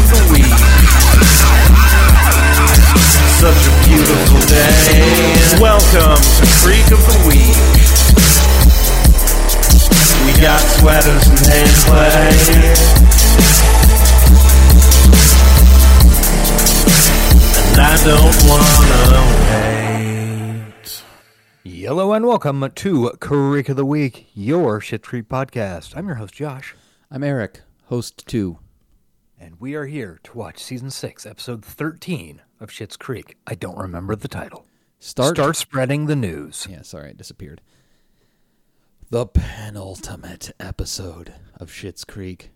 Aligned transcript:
creak 0.00 0.12
of 0.12 0.16
the 0.16 0.32
week. 0.32 0.58
Such 3.36 3.62
a 3.66 3.72
beautiful 3.86 4.40
day. 4.48 5.60
Welcome 5.60 6.16
to 6.16 6.46
Creek 6.62 6.90
of 6.90 7.00
the 7.04 7.16
Week. 7.28 7.56
We 10.24 10.32
got 10.40 10.60
sweaters 10.60 11.26
and 11.28 11.46
hand 11.46 11.76
play. 11.84 12.32
And 17.68 17.80
I 17.80 17.96
don't 18.04 18.38
wanna 18.48 19.22
wait. 20.72 21.02
Hello 21.64 22.12
and 22.12 22.26
welcome 22.26 22.70
to 22.74 23.10
Creek 23.20 23.68
of 23.68 23.76
the 23.76 23.84
Week, 23.84 24.30
your 24.34 24.80
Shit 24.80 25.02
Creek 25.02 25.28
podcast. 25.28 25.94
I'm 25.96 26.06
your 26.06 26.16
host, 26.16 26.34
Josh, 26.34 26.74
I'm 27.10 27.22
Eric, 27.22 27.60
host 27.86 28.26
two. 28.26 28.58
And 29.42 29.58
we 29.58 29.74
are 29.74 29.86
here 29.86 30.20
to 30.24 30.36
watch 30.36 30.58
season 30.58 30.90
six, 30.90 31.24
episode 31.24 31.64
13 31.64 32.42
of 32.60 32.68
Schitt's 32.68 32.98
Creek. 32.98 33.38
I 33.46 33.54
don't 33.54 33.78
remember 33.78 34.14
the 34.14 34.28
title. 34.28 34.66
Start. 34.98 35.34
Start 35.34 35.56
spreading 35.56 36.06
the 36.06 36.14
news. 36.14 36.66
Yeah, 36.68 36.82
sorry, 36.82 37.12
it 37.12 37.16
disappeared. 37.16 37.62
The 39.08 39.24
penultimate 39.24 40.50
episode 40.60 41.32
of 41.56 41.70
Schitt's 41.70 42.04
Creek, 42.04 42.50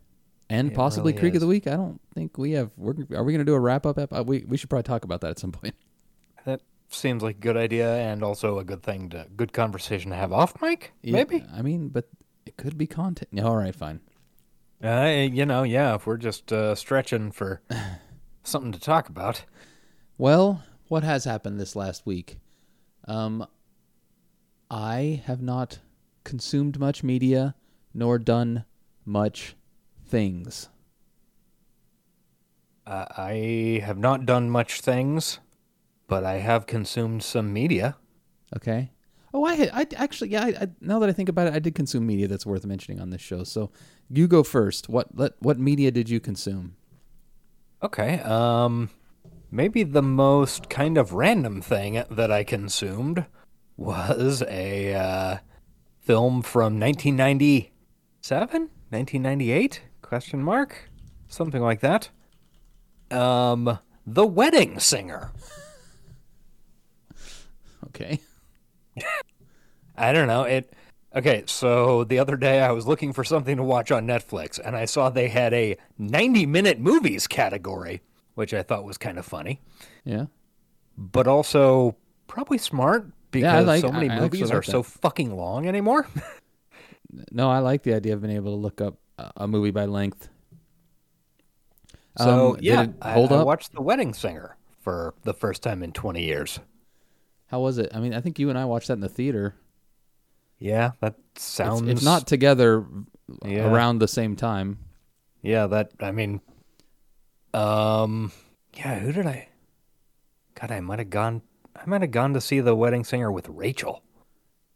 and 0.50 0.72
It 0.72 0.74
possibly 0.74 1.12
really 1.12 1.20
Creek 1.20 1.34
of 1.36 1.40
the. 1.40 1.46
Week. 1.46 1.66
I 1.66 1.74
don't 1.74 2.02
think 2.14 2.36
we 2.36 2.52
have. 2.52 2.70
We're, 2.76 2.92
are 3.16 3.24
we 3.24 3.32
going 3.32 3.38
to 3.38 3.44
do 3.46 3.54
a 3.54 3.60
wrap 3.60 3.86
up? 3.86 3.98
Ep- 3.98 4.12
uh, 4.12 4.22
we 4.24 4.44
we 4.46 4.58
should 4.58 4.68
probably 4.68 4.82
talk 4.82 5.04
about 5.04 5.22
that 5.22 5.30
at 5.30 5.38
some 5.38 5.52
point. 5.52 5.74
That 6.44 6.60
seems 6.90 7.22
like 7.22 7.36
a 7.36 7.40
good 7.40 7.56
idea 7.56 7.94
and 7.96 8.22
also 8.22 8.58
a 8.58 8.64
good 8.64 8.82
thing 8.82 9.08
to, 9.08 9.26
good 9.34 9.54
conversation 9.54 10.10
to 10.10 10.16
have 10.16 10.34
off 10.34 10.60
mic, 10.60 10.92
maybe? 11.02 11.38
Yeah, 11.38 11.44
I 11.54 11.62
mean, 11.62 11.88
but 11.88 12.10
it 12.44 12.58
could 12.58 12.76
be 12.76 12.86
content. 12.86 13.40
All 13.40 13.56
right, 13.56 13.74
fine. 13.74 14.00
Uh, 14.84 15.28
you 15.32 15.46
know, 15.46 15.62
yeah, 15.62 15.94
if 15.94 16.06
we're 16.06 16.18
just 16.18 16.52
uh, 16.52 16.74
stretching 16.74 17.32
for 17.32 17.62
something 18.42 18.70
to 18.70 18.78
talk 18.78 19.08
about. 19.08 19.44
Well, 20.18 20.62
what 20.88 21.02
has 21.02 21.24
happened 21.24 21.58
this 21.58 21.74
last 21.74 22.04
week? 22.04 22.36
Um, 23.08 23.46
I 24.70 25.22
have 25.24 25.40
not 25.40 25.78
consumed 26.22 26.78
much 26.78 27.02
media 27.02 27.54
nor 27.94 28.18
done 28.18 28.66
much 29.06 29.56
things. 30.06 30.68
Uh, 32.86 33.06
I 33.16 33.80
have 33.82 33.96
not 33.96 34.26
done 34.26 34.50
much 34.50 34.82
things, 34.82 35.38
but 36.06 36.24
I 36.24 36.34
have 36.40 36.66
consumed 36.66 37.22
some 37.22 37.54
media. 37.54 37.96
Okay. 38.54 38.90
Oh, 39.36 39.44
I, 39.44 39.54
had- 39.56 39.70
I 39.74 39.86
actually, 39.96 40.30
yeah. 40.30 40.44
I, 40.44 40.48
I, 40.62 40.68
now 40.80 41.00
that 41.00 41.08
I 41.08 41.12
think 41.12 41.28
about 41.28 41.48
it, 41.48 41.54
I 41.54 41.58
did 41.58 41.74
consume 41.74 42.06
media 42.06 42.28
that's 42.28 42.46
worth 42.46 42.64
mentioning 42.64 43.00
on 43.00 43.10
this 43.10 43.20
show. 43.20 43.42
So, 43.42 43.70
you 44.08 44.28
go 44.28 44.42
first. 44.44 44.88
What 44.88 45.08
let 45.16 45.32
what 45.40 45.58
media 45.58 45.90
did 45.90 46.08
you 46.08 46.20
consume? 46.20 46.76
Okay. 47.82 48.20
Um, 48.20 48.90
maybe 49.50 49.82
the 49.82 50.02
most 50.02 50.70
kind 50.70 50.96
of 50.96 51.12
random 51.12 51.60
thing 51.60 52.04
that 52.10 52.30
I 52.30 52.44
consumed 52.44 53.26
was 53.76 54.42
a 54.48 54.94
uh, 54.94 55.38
film 56.00 56.42
from 56.42 56.78
1997, 56.78 58.60
1998? 58.90 59.82
Question 60.02 60.42
mark? 60.42 60.88
Something 61.26 61.60
like 61.62 61.80
that. 61.80 62.10
Um, 63.10 63.78
The 64.06 64.26
Wedding 64.26 64.78
Singer. 64.78 65.32
Okay. 67.88 68.18
I 69.96 70.12
don't 70.12 70.26
know. 70.28 70.42
It 70.42 70.72
Okay, 71.16 71.44
so 71.46 72.02
the 72.02 72.18
other 72.18 72.36
day 72.36 72.60
I 72.60 72.72
was 72.72 72.88
looking 72.88 73.12
for 73.12 73.22
something 73.22 73.56
to 73.56 73.62
watch 73.62 73.92
on 73.92 74.04
Netflix 74.06 74.58
and 74.58 74.74
I 74.76 74.84
saw 74.84 75.10
they 75.10 75.28
had 75.28 75.54
a 75.54 75.76
90-minute 76.00 76.80
movies 76.80 77.28
category, 77.28 78.02
which 78.34 78.52
I 78.52 78.64
thought 78.64 78.84
was 78.84 78.98
kind 78.98 79.16
of 79.18 79.24
funny. 79.24 79.60
Yeah. 80.04 80.26
but 80.98 81.28
also 81.28 81.96
probably 82.26 82.58
smart 82.58 83.06
because 83.30 83.42
Yeah, 83.44 83.60
like- 83.60 83.80
so 83.82 83.92
many 83.92 84.10
I- 84.10 84.16
I 84.16 84.20
movies 84.20 84.50
are 84.50 84.62
so 84.62 84.82
fucking 84.82 85.36
long 85.36 85.66
anymore. 85.66 86.06
No, 87.30 87.48
I 87.48 87.60
like 87.60 87.84
the 87.84 87.94
idea 87.94 88.14
of 88.14 88.22
being 88.22 88.34
able 88.34 88.50
to 88.50 88.56
look 88.60 88.80
up 88.80 88.96
a, 89.36 89.46
movie 89.46 89.70
by 89.70 89.84
length. 89.84 90.28
so 92.18 92.54
Um, 92.54 92.58
yeah, 92.60 92.86
I, 93.00 93.12
hold 93.12 93.32
I 93.32 93.36
up. 93.36 93.46
watched 93.46 93.72
The 93.72 93.82
Wedding 93.82 94.14
Singer 94.14 94.56
for 94.80 95.14
the 95.22 95.32
first 95.32 95.62
time 95.62 95.84
in 95.84 95.92
20 95.92 96.24
years. 96.24 96.58
How 97.46 97.60
was 97.60 97.78
it? 97.78 97.90
I 97.94 98.00
mean, 98.00 98.14
I 98.14 98.20
think 98.20 98.40
you 98.40 98.48
and 98.50 98.58
I 98.58 98.64
watched 98.64 98.88
that 98.88 98.94
in 98.94 99.00
the 99.00 99.08
theater. 99.08 99.54
Yeah, 100.64 100.92
that 101.00 101.16
If, 101.36 101.42
sounds. 101.42 101.86
if 101.88 102.02
not 102.02 102.26
together, 102.26 102.86
Yeah. 103.44 103.70
around 103.70 103.98
the 103.98 104.08
same 104.08 104.34
time. 104.34 104.78
yeah, 105.42 105.66
that 105.66 105.90
I 106.00 106.10
mean, 106.10 106.40
um, 107.52 108.32
yeah. 108.74 108.98
Who 108.98 109.12
did 109.12 109.26
I? 109.26 109.48
God, 110.54 110.70
I 110.70 110.80
might 110.80 111.00
have 111.00 111.10
gone. 111.10 111.42
I 111.76 111.82
might 111.86 112.00
have 112.00 112.10
gone 112.12 112.32
to 112.32 112.40
see 112.40 112.60
The 112.60 112.74
Wedding 112.74 113.04
Singer 113.04 113.30
with 113.30 113.46
Rachel. 113.48 114.02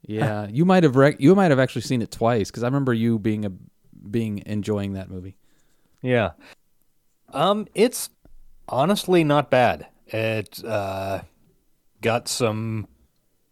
Yeah, 0.03 0.47
you 0.49 0.65
might 0.67 0.83
have 0.83 0.97
rec- 0.97 1.21
you 1.21 1.35
might 1.35 1.51
have 1.51 1.59
actually 1.59 1.83
seen 1.83 2.03
it 2.03 2.11
twice 2.11 2.51
because 2.51 2.63
I 2.63 2.67
remember 2.67 2.93
you 2.93 3.19
being 3.19 3.45
a 3.47 3.51
being 4.11 4.43
enjoying 4.47 4.93
that 4.93 5.09
movie. 5.11 5.37
Yeah. 6.03 6.33
Um, 7.33 7.67
it's 7.75 8.11
honestly 8.69 9.25
not 9.25 9.51
bad. 9.51 9.87
It 10.07 10.63
uh 10.65 11.23
got 12.03 12.29
some 12.29 12.89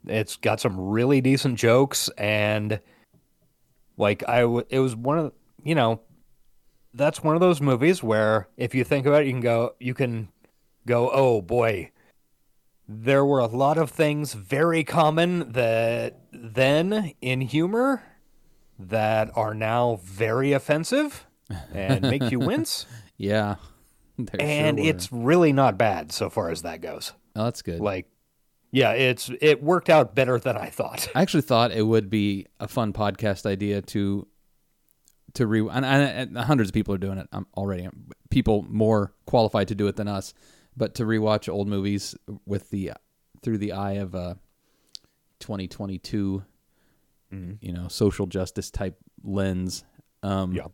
it's 0.06 0.36
got 0.36 0.60
some 0.60 0.80
really 0.80 1.20
decent 1.20 1.58
jokes 1.58 2.08
and 2.16 2.80
like 3.96 4.22
I 4.28 4.40
w- 4.42 4.66
it 4.68 4.80
was 4.80 4.94
one 4.96 5.18
of 5.18 5.32
you 5.64 5.74
know 5.74 6.00
that's 6.94 7.22
one 7.22 7.34
of 7.34 7.40
those 7.40 7.60
movies 7.60 8.02
where 8.02 8.48
if 8.56 8.74
you 8.74 8.84
think 8.84 9.06
about 9.06 9.22
it 9.22 9.26
you 9.26 9.32
can 9.32 9.40
go 9.40 9.74
you 9.80 9.94
can 9.94 10.28
go 10.86 11.10
oh 11.12 11.42
boy 11.42 11.90
there 12.88 13.24
were 13.24 13.40
a 13.40 13.46
lot 13.46 13.78
of 13.78 13.90
things 13.90 14.32
very 14.34 14.84
common 14.84 15.52
that 15.52 16.20
then 16.32 17.12
in 17.20 17.40
humor 17.40 18.02
that 18.78 19.30
are 19.34 19.54
now 19.54 19.98
very 20.04 20.52
offensive 20.52 21.26
and 21.72 22.02
make 22.02 22.30
you 22.30 22.38
wince 22.40 22.86
Yeah, 23.16 23.56
There 24.18 24.26
sure 24.40 24.48
and 24.48 24.78
it's 24.78 25.10
really 25.12 25.52
not 25.52 25.76
bad 25.76 26.12
so 26.12 26.30
far 26.30 26.50
as 26.50 26.62
that 26.62 26.80
goes. 26.80 27.12
oh, 27.34 27.44
that's 27.44 27.62
good. 27.62 27.80
Like, 27.80 28.06
yeah, 28.70 28.92
it's 28.92 29.30
it 29.40 29.62
worked 29.62 29.88
out 29.90 30.14
better 30.14 30.38
than 30.38 30.56
I 30.56 30.70
thought. 30.70 31.08
I 31.14 31.22
actually 31.22 31.42
thought 31.42 31.72
it 31.72 31.82
would 31.82 32.10
be 32.10 32.46
a 32.60 32.68
fun 32.68 32.92
podcast 32.92 33.46
idea 33.46 33.82
to 33.82 34.26
to 35.34 35.46
re 35.46 35.60
and, 35.60 35.84
and, 35.84 36.36
and 36.36 36.38
hundreds 36.38 36.70
of 36.70 36.74
people 36.74 36.94
are 36.94 36.98
doing 36.98 37.18
it 37.18 37.28
already. 37.56 37.88
People 38.30 38.64
more 38.68 39.12
qualified 39.26 39.68
to 39.68 39.74
do 39.74 39.86
it 39.86 39.96
than 39.96 40.08
us, 40.08 40.34
but 40.76 40.94
to 40.96 41.04
rewatch 41.04 41.52
old 41.52 41.68
movies 41.68 42.14
with 42.44 42.70
the 42.70 42.92
through 43.42 43.58
the 43.58 43.72
eye 43.72 43.92
of 43.94 44.14
uh 44.14 44.34
2022, 45.40 46.42
you 47.60 47.72
know, 47.72 47.88
social 47.88 48.26
justice 48.26 48.70
type 48.70 48.96
lens. 49.22 49.84
Um, 50.22 50.54
Yeah. 50.54 50.66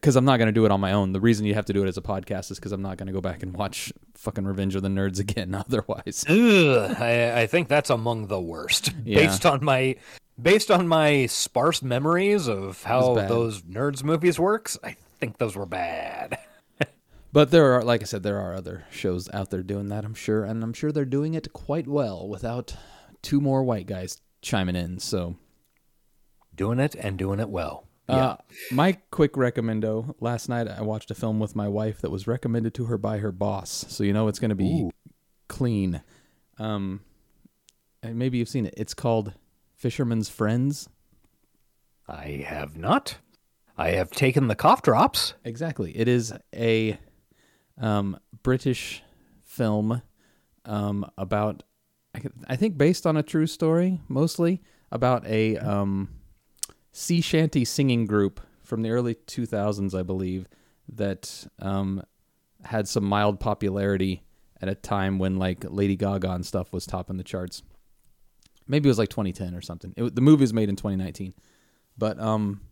Because 0.00 0.16
I'm 0.16 0.24
not 0.24 0.36
going 0.38 0.46
to 0.46 0.52
do 0.52 0.64
it 0.64 0.70
on 0.70 0.80
my 0.80 0.92
own. 0.92 1.12
The 1.12 1.20
reason 1.20 1.46
you 1.46 1.54
have 1.54 1.66
to 1.66 1.72
do 1.72 1.84
it 1.84 1.88
as 1.88 1.96
a 1.96 2.02
podcast 2.02 2.50
is 2.50 2.58
because 2.58 2.72
I'm 2.72 2.82
not 2.82 2.96
going 2.96 3.06
to 3.08 3.12
go 3.12 3.20
back 3.20 3.42
and 3.42 3.52
watch 3.54 3.92
fucking 4.14 4.44
Revenge 4.46 4.74
of 4.76 4.82
the 4.82 4.88
Nerds 4.88 5.18
again. 5.20 5.54
Otherwise, 5.54 6.24
Ugh, 6.28 6.96
I, 7.00 7.42
I 7.42 7.46
think 7.46 7.68
that's 7.68 7.90
among 7.90 8.26
the 8.28 8.40
worst, 8.40 8.92
Yeah. 9.04 9.18
based 9.26 9.44
on 9.46 9.64
my 9.64 9.96
based 10.40 10.70
on 10.70 10.86
my 10.86 11.26
sparse 11.26 11.82
memories 11.82 12.46
of 12.48 12.82
how 12.82 13.14
those 13.14 13.62
nerds 13.62 14.04
movies 14.04 14.38
works. 14.38 14.78
I 14.84 14.96
think 15.18 15.38
those 15.38 15.56
were 15.56 15.66
bad. 15.66 16.38
But 17.32 17.50
there 17.50 17.72
are, 17.74 17.82
like 17.82 18.00
I 18.00 18.04
said, 18.06 18.22
there 18.22 18.38
are 18.40 18.54
other 18.54 18.86
shows 18.90 19.28
out 19.34 19.50
there 19.50 19.62
doing 19.62 19.88
that. 19.88 20.06
I'm 20.06 20.14
sure, 20.14 20.44
and 20.44 20.62
I'm 20.62 20.72
sure 20.72 20.90
they're 20.90 21.04
doing 21.04 21.34
it 21.34 21.52
quite 21.52 21.86
well 21.86 22.26
without 22.26 22.74
two 23.20 23.42
more 23.42 23.62
white 23.62 23.86
guys 23.86 24.22
chiming 24.40 24.74
in. 24.76 25.00
So, 25.00 25.36
Doing 26.54 26.78
it 26.78 26.94
and 26.94 27.18
doing 27.18 27.38
it 27.38 27.50
well. 27.50 27.84
Uh, 28.08 28.36
my 28.70 28.92
quick 29.10 29.32
recommendo: 29.32 30.14
last 30.20 30.48
night 30.48 30.68
I 30.68 30.82
watched 30.82 31.10
a 31.10 31.14
film 31.14 31.40
with 31.40 31.56
my 31.56 31.68
wife 31.68 32.00
that 32.00 32.10
was 32.10 32.26
recommended 32.26 32.74
to 32.74 32.84
her 32.86 32.98
by 32.98 33.18
her 33.18 33.32
boss. 33.32 33.86
So 33.88 34.04
you 34.04 34.12
know 34.12 34.28
it's 34.28 34.38
going 34.38 34.50
to 34.50 34.54
be 34.54 34.82
Ooh. 34.82 34.90
clean. 35.48 36.02
Um, 36.58 37.00
and 38.02 38.18
maybe 38.18 38.38
you've 38.38 38.48
seen 38.48 38.66
it. 38.66 38.74
It's 38.76 38.94
called 38.94 39.34
Fisherman's 39.74 40.28
Friends. 40.28 40.88
I 42.08 42.44
have 42.46 42.76
not. 42.76 43.18
I 43.76 43.90
have 43.90 44.10
taken 44.10 44.48
the 44.48 44.54
cough 44.54 44.82
drops. 44.82 45.34
Exactly. 45.44 45.96
It 45.96 46.08
is 46.08 46.32
a 46.54 46.98
um, 47.78 48.18
British 48.42 49.02
film 49.42 50.02
um, 50.64 51.10
about, 51.18 51.62
I 52.14 52.22
I 52.48 52.56
think, 52.56 52.78
based 52.78 53.06
on 53.06 53.16
a 53.16 53.22
true 53.22 53.46
story, 53.46 54.00
mostly 54.08 54.62
about 54.90 55.26
a 55.26 55.56
um, 55.58 56.08
sea 56.96 57.20
shanty 57.20 57.62
singing 57.62 58.06
group 58.06 58.40
from 58.64 58.80
the 58.80 58.90
early 58.90 59.14
2000s, 59.14 59.96
I 59.96 60.02
believe, 60.02 60.48
that 60.88 61.46
um, 61.58 62.02
had 62.64 62.88
some 62.88 63.04
mild 63.04 63.38
popularity 63.38 64.22
at 64.62 64.68
a 64.70 64.74
time 64.74 65.18
when 65.18 65.36
like 65.36 65.62
Lady 65.68 65.94
Gaga 65.94 66.30
and 66.32 66.46
stuff 66.46 66.72
was 66.72 66.86
topping 66.86 67.18
the 67.18 67.22
charts. 67.22 67.62
Maybe 68.66 68.88
it 68.88 68.90
was 68.90 68.98
like 68.98 69.10
2010 69.10 69.54
or 69.54 69.60
something. 69.60 69.92
It, 69.94 70.14
the 70.14 70.22
movie 70.22 70.40
was 70.40 70.54
made 70.54 70.70
in 70.70 70.76
2019, 70.76 71.34
but 71.98 72.18
um, 72.18 72.62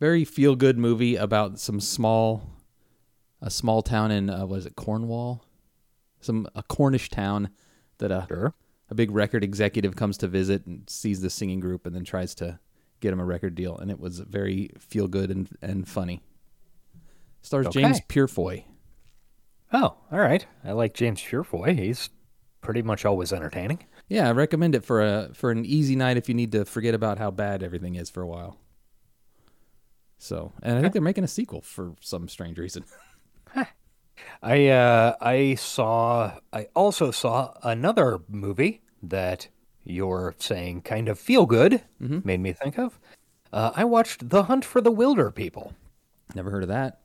very 0.00 0.24
feel 0.24 0.56
good 0.56 0.76
movie 0.76 1.14
about 1.14 1.60
some 1.60 1.78
small, 1.78 2.42
a 3.40 3.50
small 3.50 3.82
town 3.82 4.10
in 4.10 4.28
uh, 4.30 4.46
was 4.46 4.66
it 4.66 4.74
Cornwall, 4.74 5.44
some 6.20 6.48
a 6.56 6.64
Cornish 6.64 7.08
town 7.08 7.50
that 7.98 8.10
a 8.10 8.26
Sure. 8.28 8.52
a 8.90 8.96
big 8.96 9.12
record 9.12 9.44
executive 9.44 9.94
comes 9.94 10.18
to 10.18 10.26
visit 10.26 10.66
and 10.66 10.90
sees 10.90 11.20
the 11.20 11.30
singing 11.30 11.60
group 11.60 11.86
and 11.86 11.94
then 11.94 12.04
tries 12.04 12.34
to 12.34 12.58
get 13.00 13.12
him 13.12 13.20
a 13.20 13.24
record 13.24 13.54
deal, 13.54 13.76
and 13.76 13.90
it 13.90 13.98
was 13.98 14.20
very 14.20 14.70
feel 14.78 15.08
good 15.08 15.30
and 15.30 15.48
and 15.62 15.88
funny. 15.88 16.22
Stars 17.42 17.66
Okay. 17.66 17.82
James 17.82 18.00
Purefoy. 18.08 18.64
Oh, 19.72 19.96
all 20.10 20.18
right. 20.18 20.46
I 20.64 20.72
like 20.72 20.94
James 20.94 21.22
Purefoy. 21.22 21.74
He's 21.74 22.10
pretty 22.60 22.82
much 22.82 23.04
always 23.04 23.32
entertaining. 23.32 23.84
Yeah, 24.08 24.28
I 24.28 24.32
recommend 24.32 24.74
it 24.74 24.84
for 24.84 25.00
a 25.00 25.30
for 25.32 25.50
an 25.50 25.64
easy 25.64 25.96
night 25.96 26.16
if 26.16 26.28
you 26.28 26.34
need 26.34 26.52
to 26.52 26.64
forget 26.64 26.94
about 26.94 27.18
how 27.18 27.30
bad 27.30 27.62
everything 27.62 27.94
is 27.94 28.10
for 28.10 28.22
a 28.22 28.26
while. 28.26 28.58
So, 30.18 30.52
and 30.62 30.76
I 30.76 30.80
think 30.82 30.92
they're 30.92 31.00
making 31.00 31.24
a 31.24 31.28
sequel 31.28 31.62
for 31.62 31.94
some 32.00 32.28
strange 32.28 32.58
reason. 32.58 32.84
I 34.42 34.68
uh, 34.68 35.16
I 35.20 35.54
saw. 35.54 36.38
I 36.52 36.66
also 36.74 37.10
saw 37.10 37.54
another 37.62 38.18
movie 38.28 38.82
that 39.02 39.48
you're 39.84 40.34
saying 40.38 40.82
kind 40.82 41.08
of 41.08 41.18
feel 41.18 41.46
good 41.46 41.82
made 41.98 42.40
me 42.40 42.52
think 42.52 42.78
of. 42.78 42.98
Uh, 43.52 43.72
I 43.74 43.84
watched 43.84 44.28
The 44.30 44.44
Hunt 44.44 44.64
for 44.64 44.80
the 44.80 44.92
Wilderpeople. 44.92 45.72
Never 46.34 46.50
heard 46.50 46.62
of 46.62 46.68
that. 46.68 47.00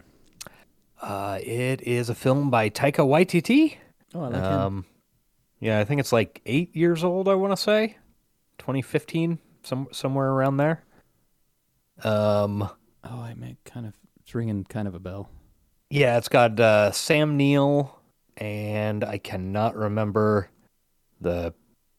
Uh, 1.02 1.40
it 1.44 1.82
is 1.82 2.10
a 2.10 2.16
film 2.16 2.50
by 2.50 2.70
Taika 2.70 3.06
Waititi. 3.06 3.78
Oh, 4.14 4.22
I 4.22 4.28
like 4.28 4.36
him. 4.36 4.44
Um, 4.44 4.86
yeah, 5.60 5.80
I 5.80 5.84
think 5.86 6.00
it's 6.00 6.14
like 6.14 6.42
eight 6.46 6.76
years 6.76 7.04
old. 7.04 7.28
I 7.28 7.34
want 7.36 7.52
to 7.52 7.58
say, 7.62 7.98
2015, 8.60 9.40
some 9.64 9.88
somewhere 9.92 10.30
around 10.30 10.58
there. 10.58 10.84
Um, 12.04 12.70
Oh, 13.08 13.20
I 13.22 13.36
may 13.36 13.56
kind 13.66 13.86
of 13.86 13.94
it's 14.22 14.34
ringing 14.34 14.64
kind 14.64 14.88
of 14.88 14.96
a 14.96 15.00
bell. 15.00 15.30
yeah, 15.92 16.18
it's 16.18 16.28
got 16.30 16.60
uh, 16.60 16.92
Sam 16.92 17.38
Neill, 17.38 18.00
and 18.38 19.04
I 19.04 19.20
cannot 19.20 19.76
remember 19.76 20.50
the 21.22 21.54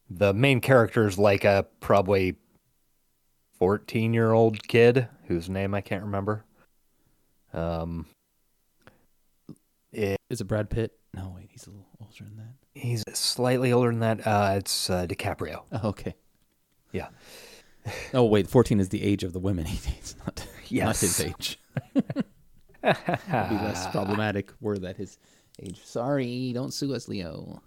the 0.09 0.33
main 0.33 0.61
character 0.61 1.07
is 1.07 1.19
like 1.19 1.45
a 1.45 1.67
probably 1.81 2.37
14 3.59 4.15
year 4.15 4.33
old 4.33 4.67
kid 4.67 5.09
whose 5.27 5.49
name 5.49 5.75
I 5.75 5.81
can't 5.81 6.05
remember. 6.05 6.45
Um, 7.53 8.07
it, 9.93 10.19
Is 10.29 10.41
it 10.41 10.45
Brad 10.45 10.69
Pitt? 10.71 10.93
No, 11.15 11.33
wait, 11.35 11.49
he's 11.51 11.67
a 11.67 11.71
little 11.71 11.87
older 12.01 12.25
than 12.25 12.37
that. 12.37 12.55
he's 12.75 13.03
slightly 13.15 13.73
older 13.73 13.91
than 13.91 14.01
that. 14.01 14.27
Uh, 14.27 14.55
it's 14.59 14.91
uh, 14.91 15.07
DiCaprio. 15.07 15.63
Oh, 15.73 15.89
okay. 15.89 16.15
Yeah. 16.93 17.09
Oh, 18.13 18.25
wait, 18.25 18.47
14 18.49 18.81
is 18.81 18.91
the 18.91 19.03
age 19.03 19.25
of 19.25 19.33
the 19.33 19.39
women 19.39 19.65
he 19.67 19.79
dates, 19.91 20.15
not, 20.25 20.47
not 20.71 20.97
his 20.99 21.21
age. 21.21 21.59
Be 21.95 22.03
less 22.83 23.91
problematic 23.91 24.53
were 24.61 24.79
that 24.79 24.97
his 24.97 25.19
age. 25.61 25.81
Sorry, 25.85 26.53
don't 26.53 26.73
sue 26.75 26.95
us, 26.95 27.09
Leo. 27.09 27.63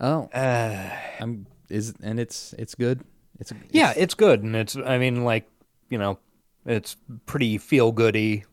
Oh, 0.00 0.28
Uh, 0.32 0.90
I'm 1.20 1.46
is 1.68 1.94
and 2.02 2.18
it's 2.20 2.54
it's 2.58 2.74
good. 2.74 3.02
It's, 3.40 3.52
yeah, 3.70 3.90
it's- 3.90 4.02
it's 4.04 4.14
good, 4.14 4.42
and 4.42 4.54
it's 4.56 4.76
I 4.76 4.98
mean 4.98 5.24
like 5.24 5.48
you 5.90 5.98
know, 5.98 6.18
it's 6.66 6.96
pretty 7.26 7.58
feel 7.58 7.92
goody, 7.92 8.44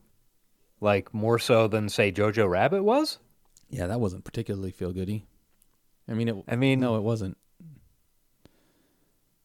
like 0.80 1.12
more 1.14 1.38
so 1.38 1.68
than 1.68 1.88
say 1.88 2.10
Jojo 2.12 2.48
Rabbit 2.48 2.82
was. 2.82 3.18
yeah. 3.68 3.86
That 3.86 4.00
wasn't 4.00 4.24
particularly 4.24 4.70
feel 4.70 4.92
goody. 4.92 5.26
I 6.08 6.14
mean, 6.14 6.28
it. 6.28 6.36
I 6.48 6.56
mean, 6.56 6.80
no, 6.80 6.96
it 6.96 7.02
wasn't. 7.02 7.36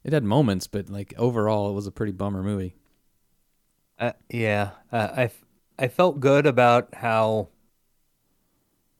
It 0.03 0.13
had 0.13 0.23
moments, 0.23 0.67
but 0.67 0.89
like 0.89 1.13
overall, 1.17 1.69
it 1.69 1.73
was 1.73 1.85
a 1.87 1.91
pretty 1.91 2.11
bummer 2.11 2.41
movie. 2.41 2.75
Uh, 3.99 4.13
yeah, 4.29 4.71
uh, 4.91 5.09
I 5.15 5.23
f- 5.25 5.45
I 5.77 5.87
felt 5.87 6.19
good 6.19 6.45
about 6.47 6.95
how 6.95 7.49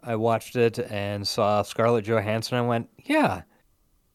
I 0.04 0.16
watched 0.16 0.56
it 0.56 0.80
and 0.80 1.28
saw 1.28 1.62
Scarlett 1.62 2.06
Johansson. 2.06 2.58
I 2.58 2.62
went, 2.62 2.90
yeah, 2.98 3.44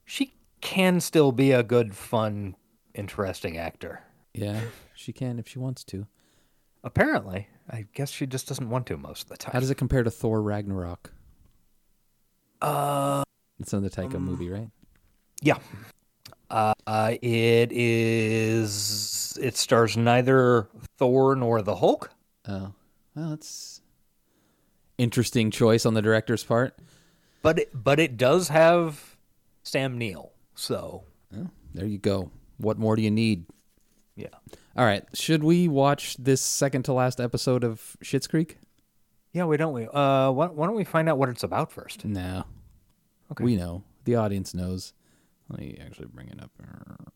she 0.05 0.35
can 0.61 1.01
still 1.01 1.31
be 1.33 1.53
a 1.53 1.63
good, 1.63 1.95
fun, 1.95 2.57
interesting 2.95 3.57
actor. 3.57 4.03
Yeah, 4.35 4.61
she 4.95 5.13
can 5.13 5.39
if 5.39 5.49
she 5.49 5.59
wants 5.59 5.85
to. 5.85 6.07
Apparently, 6.85 7.49
I 7.71 7.87
guess 7.95 8.11
she 8.11 8.27
just 8.27 8.49
doesn't 8.49 8.69
want 8.69 8.87
to 8.87 8.97
most 8.97 9.25
of 9.25 9.29
the 9.31 9.37
time. 9.37 9.53
How 9.53 9.61
does 9.61 9.71
it 9.71 9.77
compare 9.77 10.03
to 10.03 10.11
Thor 10.11 10.43
Ragnarok? 10.43 11.13
Uh, 12.61 13.23
It's 13.59 13.73
another 13.73 13.89
Taika 13.91 14.21
movie, 14.21 14.49
right? 14.51 14.71
yeah. 15.43 15.59
Uh, 16.49 16.75
uh, 16.87 17.15
it 17.23 17.73
is. 17.73 19.37
It 19.41 19.57
stars 19.57 19.97
neither 19.97 20.69
Thor 20.97 21.35
nor 21.35 21.61
the 21.61 21.77
Hulk. 21.77 22.11
Oh, 22.49 22.73
well, 23.15 23.33
it's 23.33 23.81
interesting 24.99 25.51
choice 25.51 25.85
on 25.87 25.95
the 25.95 26.03
director's 26.03 26.45
part. 26.45 26.79
But 27.43 27.59
it, 27.61 27.71
but 27.73 28.01
it 28.01 28.17
does 28.17 28.49
have 28.49 29.17
Sam 29.63 29.99
Neill. 29.99 30.33
So 30.55 31.05
there 31.75 31.87
you 31.87 31.99
go. 31.99 32.31
What 32.59 32.79
more 32.79 32.97
do 32.97 33.03
you 33.03 33.11
need? 33.11 33.47
yeah. 34.15 34.29
All 34.77 34.85
right, 34.85 35.05
should 35.15 35.43
we 35.43 35.69
watch 35.69 36.17
this 36.19 36.43
second 36.43 36.85
to 36.85 36.93
last 36.93 37.19
episode 37.21 37.65
of 37.65 37.97
Schitt's 38.03 38.27
Creek? 38.27 38.59
Yeah, 39.33 39.45
we 39.45 39.57
don't 39.57 39.73
we? 39.73 39.87
Uh, 39.87 40.31
why, 40.31 40.47
why 40.47 40.67
don't 40.67 40.77
we 40.77 40.85
find 40.85 41.09
out 41.09 41.17
what 41.19 41.29
it's 41.31 41.43
about 41.43 41.73
first? 41.73 42.05
No. 42.05 42.45
Okay. 43.33 43.45
We 43.45 43.57
know. 43.57 43.85
The 44.05 44.17
audience 44.17 44.55
knows. 44.55 44.93
Let 45.49 45.61
me 45.61 45.79
actually 45.85 46.09
bring 46.09 46.29
it 46.29 46.43
up. 46.43 46.51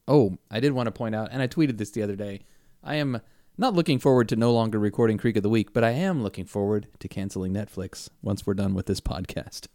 Oh, 0.06 0.38
I 0.50 0.61
did 0.61 0.73
want 0.73 0.87
to 0.87 0.91
point 0.91 1.15
out, 1.15 1.29
and 1.32 1.43
I 1.43 1.49
tweeted 1.49 1.79
this 1.79 1.91
the 1.91 2.03
other 2.03 2.17
day. 2.17 2.41
I 2.82 2.97
am 2.97 3.21
not 3.61 3.75
looking 3.75 3.99
forward 3.99 4.27
to 4.31 4.37
no 4.37 4.55
longer 4.55 4.79
recording 4.79 5.19
Creek 5.19 5.37
of 5.37 5.43
the 5.43 5.51
Week, 5.51 5.75
but 5.75 5.85
I 5.85 5.91
am 5.91 6.23
looking 6.23 6.47
forward 6.47 6.87
to 6.99 7.09
canceling 7.09 7.53
Netflix 7.53 8.09
once 8.23 8.47
we're 8.47 8.55
done 8.55 8.73
with 8.73 8.87
this 8.87 9.03
podcast. 9.03 9.67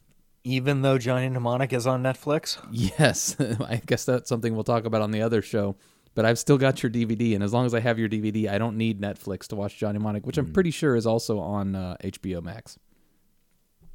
Even 0.43 0.81
though 0.81 0.97
Johnny 0.97 1.29
Mnemonic 1.29 1.71
is 1.71 1.85
on 1.85 2.01
Netflix. 2.01 2.57
Yes, 2.71 3.39
I 3.39 3.83
guess 3.85 4.03
that's 4.03 4.27
something 4.27 4.55
we'll 4.55 4.63
talk 4.63 4.85
about 4.85 5.03
on 5.03 5.11
the 5.11 5.21
other 5.21 5.43
show. 5.43 5.75
But 6.15 6.25
I've 6.25 6.39
still 6.39 6.57
got 6.57 6.81
your 6.81 6.91
DVD, 6.91 7.35
and 7.35 7.43
as 7.43 7.53
long 7.53 7.67
as 7.67 7.75
I 7.75 7.79
have 7.79 7.99
your 7.99 8.09
DVD, 8.09 8.49
I 8.49 8.57
don't 8.57 8.75
need 8.75 8.99
Netflix 8.99 9.47
to 9.49 9.55
watch 9.55 9.77
Johnny 9.77 9.99
Mnemonic, 9.99 10.25
which 10.25 10.39
I'm 10.39 10.51
pretty 10.51 10.71
sure 10.71 10.95
is 10.95 11.05
also 11.05 11.39
on 11.39 11.75
uh, 11.75 11.97
HBO 12.03 12.41
Max. 12.41 12.79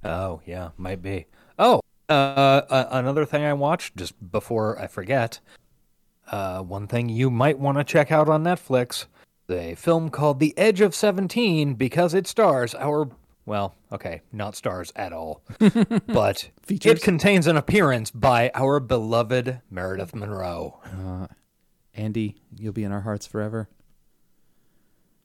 Oh 0.05 0.41
yeah, 0.47 0.71
might 0.77 1.03
be. 1.03 1.27
Oh, 1.59 1.81
uh, 2.09 2.13
uh, 2.13 2.89
another 2.93 3.25
thing 3.25 3.43
I 3.43 3.55
watched 3.55 3.97
just 3.97 4.31
before 4.31 4.81
I 4.81 4.87
forget. 4.87 5.41
Uh, 6.31 6.63
one 6.63 6.87
thing 6.87 7.09
you 7.09 7.29
might 7.29 7.59
want 7.59 7.79
to 7.79 7.85
check 7.85 8.13
out 8.13 8.29
on 8.29 8.45
Netflix: 8.45 9.07
a 9.51 9.75
film 9.75 10.11
called 10.11 10.41
The 10.41 10.57
Edge 10.57 10.81
of 10.81 10.95
Seventeen, 10.95 11.75
because 11.75 12.15
it 12.15 12.27
stars 12.27 12.75
our 12.75 13.11
well, 13.47 13.75
okay, 13.91 14.23
not 14.33 14.55
stars 14.55 14.93
at 14.95 15.13
all, 15.13 15.43
but 16.07 16.51
Features? 16.63 16.93
it 16.93 17.03
contains 17.03 17.47
an 17.47 17.57
appearance 17.57 18.11
by 18.11 18.51
our 18.55 18.79
beloved 18.79 19.61
Meredith 19.71 20.15
Monroe. 20.15 20.79
Andy, 21.95 22.37
you'll 22.57 22.73
be 22.73 22.85
in 22.85 22.93
our 22.93 23.01
hearts 23.01 23.27
forever. 23.27 23.69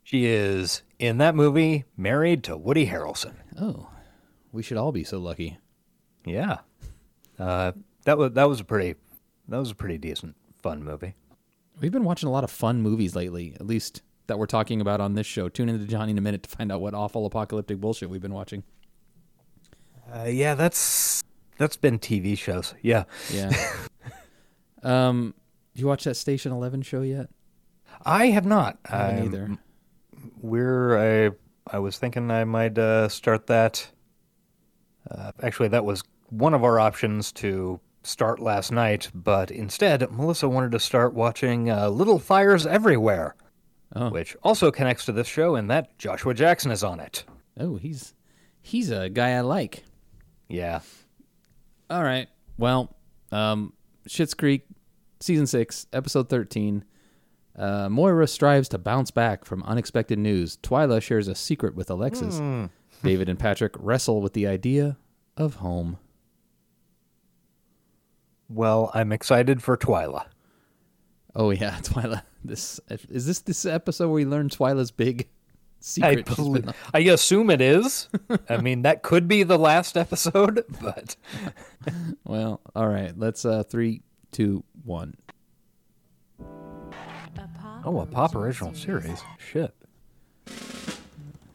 She 0.03 0.25
is 0.25 0.81
in 0.97 1.17
that 1.19 1.35
movie 1.35 1.85
married 1.97 2.43
to 2.45 2.57
Woody 2.57 2.87
Harrelson. 2.87 3.35
Oh, 3.59 3.89
we 4.51 4.63
should 4.63 4.77
all 4.77 4.91
be 4.91 5.03
so 5.03 5.19
lucky. 5.19 5.57
Yeah, 6.25 6.59
uh, 7.37 7.73
that 8.05 8.17
was 8.17 8.33
that 8.33 8.49
was 8.49 8.59
a 8.59 8.63
pretty 8.63 8.95
that 9.47 9.57
was 9.57 9.71
a 9.71 9.75
pretty 9.75 9.97
decent 9.97 10.35
fun 10.61 10.83
movie. 10.83 11.15
We've 11.79 11.91
been 11.91 12.03
watching 12.03 12.27
a 12.27 12.31
lot 12.31 12.43
of 12.43 12.51
fun 12.51 12.81
movies 12.81 13.15
lately, 13.15 13.53
at 13.59 13.67
least 13.67 14.01
that 14.27 14.39
we're 14.39 14.45
talking 14.45 14.81
about 14.81 15.01
on 15.01 15.13
this 15.13 15.27
show. 15.27 15.49
Tune 15.49 15.69
into 15.69 15.85
Johnny 15.85 16.11
in 16.11 16.17
a 16.17 16.21
minute 16.21 16.43
to 16.43 16.49
find 16.49 16.71
out 16.71 16.81
what 16.81 16.93
awful 16.93 17.25
apocalyptic 17.25 17.79
bullshit 17.79 18.09
we've 18.09 18.21
been 18.21 18.33
watching. 18.33 18.63
Uh, 20.13 20.25
yeah, 20.25 20.55
that's 20.55 21.23
that's 21.57 21.77
been 21.77 21.99
TV 21.99 22.37
shows. 22.37 22.73
Yeah, 22.81 23.05
Yeah. 23.31 23.51
um, 24.83 25.33
you 25.73 25.87
watch 25.87 26.03
that 26.05 26.15
Station 26.15 26.51
Eleven 26.51 26.81
show 26.81 27.01
yet? 27.01 27.29
I 28.03 28.27
have 28.27 28.45
not. 28.45 28.77
I 28.85 28.97
haven't 28.97 29.25
either. 29.25 29.57
We're 30.41 31.27
I 31.27 31.31
I 31.67 31.79
was 31.79 31.97
thinking 31.97 32.29
I 32.31 32.43
might 32.43 32.77
uh, 32.77 33.09
start 33.09 33.47
that. 33.47 33.87
Uh, 35.09 35.31
actually, 35.41 35.69
that 35.69 35.85
was 35.85 36.03
one 36.29 36.53
of 36.53 36.63
our 36.63 36.79
options 36.79 37.31
to 37.33 37.79
start 38.03 38.39
last 38.39 38.71
night, 38.71 39.09
but 39.13 39.51
instead, 39.51 40.09
Melissa 40.11 40.47
wanted 40.47 40.71
to 40.71 40.79
start 40.79 41.13
watching 41.13 41.69
uh, 41.69 41.89
Little 41.89 42.19
Fires 42.19 42.65
Everywhere, 42.65 43.35
Oh, 43.95 44.09
which 44.09 44.35
also 44.43 44.71
connects 44.71 45.05
to 45.05 45.11
this 45.13 45.27
show 45.27 45.55
in 45.55 45.67
that 45.67 45.97
Joshua 45.97 46.33
Jackson 46.33 46.69
is 46.71 46.83
on 46.83 46.99
it. 46.99 47.23
oh, 47.59 47.77
he's 47.77 48.13
he's 48.61 48.89
a 48.91 49.09
guy 49.09 49.31
I 49.31 49.41
like. 49.41 49.83
Yeah. 50.49 50.81
All 51.89 52.03
right. 52.03 52.27
Well, 52.57 52.93
um, 53.31 53.73
Schitt's 54.07 54.33
Creek, 54.33 54.65
season 55.19 55.47
six, 55.47 55.87
episode 55.93 56.27
thirteen. 56.29 56.83
Uh, 57.57 57.87
Moira 57.87 58.27
strives 58.27 58.67
to 58.69 58.77
bounce 58.77 59.11
back 59.11 59.45
from 59.45 59.63
unexpected 59.63 60.19
news. 60.19 60.57
Twyla 60.57 61.01
shares 61.01 61.29
a 61.29 61.35
secret 61.35 61.73
with 61.73 61.89
Alexis. 61.89 62.41
David 63.03 63.29
and 63.29 63.39
Patrick 63.39 63.73
wrestle 63.79 64.21
with 64.21 64.33
the 64.33 64.45
idea 64.47 64.97
of 65.37 65.55
home. 65.55 65.97
Well, 68.49 68.91
I'm 68.93 69.11
excited 69.11 69.63
for 69.63 69.77
Twyla. 69.77 70.25
Oh 71.35 71.49
yeah, 71.51 71.77
Twyla. 71.81 72.23
This 72.47 72.79
is 73.09 73.25
this 73.25 73.39
this 73.39 73.65
episode 73.65 74.05
where 74.07 74.13
we 74.15 74.25
learn 74.25 74.49
Twyla's 74.49 74.91
big 74.91 75.27
secret. 75.79 76.27
she's 76.27 76.35
bel- 76.37 76.53
been- 76.53 76.73
I 76.93 76.99
assume 76.99 77.49
it 77.49 77.61
is. 77.61 78.09
I 78.49 78.57
mean, 78.57 78.83
that 78.83 79.03
could 79.03 79.27
be 79.27 79.43
the 79.43 79.57
last 79.59 79.97
episode, 79.97 80.63
but 80.81 81.15
well, 82.25 82.61
all 82.75 82.87
right. 82.87 83.17
Let's 83.17 83.45
uh 83.45 83.63
three, 83.63 84.01
two, 84.31 84.63
one. 84.83 85.15
oh, 87.85 87.99
a 87.99 88.05
pop 88.05 88.35
original 88.35 88.73
series. 88.73 89.21
Shit. 89.37 89.73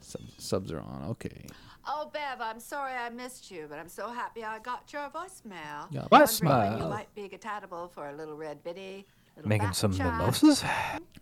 Sub, 0.01 0.21
subs 0.39 0.73
are 0.73 0.81
on. 0.81 1.05
Okay. 1.11 1.47
Oh, 1.87 2.11
Bev, 2.13 2.41
I'm 2.41 2.61
sorry 2.61 2.93
I 2.95 3.09
missed 3.11 3.51
you, 3.51 3.67
but 3.69 3.79
I'm 3.79 3.89
so 3.89 4.09
happy 4.09 4.45
I 4.45 4.59
got 4.61 4.93
your 4.93 5.09
voicemail. 5.11 5.87
Yeah. 5.91 6.07
Wondering 6.11 6.49
when 6.71 6.79
you 6.79 6.85
might 6.89 7.13
be 7.15 7.29
compatible 7.29 7.89
for 7.89 8.09
a 8.09 8.13
little 8.15 8.37
red 8.37 8.63
biddy. 8.63 9.07
Little 9.43 9.49
Making 9.49 9.73
some 9.73 9.93
chat. 9.95 10.07
mimosas. 10.07 10.63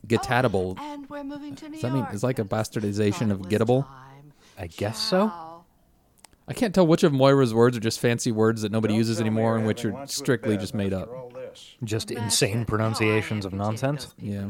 Getatable. 0.06 0.76
Oh, 0.78 0.92
and 0.92 1.08
we're 1.10 1.24
moving 1.24 1.54
to 1.56 1.66
New 1.68 1.72
Does 1.74 1.82
that 1.82 1.92
mean 1.92 2.06
it's 2.12 2.22
like 2.22 2.38
a 2.38 2.44
bastardization 2.44 3.30
of 3.30 3.40
it 3.40 3.48
gettable? 3.48 3.86
time. 3.86 4.32
I 4.58 4.66
guess 4.68 4.98
so. 4.98 5.32
I 6.46 6.54
can't 6.54 6.74
tell 6.74 6.86
which 6.86 7.02
of 7.02 7.12
Moira's 7.12 7.52
words 7.52 7.76
are 7.76 7.80
just 7.80 8.00
fancy 8.00 8.32
words 8.32 8.62
that 8.62 8.72
nobody 8.72 8.92
Don't 8.94 8.98
uses 8.98 9.20
anymore 9.20 9.56
and 9.58 9.66
which 9.66 9.84
are 9.84 10.06
strictly 10.06 10.56
just 10.56 10.74
made 10.74 10.92
up. 10.94 11.10
Just 11.84 12.08
That's 12.08 12.20
insane 12.20 12.64
pronunciations 12.64 13.44
Oh, 13.44 13.48
of 13.48 13.54
nonsense. 13.54 14.14
Yeah. 14.18 14.48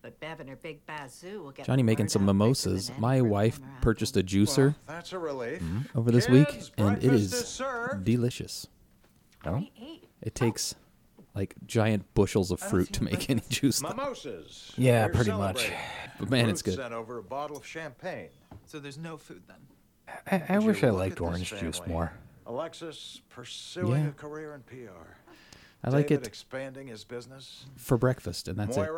But 0.00 0.20
Bev 0.20 0.40
and 0.40 0.48
her 0.50 0.56
big 0.56 0.84
bazoo 0.86 1.42
will 1.42 1.50
get 1.50 1.64
Johnny 1.66 1.82
making 1.82 2.08
some 2.08 2.24
mimosas. 2.26 2.90
My 2.98 3.20
wife 3.22 3.58
purchased 3.80 4.16
a 4.18 4.22
juicer 4.22 4.56
Well, 4.56 4.74
that's 4.86 5.12
a 5.12 5.18
relief. 5.18 5.62
Mm-hmm. 5.62 5.98
over 5.98 6.10
this 6.10 6.28
week, 6.28 6.62
and 6.76 6.98
it 6.98 7.12
is 7.12 7.32
is 7.32 7.62
delicious. 8.02 8.66
Oh, 9.46 9.62
It 10.22 10.34
takes 10.34 10.74
like 11.34 11.54
giant 11.66 12.12
bushels 12.14 12.50
of 12.50 12.60
fruit 12.60 12.92
to 12.94 13.04
make 13.04 13.28
any 13.30 13.42
juice. 13.48 13.80
though. 13.80 13.88
Mimosas. 13.96 14.72
Yeah, 14.76 15.06
We're 15.06 15.12
pretty 15.12 15.32
much. 15.32 15.58
celebrating. 15.58 15.78
But 16.20 16.30
man, 16.30 16.48
it's 16.48 16.64
Ruth 16.64 16.76
good. 16.76 16.82
Sent 16.82 16.94
over 16.94 17.18
a 17.18 17.22
bottle 17.24 17.56
of 17.56 17.66
champagne. 17.66 18.28
So 18.66 18.78
there's 18.78 18.96
no 18.98 19.16
food 19.16 19.42
then. 19.48 19.56
I, 20.30 20.54
I 20.54 20.58
Would 20.58 20.66
wish 20.68 20.84
I 20.84 20.90
look 20.90 20.98
liked 21.00 21.16
this 21.16 21.20
orange 21.26 21.50
juice 21.58 21.78
family? 21.78 21.92
more. 21.92 22.12
Alexis 22.46 23.20
pursuing 23.30 24.04
Yeah. 24.04 24.08
a 24.10 24.12
career 24.12 24.54
in 24.54 24.60
PR. 24.62 25.23
I 25.86 25.90
like 25.90 26.08
David 26.08 26.22
it 26.24 26.28
expanding 26.28 26.86
his 26.86 27.04
business. 27.04 27.66
for 27.76 27.98
breakfast, 27.98 28.48
and 28.48 28.58
that's 28.58 28.76
it. 28.76 28.88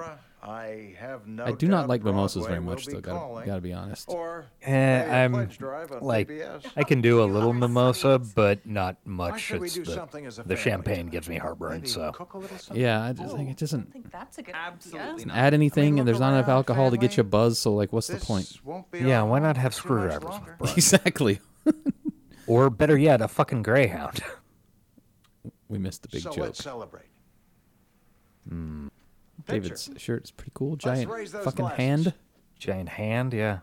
I 0.42 0.94
have 1.00 1.26
no 1.26 1.44
I 1.44 1.50
do 1.52 1.66
not 1.66 1.80
doubt 1.82 1.88
like 1.88 2.04
mimosas 2.04 2.46
very 2.46 2.60
much, 2.60 2.86
though. 2.86 3.00
Gotta, 3.00 3.44
gotta 3.44 3.60
be 3.60 3.72
honest. 3.72 4.08
Or 4.08 4.44
Eh, 4.62 4.98
maybe 5.00 5.10
a 5.10 5.14
I'm 5.14 5.32
pledge 5.32 5.58
drive 5.58 5.90
on 5.90 6.02
like, 6.02 6.28
PBS. 6.28 6.66
I 6.76 6.84
can 6.84 7.00
do 7.00 7.20
a 7.22 7.26
little 7.26 7.52
mimosa, 7.52 8.20
but 8.20 8.64
not 8.64 8.96
much. 9.04 9.40
should 9.40 9.60
we 9.60 9.66
It's 9.66 9.74
do 9.74 9.84
the, 9.84 9.90
something 9.94 10.24
as 10.26 10.38
a 10.38 10.44
the 10.44 10.54
champagne 10.54 11.08
gives 11.08 11.28
me 11.28 11.36
heartburn, 11.38 11.72
Maybe 11.78 11.88
so 11.88 12.12
cook 12.12 12.34
a 12.34 12.38
little 12.38 12.56
something? 12.58 12.80
Yeah, 12.80 13.02
I 13.02 13.12
just 13.14 13.34
think 13.34 13.50
it 13.50 13.56
doesn't 13.56 13.92
think 13.92 14.12
that's 14.12 14.38
a 14.38 14.42
good 14.42 14.54
Absolutely 14.54 15.12
idea. 15.14 15.26
not. 15.26 15.36
add 15.36 15.54
anything, 15.54 15.94
look 15.94 15.98
and 16.00 16.08
there's 16.08 16.20
not 16.20 16.34
enough 16.34 16.46
around, 16.46 16.56
alcohol 16.58 16.90
to 16.92 16.96
get 16.96 17.12
you 17.16 17.24
family. 17.24 17.30
buzzed. 17.30 17.56
So, 17.56 17.74
like, 17.74 17.92
what's 17.92 18.06
the 18.06 18.18
point? 18.18 18.52
yeah. 18.94 19.22
Why 19.22 19.40
not 19.40 19.56
have 19.56 19.74
for 19.74 19.88
too 19.88 19.94
much 19.94 20.12
screwdrivers? 20.12 20.30
longer. 20.30 20.50
with 20.50 20.58
Brian? 20.60 20.76
exactly. 20.76 21.40
Or 22.46 22.70
better 22.70 22.96
yet, 22.96 23.20
a 23.20 23.26
fucking 23.26 23.64
greyhound. 23.64 24.20
we 25.68 25.78
missed 25.78 26.02
the 26.02 26.08
big 26.08 26.22
so 26.22 26.30
joke. 26.30 26.38
let's 26.44 26.62
celebrate. 26.62 27.06
David's 29.46 29.90
shirt 29.96 30.24
is 30.24 30.30
pretty 30.30 30.52
cool. 30.54 30.76
Giant 30.76 31.10
fucking 31.10 31.52
glasses. 31.56 31.76
hand. 31.76 32.14
Giant 32.58 32.88
hand, 32.88 33.32
yeah. 33.32 33.58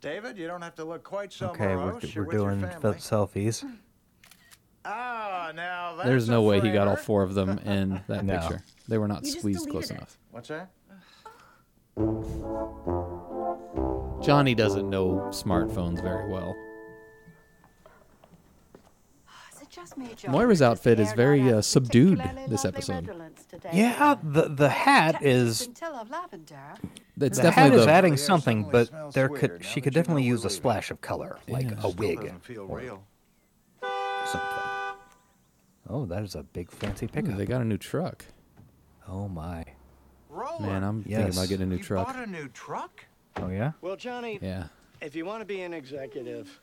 David, 0.00 0.36
you 0.36 0.46
don't 0.46 0.62
have 0.62 0.74
to 0.76 0.84
look 0.84 1.02
quite 1.04 1.32
so 1.32 1.48
Okay, 1.50 1.76
we're, 1.76 1.94
we're 1.94 2.00
You're 2.00 2.24
doing 2.26 2.60
selfies. 2.60 3.64
Ah, 4.84 5.50
now 5.54 5.94
that's 5.96 6.06
There's 6.06 6.28
a 6.28 6.32
no 6.32 6.42
way 6.42 6.60
he 6.60 6.70
got 6.70 6.88
all 6.88 6.96
four 6.96 7.22
of 7.22 7.34
them 7.34 7.58
in 7.64 8.02
that 8.08 8.24
No. 8.24 8.38
picture. 8.38 8.62
They 8.88 8.98
were 8.98 9.08
not 9.08 9.24
You 9.24 9.30
squeezed 9.32 9.68
close 9.70 9.90
it. 9.90 9.94
enough. 9.96 10.18
What's 10.30 10.48
that? 10.48 10.70
Johnny 14.22 14.54
doesn't 14.54 14.88
know 14.90 15.28
smartphones 15.30 16.02
very 16.02 16.28
well. 16.28 16.54
Moira's 20.28 20.62
outfit 20.62 20.98
is 21.00 21.12
very, 21.12 21.52
uh, 21.52 21.60
subdued 21.62 22.22
this 22.48 22.64
episode. 22.64 23.10
Yeah, 23.72 24.16
the 24.22 24.48
the 24.48 24.68
hat 24.68 25.22
is 25.22 25.58
scintilla 25.58 26.00
of 26.02 26.10
lavender. 26.10 26.74
It's 27.20 27.38
the 27.38 27.50
hat 27.50 27.56
definitely 27.56 27.78
is 27.80 27.86
the. 27.86 27.92
adding 27.92 28.16
something, 28.16 28.68
but 28.70 29.12
there 29.12 29.28
could 29.28 29.64
she 29.64 29.80
could 29.80 29.94
definitely 29.94 30.24
use 30.24 30.44
a 30.44 30.50
splash 30.50 30.90
of 30.90 31.00
color, 31.00 31.38
like 31.48 31.70
Yeah. 31.70 31.80
a 31.82 31.88
wig 31.90 32.18
or 32.58 32.98
something. 34.26 34.58
Oh, 35.88 36.06
that 36.06 36.22
is 36.22 36.34
a 36.34 36.42
big 36.42 36.70
fancy 36.70 37.06
Ooh, 37.06 37.08
pickup. 37.10 37.36
they 37.36 37.44
got 37.44 37.60
a 37.60 37.64
new 37.64 37.76
truck. 37.76 38.24
Oh 39.06 39.28
my. 39.28 39.64
Man, 40.60 40.82
I'm 40.82 41.02
thinking 41.04 41.28
about 41.28 41.48
getting 41.48 41.66
a 41.66 41.70
new 41.70 41.76
you 41.76 41.82
truck. 41.82 42.06
bought 42.06 42.16
a 42.16 42.26
new 42.26 42.48
truck? 42.48 43.04
Oh 43.36 43.48
yeah. 43.48 43.72
Well, 43.82 43.96
Johnny, 43.96 44.38
Yeah. 44.42 44.64
if 45.00 45.14
you 45.14 45.24
want 45.24 45.40
to 45.42 45.44
be 45.44 45.60
an 45.62 45.72
executive, 45.74 46.60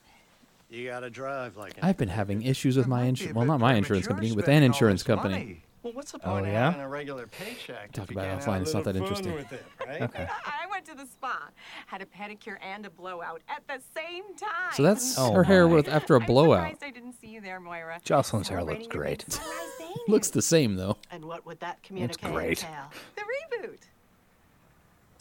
you 0.71 0.89
got 0.89 1.01
to 1.01 1.09
drive 1.09 1.57
like 1.57 1.77
an 1.77 1.83
I've 1.83 1.97
been 1.97 2.09
having 2.09 2.41
issues 2.43 2.77
with 2.77 2.87
my 2.87 3.01
might 3.01 3.07
insurance. 3.09 3.35
Well, 3.35 3.45
not 3.45 3.59
my 3.59 3.75
insurance 3.75 4.07
company, 4.07 4.31
with 4.31 4.47
an 4.47 4.63
insurance 4.63 5.03
company. 5.03 5.33
money. 5.33 5.63
Well, 5.83 5.93
what's 5.93 6.11
the 6.11 6.19
Oh, 6.23 6.33
point 6.33 6.45
of 6.45 6.53
yeah? 6.53 6.65
having 6.69 6.81
a 6.81 6.87
regular 6.87 7.25
paycheck 7.25 7.91
Talk 7.91 8.05
if 8.05 8.11
about 8.11 8.25
it 8.25 8.29
can't 8.29 8.41
offline, 8.43 8.61
it's 8.61 8.73
not 8.73 8.83
that 8.83 8.95
interesting. 8.95 9.33
with 9.33 9.51
it, 9.51 9.65
right? 9.87 10.01
Okay. 10.03 10.27
I 10.45 10.67
went 10.69 10.85
to 10.85 10.93
the 10.95 11.07
spa, 11.07 11.49
had 11.87 12.03
a 12.03 12.05
pedicure 12.05 12.57
and 12.61 12.85
a 12.85 12.91
blowout 12.91 13.41
at 13.49 13.63
the 13.67 13.81
same 13.95 14.23
time. 14.37 14.73
So 14.73 14.83
that's 14.83 15.17
Oh 15.17 15.33
her 15.33 15.43
hair 15.43 15.67
with 15.67 15.87
after 15.87 16.15
a 16.15 16.19
I'm 16.19 16.25
blowout. 16.27 16.57
surprised 16.67 16.83
I 16.83 16.91
didn't 16.91 17.13
see 17.19 17.27
you 17.29 17.41
there, 17.41 17.59
Moira. 17.59 17.99
Jocelyn's 18.03 18.47
hair 18.49 18.63
looks 18.63 18.87
great. 18.87 19.25
Looks 20.07 20.29
the 20.29 20.41
same 20.41 20.75
though. 20.75 20.97
And 21.11 21.25
what 21.25 21.45
would 21.45 21.59
that 21.59 21.83
communicate 21.83 22.31
great. 22.31 22.63
entail? 22.63 22.91
the 23.15 23.21
reboot. 23.21 23.79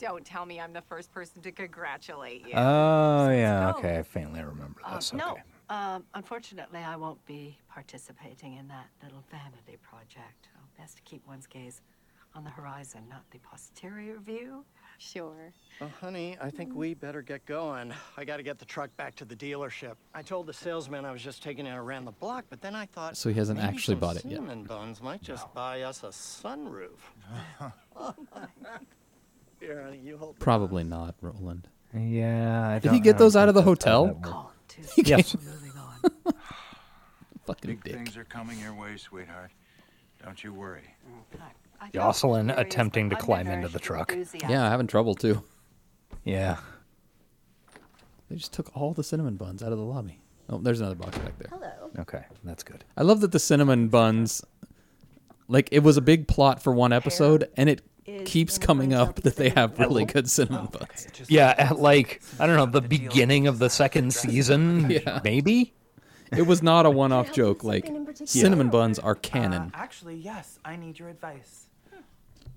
Don't 0.00 0.24
tell 0.24 0.46
me 0.46 0.58
I'm 0.58 0.72
the 0.72 0.80
first 0.80 1.12
person 1.12 1.42
to 1.42 1.52
congratulate 1.52 2.46
you. 2.48 2.54
Oh 2.54 3.28
yeah. 3.30 3.70
go. 3.72 3.78
Okay, 3.78 3.98
I 3.98 4.02
faintly 4.02 4.42
remember 4.42 4.80
Uh, 4.84 4.96
this. 4.96 5.12
no, 5.12 5.32
Okay. 5.32 5.42
um, 5.68 6.04
unfortunately, 6.14 6.80
I 6.80 6.96
won't 6.96 7.22
be 7.26 7.58
participating 7.68 8.54
in 8.56 8.66
that 8.68 8.86
little 9.02 9.22
vanity 9.30 9.76
project. 9.82 10.48
Oh, 10.56 10.60
best 10.78 10.96
to 10.96 11.02
keep 11.02 11.26
one's 11.28 11.46
gaze 11.46 11.82
on 12.34 12.44
the 12.44 12.50
horizon, 12.50 13.02
not 13.10 13.28
the 13.30 13.38
posterior 13.40 14.18
view. 14.20 14.64
Sure. 14.98 15.52
Well, 15.80 15.90
honey, 16.00 16.36
I 16.40 16.48
think 16.48 16.74
we 16.74 16.94
better 16.94 17.20
get 17.22 17.44
going. 17.44 17.92
I 18.16 18.24
got 18.24 18.36
to 18.38 18.42
get 18.42 18.58
the 18.58 18.64
truck 18.64 18.94
back 18.96 19.14
to 19.16 19.24
the 19.24 19.34
dealership. 19.36 19.96
I 20.14 20.22
told 20.22 20.46
the 20.46 20.52
salesman 20.52 21.04
I 21.04 21.10
was 21.12 21.22
just 21.22 21.42
taking 21.42 21.66
it 21.66 21.74
around 21.74 22.04
the 22.06 22.12
block, 22.12 22.44
but 22.48 22.60
then 22.62 22.74
I 22.74 22.86
thought. 22.86 23.16
So 23.16 23.28
he 23.30 23.34
hasn't 23.34 23.58
maybe 23.58 23.68
actually 23.68 23.94
some 23.94 24.00
bought 24.00 24.16
it 24.16 24.24
yet. 24.24 24.34
Cinnamon 24.36 24.64
buns 24.64 25.02
might 25.02 25.22
just 25.22 25.52
buy 25.52 25.82
us 25.82 26.02
a 26.04 26.08
sunroof. 26.08 27.00
Here, 29.60 29.94
you 30.02 30.16
hold. 30.16 30.38
Probably 30.38 30.84
not, 30.84 31.14
Roland. 31.20 31.68
Yeah. 31.94 32.68
I 32.68 32.74
Did 32.74 32.82
don't- 32.84 32.94
he 32.94 33.00
get 33.00 33.18
those 33.18 33.36
out 33.36 33.48
of 33.48 33.54
the 33.54 33.62
hotel? 33.62 34.06
that 34.06 34.14
works. 34.16 34.28
Call 34.30 34.52
to 34.68 34.80
Yes. 35.04 35.36
moving 35.36 35.72
on. 35.76 36.34
Fucking 37.46 37.70
Big 37.70 37.84
dick. 37.84 37.94
things 37.94 38.16
are 38.16 38.24
coming 38.24 38.58
your 38.60 38.74
way, 38.74 38.96
sweetheart. 38.96 39.50
Don't 40.24 40.42
you 40.44 40.52
worry. 40.52 40.82
Mm, 41.34 41.40
I 41.80 41.88
Jocelyn 41.92 42.50
attempting 42.50 43.10
to 43.10 43.16
climb 43.16 43.46
into 43.48 43.68
the 43.68 43.78
truck. 43.78 44.12
enthusiasm. 44.12 44.50
Yeah, 44.50 44.68
having 44.68 44.86
trouble 44.86 45.14
too. 45.14 45.42
Yeah. 46.24 46.58
They 48.28 48.36
just 48.36 48.52
took 48.52 48.76
all 48.76 48.92
the 48.92 49.02
cinnamon 49.02 49.36
buns 49.36 49.62
out 49.62 49.72
of 49.72 49.78
the 49.78 49.84
lobby. 49.84 50.20
Oh, 50.48 50.58
there's 50.58 50.80
another 50.80 50.94
box 50.94 51.16
back 51.18 51.36
there. 51.38 51.48
Hello. 51.50 51.90
Okay, 52.00 52.22
that's 52.44 52.62
good. 52.62 52.84
I 52.96 53.02
love 53.02 53.20
that 53.22 53.32
the 53.32 53.38
cinnamon 53.38 53.88
buns, 53.88 54.44
like 55.48 55.68
it 55.72 55.80
was 55.82 55.96
a 55.96 56.00
big 56.02 56.28
plot 56.28 56.62
for 56.62 56.72
one 56.72 56.92
episode, 56.92 57.48
and 57.56 57.68
it 57.70 57.80
is 57.80 57.84
keeps 58.24 58.58
coming 58.58 58.92
up 58.94 59.16
that 59.22 59.36
they 59.36 59.50
have 59.50 59.78
really 59.78 60.04
good 60.04 60.28
cinnamon 60.30 60.66
buns. 60.66 61.06
Yeah, 61.28 61.54
at 61.58 61.78
like 61.78 62.20
I 62.38 62.46
don't 62.46 62.56
know 62.56 62.66
the 62.66 62.80
beginning 62.80 63.46
of 63.46 63.58
the 63.58 63.70
second 63.70 64.12
season, 64.14 64.90
Yeah. 64.90 65.20
maybe. 65.24 65.74
It 66.32 66.46
was 66.46 66.62
not 66.62 66.86
a 66.86 66.90
one-off 66.90 67.26
help 67.26 67.36
you 67.36 67.44
with 67.48 67.56
joke. 67.58 67.64
Like 67.64 67.86
something 67.86 68.06
in 68.20 68.26
cinnamon 68.26 68.68
buns 68.70 68.98
are 69.00 69.12
Uh, 69.16 69.20
canon. 69.20 69.70
actually, 69.74 70.16
yes. 70.16 70.58
I 70.64 70.76
need 70.76 70.98
your 70.98 71.08
advice. 71.08 71.66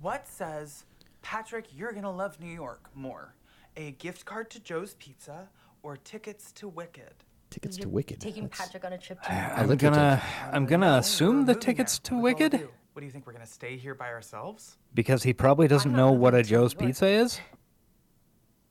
What 0.01 0.27
says, 0.27 0.83
Patrick, 1.21 1.65
you're 1.75 1.91
gonna 1.93 2.11
love 2.11 2.39
New 2.39 2.51
York 2.53 2.89
more? 2.93 3.33
A 3.77 3.91
gift 3.91 4.25
card 4.25 4.49
to 4.51 4.59
Joe's 4.59 4.93
Pizza 4.95 5.49
or 5.81 5.97
tickets 5.97 6.51
to 6.53 6.67
Wicked? 6.67 7.13
Tickets 7.49 7.77
to 7.77 7.83
You're 7.83 7.89
Wicked. 7.91 8.19
Taking 8.19 8.43
That's- 8.43 8.59
Patrick 8.67 8.85
on 8.85 8.93
a 8.93 8.97
trip 8.97 9.21
to 9.23 9.31
I'm 9.31 9.65
Alliterative. 9.65 9.79
gonna 9.79 10.21
I'm 10.51 10.65
gonna 10.65 10.97
assume 10.97 11.45
the 11.45 11.55
tickets 11.55 11.97
to 11.99 12.13
What 12.15 12.23
Wicked 12.23 12.51
do? 12.53 12.69
What 12.93 12.99
do 13.01 13.05
you 13.05 13.11
think? 13.11 13.25
We're 13.25 13.33
gonna 13.33 13.45
stay 13.45 13.75
here 13.77 13.95
by 13.95 14.09
ourselves? 14.09 14.77
because 14.93 15.23
he 15.23 15.33
probably 15.33 15.67
doesn't 15.67 15.91
know 15.91 16.11
what 16.11 16.33
a 16.33 16.37
moving 16.37 16.43
to 16.49 16.53
New 16.53 16.59
Joe's 16.61 16.73
Pizza 16.73 17.07
is. 17.07 17.39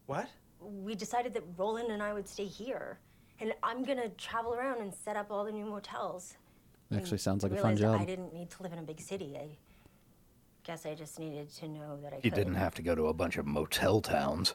What? 0.06 0.28
we 0.60 0.94
decided 0.94 1.34
that 1.34 1.42
Roland 1.56 1.90
and 1.90 2.00
I 2.02 2.12
would 2.12 2.28
stay 2.28 2.44
here. 2.44 2.98
And 3.40 3.52
I'm 3.64 3.82
gonna 3.82 4.08
travel 4.10 4.54
around 4.54 4.80
and 4.80 4.94
set 4.94 5.16
up 5.16 5.26
all 5.30 5.44
the 5.44 5.50
new 5.50 5.64
motels. 5.66 6.36
Actually, 6.94 7.18
sounds 7.18 7.42
like 7.42 7.50
a 7.52 7.56
fun 7.56 7.74
realized 7.74 7.82
job. 7.82 8.00
I 8.00 8.04
didn't 8.04 8.32
need 8.32 8.48
to 8.50 8.62
live 8.62 8.72
in 8.72 8.78
a 8.78 8.82
big 8.82 9.00
city. 9.00 9.36
I 9.36 9.48
guess 10.62 10.86
I 10.86 10.94
just 10.94 11.18
needed 11.18 11.50
to 11.54 11.68
know 11.68 11.98
that 12.02 12.12
I 12.12 12.16
You 12.16 12.30
could. 12.30 12.34
didn't 12.34 12.54
have 12.54 12.74
to 12.76 12.82
go 12.82 12.94
to 12.94 13.06
a 13.08 13.12
bunch 13.14 13.38
of 13.38 13.46
motel 13.46 14.00
towns. 14.00 14.54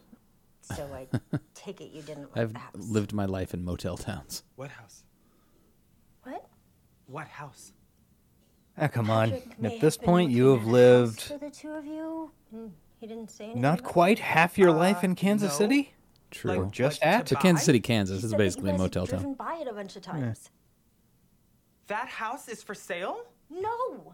So 0.61 0.89
I 0.93 1.07
take 1.55 1.81
it 1.81 1.91
you 1.91 2.01
didn't 2.03 2.33
like 2.35 2.37
I've 2.37 2.53
the 2.53 2.59
house. 2.59 2.75
lived 2.75 3.11
my 3.13 3.25
life 3.25 3.53
in 3.53 3.65
motel 3.65 3.97
towns. 3.97 4.43
What 4.55 4.69
house? 4.71 5.03
What? 6.23 6.45
What 7.07 7.27
house? 7.27 7.73
Ah, 8.77 8.87
come 8.87 9.09
on. 9.09 9.33
At 9.63 9.79
this 9.79 9.97
point, 9.97 10.31
you 10.31 10.47
have 10.49 10.59
at 10.61 10.63
a 10.63 10.65
house 10.65 10.71
lived. 10.73 11.21
For 11.21 11.37
the 11.37 11.49
two 11.49 11.71
of 11.71 11.85
you, 11.85 12.31
Mm, 12.55 12.71
He 12.99 13.07
didn't 13.07 13.29
say 13.29 13.43
anything. 13.45 13.61
Not 13.61 13.83
quite 13.83 14.19
half 14.19 14.57
your 14.57 14.71
life 14.71 15.03
in 15.03 15.15
Kansas 15.15 15.51
no. 15.51 15.57
City? 15.57 15.93
True. 16.31 16.53
Or 16.63 16.65
just 16.67 17.01
like, 17.01 17.07
at? 17.07 17.25
to 17.27 17.35
so 17.35 17.41
Kansas? 17.41 17.65
City. 17.65 17.79
Kansas 17.79 18.19
He 18.21 18.25
is 18.25 18.31
that 18.31 18.37
basically 18.37 18.69
a 18.69 18.73
you 18.73 18.77
guys 18.79 18.93
had 18.95 19.01
motel 19.03 19.07
town. 19.19 19.33
by 19.33 19.55
it 19.55 19.67
a 19.67 19.73
bunch 19.73 19.95
of 19.95 20.01
times. 20.01 20.49
That 21.87 22.07
house 22.07 22.47
is 22.47 22.63
for 22.63 22.73
sale? 22.75 23.19
No, 23.49 24.13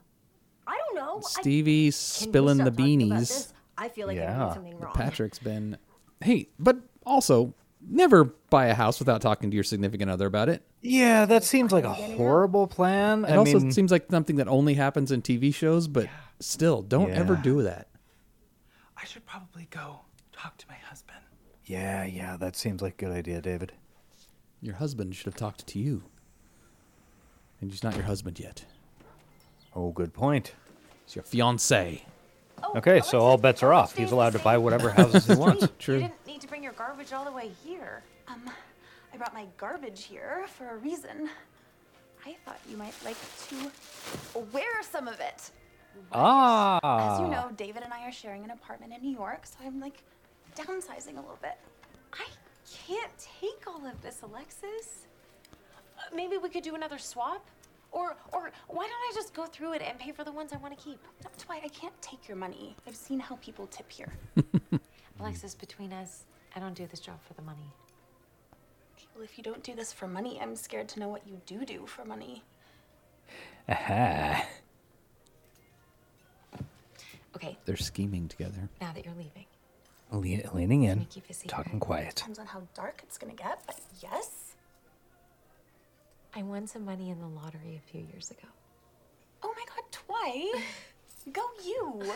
I 0.67 0.77
don't 0.77 0.95
know. 0.95 1.17
I- 1.17 1.41
Stevie's 1.41 1.95
Can 2.19 2.29
spilling 2.29 2.57
the 2.57 2.65
stop 2.65 2.77
talking 2.77 3.11
about 3.11 3.21
beanies. 3.21 3.53
I 3.77 3.89
feel 3.89 4.07
like 4.07 4.17
I'm 4.17 4.23
Yeah. 4.23 4.37
doing 4.39 4.53
something 4.53 4.79
wrong. 4.79 4.93
Patrick's 4.93 5.39
been. 5.39 5.77
Hey, 6.21 6.49
but 6.59 6.77
also 7.05 7.53
never 7.89 8.25
buy 8.25 8.67
a 8.67 8.73
house 8.73 8.99
without 8.99 9.21
talking 9.21 9.49
to 9.51 9.55
your 9.55 9.63
significant 9.63 10.09
other 10.09 10.25
about 10.25 10.49
it. 10.49 10.63
Yeah, 10.81 11.25
that 11.25 11.43
seems 11.43 11.71
like 11.71 11.83
a 11.85 11.93
horrible 11.93 12.67
plan. 12.67 13.25
It 13.25 13.31
I 13.31 13.35
also 13.37 13.59
mean, 13.59 13.71
seems 13.71 13.91
like 13.91 14.05
something 14.09 14.35
that 14.37 14.47
only 14.47 14.73
happens 14.73 15.11
in 15.11 15.21
TV 15.21 15.53
shows, 15.53 15.87
but 15.87 16.07
still, 16.39 16.81
don't 16.81 17.11
ever 17.11 17.35
do 17.35 17.61
that. 17.63 17.87
I 18.97 19.05
should 19.05 19.25
probably 19.25 19.67
go 19.69 20.01
talk 20.31 20.57
to 20.57 20.65
my 20.67 20.75
husband. 20.75 21.19
yeah, 21.65 22.03
yeah, 22.05 22.37
that 22.37 22.55
seems 22.55 22.81
like 22.81 22.93
a 23.01 23.05
good 23.05 23.11
idea, 23.11 23.41
David. 23.41 23.73
Your 24.61 24.75
husband 24.75 25.15
should 25.15 25.25
have 25.25 25.35
talked 25.35 25.67
to 25.67 25.79
you. 25.79 26.03
And 27.59 27.71
he's 27.71 27.83
not 27.83 27.95
your 27.95 28.05
husband 28.05 28.39
yet. 28.39 28.65
Oh, 29.75 29.91
good 29.91 30.13
point. 30.13 30.53
He's 31.05 31.15
your 31.15 31.23
fiance. 31.23 32.05
Oh, 32.63 32.77
Okay, 32.77 33.01
so 33.01 33.19
all 33.19 33.37
bets 33.37 33.61
are 33.63 33.73
off. 33.73 33.95
He's 33.95 34.11
allowed 34.11 34.33
to 34.33 34.39
buy 34.39 34.57
whatever 34.57 34.89
houses 34.89 35.27
he 35.27 35.35
wants. 35.45 35.67
True. 35.79 35.95
You 35.95 36.01
didn't 36.01 36.27
need 36.27 36.41
to 36.41 36.47
bring 36.47 36.63
your 36.63 36.73
garbage 36.73 37.11
all 37.13 37.25
the 37.25 37.31
way 37.31 37.51
here. 37.63 38.03
Um, 38.27 38.49
I 39.13 39.17
brought 39.17 39.33
my 39.33 39.45
garbage 39.57 40.05
here 40.05 40.45
for 40.57 40.69
a 40.69 40.77
reason. 40.77 41.29
I 42.25 42.35
thought 42.45 42.59
you 42.69 42.77
might 42.77 42.93
like 43.03 43.17
to 43.49 44.41
wear 44.53 44.81
some 44.83 45.07
of 45.07 45.19
it. 45.19 45.51
Ah. 46.11 47.13
As 47.15 47.19
you 47.19 47.27
know, 47.27 47.49
David 47.57 47.83
and 47.83 47.93
I 47.93 48.07
are 48.07 48.11
sharing 48.11 48.43
an 48.43 48.51
apartment 48.51 48.93
in 48.93 49.01
New 49.01 49.15
York, 49.15 49.45
so 49.45 49.57
I'm 49.63 49.79
like 49.79 50.01
downsizing 50.55 51.13
a 51.17 51.21
little 51.21 51.37
bit. 51.41 51.57
I 52.13 52.25
can't 52.87 53.11
take 53.41 53.67
all 53.67 53.85
of 53.85 54.01
this, 54.01 54.21
Alexis. 54.23 55.05
Uh, 55.51 56.15
maybe 56.15 56.37
we 56.37 56.49
could 56.49 56.63
do 56.63 56.75
another 56.75 56.97
swap? 56.97 57.45
Or, 57.93 58.15
or 58.31 58.51
why 58.67 58.83
don't 58.87 58.91
I 58.91 59.11
just 59.13 59.33
go 59.35 59.45
through 59.45 59.73
it 59.73 59.81
and 59.83 59.97
pay 59.99 60.11
for 60.11 60.23
the 60.23 60.31
ones 60.31 60.51
I 60.51 60.57
want 60.57 60.75
to 60.77 60.83
keep? 60.83 60.99
That's 61.21 61.43
why 61.47 61.61
I 61.63 61.67
can't 61.69 61.93
take 62.01 62.27
your 62.27 62.35
money. 62.35 62.75
I've 62.87 62.95
seen 62.95 63.19
how 63.19 63.35
people 63.35 63.67
tip 63.67 63.89
here. 63.91 64.11
Alexis, 65.19 65.53
between 65.53 65.93
us, 65.93 66.23
I 66.55 66.59
don't 66.59 66.73
do 66.73 66.87
this 66.87 66.99
job 66.99 67.19
for 67.27 67.33
the 67.35 67.43
money. 67.43 67.71
well, 69.15 69.23
if 69.23 69.37
you 69.37 69.43
don't 69.43 69.61
do 69.63 69.75
this 69.75 69.93
for 69.93 70.07
money, 70.07 70.39
I'm 70.41 70.55
scared 70.55 70.89
to 70.89 70.99
know 70.99 71.07
what 71.07 71.27
you 71.27 71.39
do 71.45 71.65
do 71.65 71.85
for 71.85 72.03
money. 72.03 72.43
Aha. 73.69 74.43
Okay, 77.35 77.57
They're 77.65 77.75
scheming 77.77 78.27
together. 78.27 78.69
now 78.81 78.91
that 78.93 79.05
you're 79.05 79.13
leaving, 79.15 79.45
Le- 80.11 80.53
leaning 80.55 80.83
in, 80.83 81.05
keep 81.09 81.27
a 81.29 81.33
secret? 81.33 81.49
talking 81.49 81.79
quiet. 81.79 82.15
Depends 82.15 82.37
on 82.39 82.45
how 82.45 82.61
dark 82.75 83.01
it's 83.03 83.17
gonna 83.17 83.33
get, 83.33 83.61
but 83.65 83.79
yes. 84.01 84.42
I 86.35 86.41
won 86.43 86.65
some 86.67 86.83
money 86.85 87.09
in 87.09 87.19
the 87.19 87.27
lottery 87.27 87.79
a 87.83 87.91
few 87.91 88.01
years 88.01 88.31
ago. 88.31 88.47
Oh 89.43 89.53
my 89.55 89.63
god, 89.65 89.83
Dwight! 89.91 90.63
Go 91.33 91.43
you! 91.63 92.11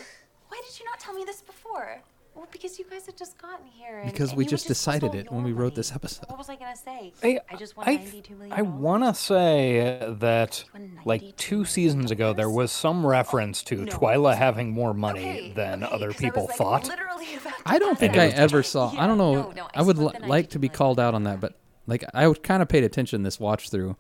Why 0.47 0.61
did 0.65 0.79
you 0.79 0.85
not 0.85 0.99
tell 0.99 1.13
me 1.13 1.23
this 1.23 1.41
before? 1.41 2.01
Well, 2.37 2.47
because 2.51 2.77
you 2.77 2.85
guys 2.87 3.05
had 3.07 3.17
just 3.17 3.37
gotten 3.39 3.65
here. 3.65 3.97
And, 3.99 4.11
Because 4.11 4.29
and 4.29 4.37
we 4.37 4.43
just 4.43 4.65
just 4.65 4.67
decided 4.67 5.15
it 5.15 5.31
when 5.31 5.43
we 5.43 5.53
wrote 5.53 5.65
money. 5.65 5.75
this 5.75 5.91
episode. 5.91 6.25
What 6.29 6.37
was 6.37 6.49
I 6.49 6.55
gonna 6.55 6.75
say? 6.75 7.11
I, 7.23 7.39
I 7.49 7.55
just 7.55 7.75
won 7.75 7.89
I, 7.89 7.95
ninety-two 7.95 8.35
million. 8.35 8.53
I 8.57 8.61
want 8.61 9.03
to 9.03 9.13
say 9.15 10.15
that, 10.19 10.63
like, 11.03 11.35
two 11.37 11.65
seasons 11.65 12.11
ago, 12.11 12.33
there 12.33 12.49
was 12.49 12.71
some 12.71 13.03
oh, 13.05 13.09
reference 13.09 13.63
to 13.63 13.85
Twyla 13.85 14.35
having 14.35 14.71
more 14.71 14.93
money 14.93 15.51
than 15.55 15.83
other 15.83 16.13
people 16.13 16.47
thought. 16.47 16.87
Literally 16.87 17.35
about 17.35 17.57
to 17.57 17.63
I 17.65 17.79
don't 17.79 17.97
think. 17.97 18.17
I 18.17 18.27
ever 18.27 18.61
saw. 18.61 18.93
I 18.95 19.07
don't 19.07 19.17
know. 19.17 19.33
no, 19.33 19.51
no, 19.51 19.63
I 19.73 19.79
I 19.79 19.81
would 19.81 19.97
split 19.97 20.13
li- 20.13 20.19
the 20.21 20.27
like 20.27 20.49
to 20.51 20.59
be 20.59 20.69
called 20.69 20.99
out 20.99 21.15
on 21.15 21.23
that, 21.23 21.39
but 21.39 21.55
like 21.87 22.03
I 22.13 22.31
kind 22.33 22.61
of 22.61 22.69
paid 22.69 22.83
attention 22.83 23.23
this 23.23 23.39
watch 23.39 23.71
through. 23.71 23.95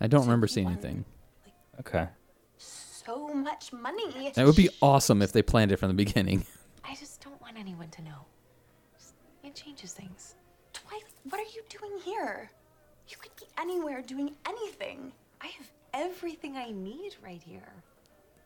I 0.00 0.06
don't 0.06 0.22
remember 0.22 0.46
seeing 0.46 0.66
anything. 0.68 1.04
Okay. 1.80 2.08
So 2.56 3.28
much 3.34 3.72
money. 3.72 4.30
That 4.34 4.44
would 4.46 4.56
be 4.56 4.68
awesome 4.82 5.22
if 5.22 5.32
they 5.32 5.42
planned 5.42 5.72
it 5.72 5.76
from 5.78 5.88
the 5.88 5.94
beginning. 5.94 6.44
I 6.84 6.94
just 6.94 7.22
don't 7.22 7.40
want 7.40 7.56
anyone 7.58 7.88
to 7.90 8.02
know. 8.02 8.26
Just- 8.96 9.14
It 9.44 9.54
changes 9.54 9.92
things. 9.92 10.34
Dwight, 10.72 11.04
what 11.30 11.40
are 11.40 11.44
you 11.54 11.62
doing 11.68 11.92
here? 12.04 12.50
You 13.08 13.16
could 13.18 13.34
be 13.36 13.46
anywhere 13.58 14.02
doing 14.02 14.34
anything. 14.46 15.12
I 15.40 15.46
have 15.46 15.70
everything 15.94 16.56
I 16.56 16.70
need 16.70 17.16
right 17.24 17.42
here. 17.42 17.72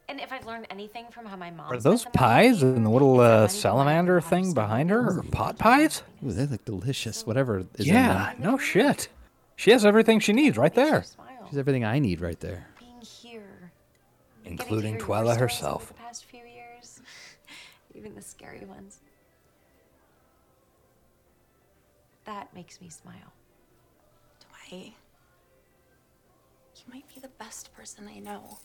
And 0.09 0.21
if 0.21 0.33
I've 0.33 0.47
learned 0.47 0.67
anything 0.71 1.07
from 1.11 1.27
how 1.27 1.37
my 1.37 1.51
mom 1.51 1.73
Are 1.73 1.79
those 1.79 2.03
the 2.05 2.09
money 2.11 2.19
pies 2.19 2.61
here, 2.61 2.69
and 2.75 2.85
the 2.85 2.91
little 2.91 3.21
uh, 3.21 3.49
salamander 3.49 4.21
thing 4.21 4.53
behind 4.53 4.91
her? 4.91 5.19
Or 5.19 5.23
pot 5.23 5.59
pies? 5.59 6.03
Ooh, 6.25 6.33
they 6.33 6.47
look 6.47 6.65
delicious. 6.65 7.25
Whatever 7.27 7.65
is 7.79 7.87
Yeah, 7.87 8.33
in 8.35 8.41
them. 8.43 8.53
no 8.53 8.59
shit. 8.59 9.09
She 9.57 9.71
has 9.71 9.85
everything 9.87 10.21
she 10.21 10.33
needs 10.33 10.57
right 10.59 10.75
Makes 10.77 10.87
you 10.87 10.91
there, 10.91 11.05
smile. 11.53 11.59
She's 11.59 11.59
everything 11.59 11.85
I 11.85 11.99
need 11.99 12.21
right 12.21 12.39
there. 12.41 12.67
Being 12.79 13.01
here. 13.01 13.73
including 14.45 14.99
Twyla 14.99 15.37
herself. 15.37 15.89
The 15.89 15.95
past 15.95 16.25
few 16.25 16.41
years, 16.41 17.01
even 17.95 18.15
the 18.15 18.23
scary 18.23 18.65
ones. 18.65 19.01
That 22.25 22.55
makes 22.55 22.81
me 22.81 22.89
smile. 22.89 23.33
Dwight, 24.71 24.93
you 26.77 26.93
might 26.93 27.09
be 27.13 27.21
the 27.21 27.29
best 27.39 27.75
person 27.75 28.09
I 28.09 28.19
know. 28.21 28.59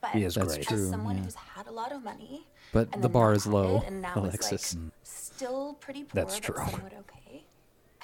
But 0.00 0.10
He 0.10 0.24
is 0.24 0.34
That's 0.34 0.54
great. 0.56 0.66
true. 0.66 0.76
as 0.84 0.90
someone 0.90 1.16
yeah. 1.16 1.24
who's 1.24 1.34
had 1.34 1.66
a 1.66 1.70
lot 1.70 1.92
of 1.92 2.02
money, 2.04 2.46
But 2.72 2.92
the 3.00 3.08
bar 3.08 3.32
is 3.32 3.46
low, 3.46 3.82
and 3.86 4.02
now 4.02 4.12
Alexis. 4.16 4.72
Is 4.72 4.76
like 4.76 4.92
still 5.02 5.74
pretty 5.80 6.04
poor, 6.04 6.22
That's 6.22 6.38
true. 6.38 6.56
somewhat 6.56 6.92
okay. 7.00 7.44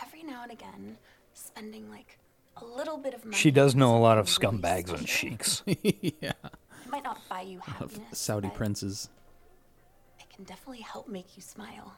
Every 0.02 0.22
now 0.22 0.42
and 0.42 0.52
again, 0.52 0.96
spending 1.34 1.90
like 1.90 2.18
a 2.60 2.64
little 2.64 2.98
bit 2.98 3.14
of 3.14 3.24
money. 3.24 3.36
She 3.36 3.50
does 3.50 3.74
know 3.74 3.96
a 3.96 3.98
lot 3.98 4.18
of 4.18 4.24
on 4.24 4.26
something 4.26 4.60
really 4.62 4.82
scumbags 4.82 4.88
and 4.90 5.08
special. 5.08 5.28
sheiks. 5.30 5.62
yeah. 5.66 6.32
It 6.32 6.90
might 6.90 7.04
not 7.04 7.20
buy 7.28 7.42
you 7.42 7.58
Of 7.58 7.66
happiness, 7.66 8.18
Saudi 8.18 8.48
but 8.48 8.56
princes. 8.56 9.08
It 10.18 10.28
can 10.34 10.44
definitely 10.44 10.82
help 10.82 11.08
make 11.08 11.36
you 11.36 11.42
smile. 11.42 11.94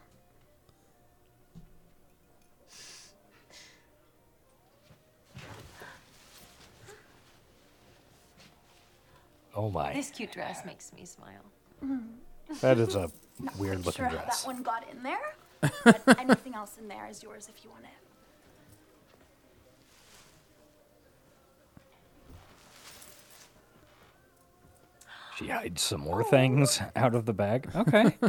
Oh 9.54 9.70
my, 9.70 9.92
This 9.92 10.10
cute 10.10 10.32
dress 10.32 10.64
makes 10.64 10.92
me 10.94 11.04
smile. 11.04 11.44
Mm-hmm. 11.84 12.54
that 12.60 12.78
is 12.78 12.94
a 12.94 13.10
weird 13.58 13.84
looking 13.84 13.92
sure 13.92 14.06
how 14.06 14.12
dress. 14.24 14.42
that 14.42 14.46
one 14.46 14.62
got 14.62 14.84
in 14.90 15.02
there. 15.02 15.34
But 15.84 16.18
anything 16.18 16.54
else 16.54 16.76
in 16.80 16.88
there 16.88 17.06
is 17.08 17.22
yours 17.22 17.48
if 17.54 17.62
you 17.64 17.70
want 17.70 17.84
it. 17.84 17.90
She 25.36 25.48
hides 25.48 25.82
some 25.82 26.00
more 26.02 26.20
oh. 26.22 26.24
things 26.24 26.80
out 26.96 27.14
of 27.14 27.26
the 27.26 27.32
bag. 27.32 27.68
Okay. 27.74 28.16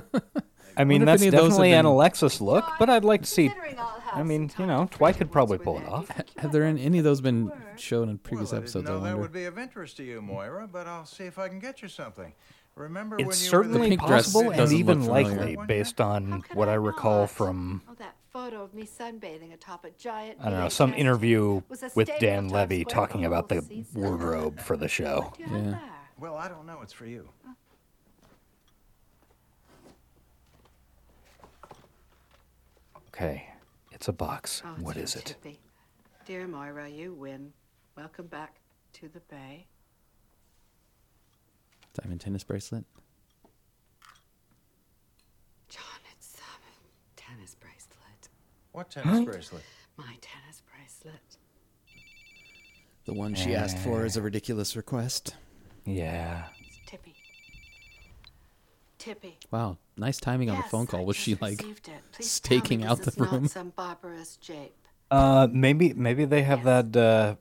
I 0.76 0.86
mean, 0.86 1.02
Wonder 1.02 1.14
if 1.14 1.20
that's 1.20 1.22
any 1.22 1.28
of 1.28 1.32
those 1.34 1.42
have 1.42 1.50
definitely 1.50 1.72
an 1.74 1.80
been- 1.80 1.86
Alexis 1.86 2.42
look, 2.42 2.66
but 2.80 2.90
I'd 2.90 3.06
like 3.06 3.22
to 3.22 3.28
see. 3.28 3.48
Considering 3.50 3.78
I'll 3.78 4.00
have 4.00 4.18
I 4.18 4.24
mean, 4.24 4.50
some 4.50 4.62
you 4.64 4.68
know, 4.68 4.78
time 4.80 4.88
to 4.88 4.98
Twy 4.98 5.14
could 5.14 5.32
probably 5.32 5.58
pull 5.60 5.78
it 5.78 5.86
off. 5.86 6.10
Have 6.38 6.52
there 6.52 6.64
been 6.64 6.80
any 6.80 6.98
of 6.98 7.04
those 7.04 7.22
been 7.22 7.52
shown 7.76 8.10
in 8.10 8.18
previous 8.18 8.52
well, 8.52 8.62
episodes? 8.62 8.90
I 8.90 8.90
I 8.90 8.94
didn't 8.94 9.04
know 9.04 9.06
that 9.06 9.12
wonder. 9.12 9.22
would 9.22 9.32
be 9.34 9.46
of 9.46 9.60
interest 9.60 9.98
to 9.98 10.04
you, 10.04 10.22
Moira, 10.22 10.68
but 10.72 10.88
I'll 10.88 11.06
see 11.06 11.26
if 11.26 11.38
I 11.38 11.48
can 11.48 11.60
get 11.60 11.82
you 11.84 11.88
something. 11.88 12.34
Remember 12.76 13.18
It's 13.18 13.26
when 13.28 13.30
you 13.30 13.34
certainly 13.36 13.80
were 13.82 13.84
the 13.86 13.90
pink 13.98 14.08
dress 14.08 14.26
possible 14.34 14.50
and 14.50 14.58
doesn't 14.58 14.78
even 14.78 15.06
look 15.06 15.28
familiar. 15.28 15.38
likely 15.56 15.66
based 15.68 16.00
year? 16.00 16.08
on 16.08 16.32
How 16.32 16.40
could 16.40 16.58
what 16.58 16.70
I 16.70 16.72
I 16.72 16.76
recall 16.76 17.20
not? 17.22 17.30
from 17.30 17.82
Oh, 17.88 17.94
that 18.00 18.16
photo 18.32 18.64
of 18.64 18.74
me 18.74 18.88
sunbathing 18.88 19.54
atop 19.54 19.86
a 19.86 19.92
giant. 19.92 20.40
I 20.42 20.50
don't 20.50 20.60
know 20.60 20.70
some 20.70 20.92
interview 20.96 21.62
with 21.94 22.10
Dan 22.20 22.48
Levy 22.50 22.84
talking 22.84 23.26
about 23.26 23.48
the 23.50 23.56
the 23.56 23.62
whole 23.62 23.70
season. 23.70 24.02
wardrobe 24.02 24.60
for 24.60 24.76
the 24.76 24.88
show. 24.88 25.34
What 25.38 25.38
do 25.38 25.44
you 25.44 25.50
have 25.50 25.66
Yeah. 25.76 25.80
There? 26.24 26.32
Well, 26.32 26.40
I 26.40 26.48
don't 26.48 26.66
know. 26.66 26.80
It's 26.82 26.94
for 26.94 27.06
you. 27.06 27.28
Okay, 33.10 33.48
it's 33.92 34.08
a 34.08 34.14
box. 34.14 34.64
Oh, 34.66 34.70
What 34.82 34.96
dear 34.96 35.04
is 35.04 35.16
it? 35.16 35.26
Tippy. 35.26 35.60
Dear 36.26 36.48
Moira, 36.48 36.90
you 36.90 37.14
win. 37.14 37.54
Welcome 37.96 38.26
back 38.26 38.56
to 38.94 39.08
the 39.08 39.20
Bay. 39.20 39.68
Diamond 41.94 42.22
tennis 42.22 42.44
bracelet. 42.44 42.86
John, 45.70 45.84
it's 46.18 46.38
um, 46.38 46.62
tennis 47.16 47.56
bracelet. 47.56 48.30
What 48.72 48.90
tennis 48.90 49.26
bracelet? 49.26 49.64
My 49.96 50.16
tennis 50.22 50.64
bracelet. 50.72 51.22
The 53.06 53.14
one 53.14 53.36
she 53.36 53.54
asked 53.54 53.78
for 53.78 54.06
is 54.06 54.18
a 54.18 54.24
ridiculous 54.24 54.76
request. 54.76 55.36
Yeah. 55.86 56.46
It's 56.66 56.80
Tippy. 56.86 57.14
Tippy. 58.98 59.38
Wow, 59.52 59.78
nice 59.98 60.20
timing 60.20 60.50
on 60.50 60.58
the 60.58 60.64
phone 60.64 60.88
call. 60.88 61.06
Was 61.06 61.16
she 61.16 61.36
like 61.36 61.60
received 61.60 61.88
it. 61.90 62.02
Please 62.14 62.32
staking 62.32 62.84
out 62.86 63.02
the 63.02 63.12
room? 63.24 63.48
Some 63.48 63.70
barbarous 63.76 64.38
jape. 64.38 64.76
Uh, 65.12 65.48
maybe 65.52 65.94
maybe 65.94 66.26
they 66.26 66.44
have 66.44 66.60
Yes. 66.66 66.86
that. 66.94 66.98
Uh, 67.00 67.36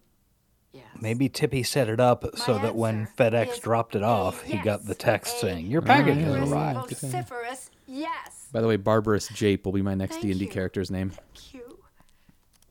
Yes. 0.75 0.85
maybe 0.99 1.29
Tippy 1.29 1.63
set 1.63 1.91
it 1.91 2.01
up 2.01 2.25
so 2.39 2.59
that 2.59 2.75
when 2.75 3.07
FedEx 3.19 3.61
dropped 3.61 3.95
it 3.95 4.01
a 4.03 4.07
off, 4.07 4.43
he 4.43 4.57
got 4.57 4.87
the 4.87 4.95
text 4.95 5.37
A 5.37 5.39
saying 5.41 5.67
your 5.67 5.83
package 5.83 6.17
has 6.17 6.35
yes. 6.35 6.51
arrived. 6.51 6.89
Good 6.89 6.99
to 6.99 7.07
know. 7.09 7.13
Vociferous 7.13 7.71
Yes. 7.87 8.49
By 8.53 8.63
the 8.63 8.69
way, 8.69 8.77
Barbarous 8.77 9.29
Jape 9.29 9.67
will 9.67 9.73
be 9.73 9.83
my 9.83 9.95
next 9.95 10.23
D 10.23 10.31
and 10.31 10.41
D 10.41 10.47
character's 10.47 10.91
name. 10.91 11.11
Thank 11.11 11.53
you. 11.53 11.79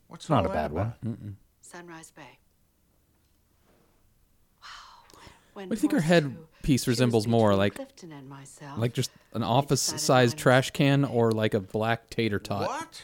What's 0.08 0.30
Not 0.32 0.46
a 0.46 0.48
that 0.48 0.54
bad 0.54 0.72
one. 0.72 0.94
Mm-mm. 1.06 1.34
Sunrise 1.62 2.10
Bay. 2.10 2.40
Wow. 4.64 4.68
When 5.14 5.26
I 5.72 5.76
think 5.76 5.92
her 5.92 5.98
forced 6.00 6.08
head 6.08 6.24
to 6.24 6.48
piece 6.64 6.88
resembles 6.88 7.28
more 7.28 7.56
like 7.56 7.78
and 8.04 8.30
myself, 8.30 8.78
like 8.78 8.94
just 8.94 9.12
an 9.34 9.44
office-sized 9.44 10.38
trash 10.38 10.72
can 10.72 11.04
or 11.06 11.32
like 11.32 11.54
a 11.54 11.60
black 11.60 12.10
tater 12.10 12.40
tot. 12.40 12.68
What? 12.68 13.04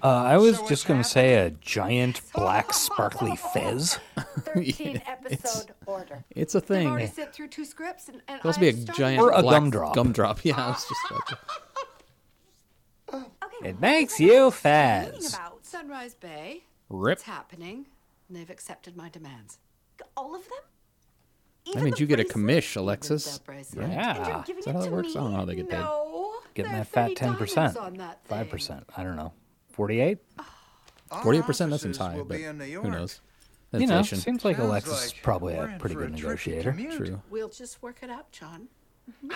Uh, 0.00 0.06
I 0.08 0.36
was 0.36 0.56
So 0.58 0.68
just 0.68 0.86
going 0.86 1.02
to 1.02 1.08
say 1.08 1.34
a 1.44 1.50
giant 1.50 2.20
black 2.34 2.72
sparkly 2.72 3.34
fez. 3.52 3.98
13 4.44 5.02
episode 5.06 5.72
order. 5.86 6.24
It's 6.30 6.54
a 6.54 6.58
I've 6.58 6.64
thing. 6.64 6.86
already 6.88 7.04
It 7.06 7.14
sent 7.14 7.32
through 7.32 7.48
two 7.48 7.64
scripts, 7.64 8.08
and, 8.08 8.22
and 8.28 8.40
could 8.40 8.48
also 8.48 8.60
be 8.60 8.66
a 8.68 8.70
I've 8.70 8.78
started- 8.82 8.98
giant 8.98 9.20
Or 9.22 9.30
a 9.32 9.42
black 9.42 9.60
gumdrop. 9.60 9.94
Gumdrop. 9.96 10.44
Yeah, 10.44 10.64
I 10.64 10.68
was 10.68 10.86
just 10.88 11.00
about 11.10 11.26
to. 11.28 11.38
Okay. 13.14 13.68
It 13.70 13.80
makes 13.80 14.20
you 14.20 14.34
Reading 14.34 14.50
fez. 14.52 15.34
about 15.34 15.64
Sunrise 15.66 16.14
Bay. 16.14 16.62
Rip. 16.88 17.14
It's 17.18 17.22
happening. 17.24 17.86
and 18.28 18.36
They've 18.36 18.50
accepted 18.50 18.96
my 18.96 19.08
demands. 19.08 19.58
All 20.16 20.34
of 20.34 20.42
them? 20.44 20.58
That 21.68 21.80
Even 21.80 21.84
means 21.84 22.00
you 22.00 22.06
get 22.06 22.20
a 22.20 22.24
bracelet? 22.24 22.46
commish, 22.46 22.76
Alexis. 22.76 23.38
the 23.38 23.44
bracelet. 23.44 23.84
And 23.84 23.92
you're 23.92 24.02
Yeah. 24.02 24.42
giving 24.46 24.58
Is 24.60 24.64
that 24.64 24.70
it 24.70 24.74
how 24.74 24.78
to 24.84 24.84
that 24.90 24.92
works? 24.94 25.08
me? 25.08 25.12
I 25.12 25.22
don't 25.22 25.30
know 25.32 25.36
how 25.38 25.44
they 25.44 25.54
get 25.54 25.68
paid. 25.70 25.78
No, 25.78 26.34
Getting 26.54 26.72
that 26.72 26.86
fat 26.88 27.14
ten 27.16 27.36
percent, 27.36 27.76
on 27.76 27.94
that 27.98 28.26
5%. 28.28 28.84
I 28.96 29.04
don't 29.04 29.16
know, 29.16 29.32
forty-eight. 29.70 30.18
Our 31.10 31.22
Forty-eight 31.22 31.44
percent. 31.44 31.70
That 31.70 31.78
seems 31.80 31.98
high, 31.98 32.16
but 32.16 32.28
be 32.28 32.44
in 32.44 32.58
New 32.58 32.64
who 32.64 32.70
York. 32.70 32.84
knows? 32.86 33.20
You 33.72 33.86
know, 33.86 34.02
seems 34.02 34.44
like 34.44 34.56
Sounds 34.56 34.68
Alexis 34.68 35.04
is 35.04 35.12
like 35.14 35.22
probably 35.22 35.54
a 35.54 35.76
pretty 35.78 35.94
for 35.94 36.02
a 36.02 36.06
good 36.06 36.14
negotiator. 36.14 36.70
commute. 36.72 36.92
True. 36.96 37.22
We'll 37.30 37.48
just 37.50 37.82
work 37.82 37.98
it 38.02 38.08
out, 38.10 38.32
John. 38.32 38.68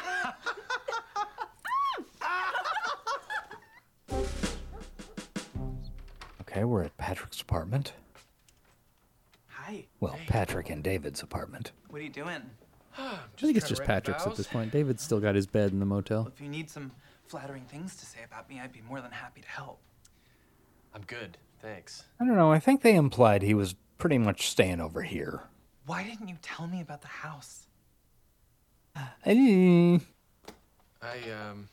Okay, 6.42 6.64
we're 6.64 6.82
at 6.84 6.96
Patrick's 6.98 7.40
apartment. 7.40 7.94
Hi. 9.72 9.84
Well, 10.00 10.18
Patrick 10.26 10.68
and 10.68 10.82
David's 10.82 11.22
apartment. 11.22 11.72
What 11.88 12.00
are 12.00 12.04
you 12.04 12.10
doing? 12.10 12.42
I 12.98 13.18
think 13.38 13.56
it's 13.56 13.68
just 13.68 13.82
Patrick's 13.84 14.26
at 14.26 14.36
this 14.36 14.46
point. 14.46 14.70
David's 14.70 15.02
still 15.02 15.20
got 15.20 15.34
his 15.34 15.46
bed 15.46 15.72
in 15.72 15.80
the 15.80 15.86
motel. 15.86 16.30
If 16.34 16.42
you 16.42 16.48
need 16.48 16.68
some 16.68 16.92
flattering 17.26 17.64
things 17.64 17.96
to 17.96 18.04
say 18.06 18.18
about 18.24 18.50
me, 18.50 18.60
I'd 18.60 18.72
be 18.72 18.82
more 18.86 19.00
than 19.00 19.10
happy 19.10 19.40
to 19.40 19.48
help. 19.48 19.80
I'm 20.94 21.02
good, 21.06 21.38
thanks. 21.62 22.04
I 22.20 22.26
don't 22.26 22.36
know. 22.36 22.52
I 22.52 22.58
think 22.58 22.82
they 22.82 22.94
implied 22.94 23.40
he 23.40 23.54
was 23.54 23.74
pretty 23.96 24.18
much 24.18 24.50
staying 24.50 24.80
over 24.80 25.00
here. 25.00 25.44
Why 25.86 26.04
didn't 26.04 26.28
you 26.28 26.36
tell 26.42 26.66
me 26.66 26.82
about 26.82 27.00
the 27.00 27.08
house? 27.08 27.66
Eh. 29.24 29.98
I 31.00 31.16
um 31.30 31.68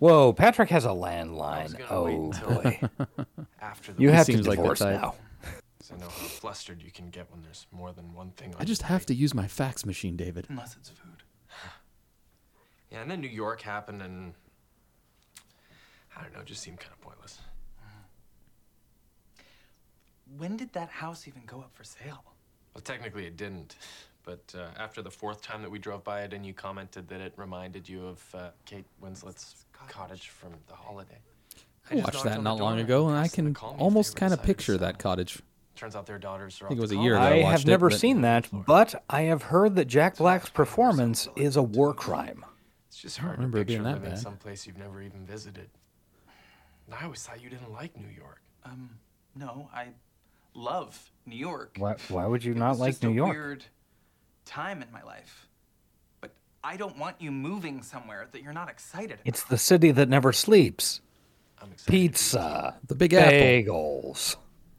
Whoa, 0.00 0.32
Patrick 0.32 0.70
has 0.70 0.84
a 0.84 0.88
landline. 0.88 1.80
Oh 1.88 2.32
boy, 2.32 2.80
after 3.60 3.92
the 3.92 4.02
you 4.02 4.10
have 4.10 4.26
to 4.26 4.32
seems 4.32 4.48
like 4.48 4.56
the 4.56 4.62
divorce 4.62 4.80
type. 4.80 5.00
now. 5.00 5.14
So 5.86 5.94
I 5.94 5.98
know 5.98 6.06
how 6.08 6.26
flustered 6.26 6.82
you 6.82 6.90
can 6.90 7.10
get 7.10 7.30
when 7.30 7.42
there's 7.42 7.68
more 7.70 7.92
than 7.92 8.12
one 8.12 8.32
thing 8.32 8.52
on 8.52 8.60
I 8.60 8.64
just 8.64 8.82
your 8.82 8.88
have 8.88 9.06
to 9.06 9.14
use 9.14 9.34
my 9.34 9.46
fax 9.46 9.86
machine, 9.86 10.16
David. 10.16 10.46
Unless 10.48 10.76
it's 10.76 10.88
food. 10.90 11.22
Yeah, 12.90 13.02
and 13.02 13.10
then 13.10 13.20
New 13.20 13.28
York 13.28 13.62
happened 13.62 14.00
and 14.00 14.32
I 16.16 16.22
don't 16.22 16.32
know, 16.32 16.40
it 16.40 16.46
just 16.46 16.62
seemed 16.62 16.78
kind 16.78 16.92
of 16.92 17.00
pointless. 17.00 17.38
When 20.36 20.56
did 20.56 20.72
that 20.72 20.88
house 20.88 21.26
even 21.28 21.42
go 21.46 21.58
up 21.58 21.70
for 21.74 21.82
sale? 21.84 22.22
Well, 22.74 22.82
technically 22.82 23.26
it 23.26 23.36
didn't, 23.36 23.76
but 24.24 24.54
uh, 24.56 24.68
after 24.78 25.02
the 25.02 25.10
fourth 25.10 25.40
time 25.42 25.62
that 25.62 25.70
we 25.70 25.78
drove 25.78 26.02
by 26.04 26.22
it 26.22 26.32
and 26.32 26.46
you 26.46 26.52
commented 26.52 27.08
that 27.08 27.20
it 27.20 27.32
reminded 27.36 27.88
you 27.88 28.06
of 28.06 28.34
uh, 28.34 28.48
Kate 28.64 28.86
Winslet's 29.00 29.64
cottage 29.88 30.28
from 30.30 30.52
The 30.68 30.74
Holiday. 30.74 31.18
I 31.90 31.94
just 31.94 32.04
watched 32.04 32.14
knocked 32.14 32.24
that 32.24 32.38
on 32.38 32.44
not 32.44 32.56
the 32.58 32.64
long 32.64 32.78
ago, 32.80 33.08
and 33.08 33.16
I 33.16 33.22
asked 33.22 33.36
them 33.36 33.46
can 33.46 33.54
to 33.54 33.60
call 33.60 33.70
me 33.70 33.74
if 33.74 33.78
they 33.78 33.84
almost 33.84 34.10
ever 34.10 34.20
kind 34.20 34.32
of 34.32 34.38
decided 34.40 34.52
to 34.52 34.56
picture 34.56 34.72
sell. 34.72 34.78
that 34.78 34.98
cottage. 34.98 35.42
Turns 35.76 35.94
out 35.94 36.06
their 36.06 36.18
daughters 36.18 36.60
are 36.62 36.66
I 36.66 36.68
think 36.68 36.78
off 36.78 36.78
it 36.78 36.80
was 36.82 36.92
a 36.92 36.96
year 36.96 37.14
ago. 37.16 37.22
I 37.22 37.38
I 37.38 37.42
watched 37.42 37.58
have 37.58 37.66
never 37.66 37.86
it, 37.88 37.90
but- 37.90 38.00
seen 38.00 38.20
that, 38.22 38.48
but 38.52 39.04
I 39.10 39.22
have 39.22 39.42
heard 39.44 39.76
that 39.76 39.84
Jack 39.86 40.16
Black's 40.16 40.48
performance 40.50 41.28
is 41.36 41.56
a 41.56 41.62
war 41.62 41.92
crime. 41.94 42.44
It's 42.88 42.98
just 42.98 43.18
hard 43.18 43.34
to 43.34 43.36
remember 43.38 43.58
it 43.58 43.66
picture 43.66 43.82
being 43.82 43.82
that 43.84 43.94
living 44.00 44.10
bad. 44.10 44.18
someplace 44.18 44.66
you've 44.66 44.78
never 44.78 45.02
even 45.02 45.26
visited. 45.26 45.68
And 46.86 46.94
I 46.94 47.04
always 47.04 47.22
thought 47.22 47.42
you 47.42 47.50
didn't 47.50 47.72
like 47.72 47.96
New 47.96 48.08
York. 48.08 48.40
Um, 48.64 48.90
no, 49.34 49.68
I 49.74 49.88
love 50.54 51.10
New 51.26 51.36
York. 51.36 51.76
Why, 51.78 51.96
why 52.08 52.26
would 52.26 52.42
you 52.42 52.52
It 52.52 52.58
not 52.58 52.70
was 52.70 52.78
like 52.80 52.90
just 52.92 53.02
New 53.02 53.10
a 53.10 53.14
York? 53.14 53.30
Weird 53.32 53.64
time 54.46 54.80
in 54.80 54.90
my 54.92 55.02
life, 55.02 55.46
but 56.22 56.30
I 56.64 56.76
don't 56.78 56.96
want 56.96 57.16
you 57.20 57.30
moving 57.32 57.82
somewhere 57.82 58.28
that 58.32 58.42
you're 58.42 58.52
not 58.54 58.70
excited 58.70 59.14
about. 59.14 59.26
It's 59.26 59.44
the 59.44 59.58
city 59.58 59.90
that 59.90 60.08
never 60.08 60.32
sleeps. 60.32 61.00
I'm 61.60 61.72
excited. 61.72 61.90
Pizza, 61.90 62.76
The 62.86 62.94
Big 62.94 63.12
Apple. 63.14 63.32
bagels, 63.38 64.36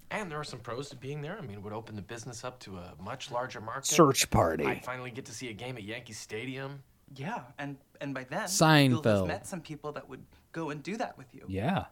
And 0.10 0.32
there 0.32 0.40
are 0.40 0.44
some 0.44 0.60
pros 0.60 0.90
to 0.90 0.96
being 0.96 1.22
there. 1.22 1.38
I 1.38 1.42
mean, 1.42 1.52
it 1.58 1.62
would 1.62 1.74
open 1.74 1.96
the 1.96 2.02
business 2.02 2.44
up 2.46 2.60
to 2.62 2.78
a 2.78 2.94
much 3.04 3.30
larger 3.30 3.60
market. 3.60 3.86
search 3.86 4.30
party. 4.30 4.66
I'd 4.66 4.86
finally 4.86 5.12
get 5.12 5.26
to 5.26 5.34
see 5.34 5.50
a 5.50 5.54
game 5.54 5.76
at 5.76 5.84
Yankee 5.84 6.14
Stadium. 6.14 6.82
Yeah, 7.16 7.42
and 7.58 7.78
and 8.02 8.14
by 8.14 8.24
then 8.26 8.42
you'll 8.42 8.48
Seinfeld. 8.48 9.18
have 9.20 9.28
met 9.28 9.48
some 9.48 9.62
people 9.62 9.92
that 9.94 10.08
would 10.10 10.24
go 10.52 10.70
and 10.70 10.82
do 10.84 10.98
that 10.98 11.18
with 11.18 11.34
you. 11.34 11.44
Yeah. 11.48 11.86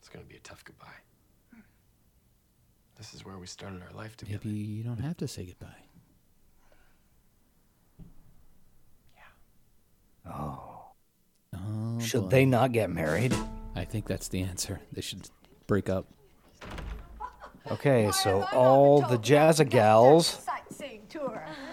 It's 0.00 0.08
going 0.08 0.24
to 0.24 0.28
be 0.28 0.36
a 0.36 0.40
tough 0.40 0.64
goodbye. 0.64 0.86
This 2.96 3.14
is 3.14 3.24
where 3.24 3.38
we 3.38 3.46
started 3.46 3.82
our 3.82 3.92
life 3.96 4.16
together. 4.16 4.40
Maybe 4.44 4.58
you 4.58 4.82
don't 4.84 4.98
have 5.00 5.16
to 5.18 5.28
say 5.28 5.44
goodbye. 5.44 5.68
Yeah. 9.16 9.22
Oh, 10.32 10.92
oh, 11.54 11.58
oh 11.96 12.00
Should 12.00 12.22
boy. 12.22 12.28
they 12.28 12.44
not 12.44 12.72
get 12.72 12.90
married? 12.90 13.34
I 13.74 13.84
think 13.84 14.06
that's 14.06 14.28
the 14.28 14.42
answer. 14.42 14.80
They 14.92 15.00
should 15.00 15.28
break 15.66 15.88
up. 15.88 16.06
Okay, 17.70 18.10
so 18.10 18.44
all 18.52 19.02
the 19.02 19.16
Jazzagals 19.18 20.40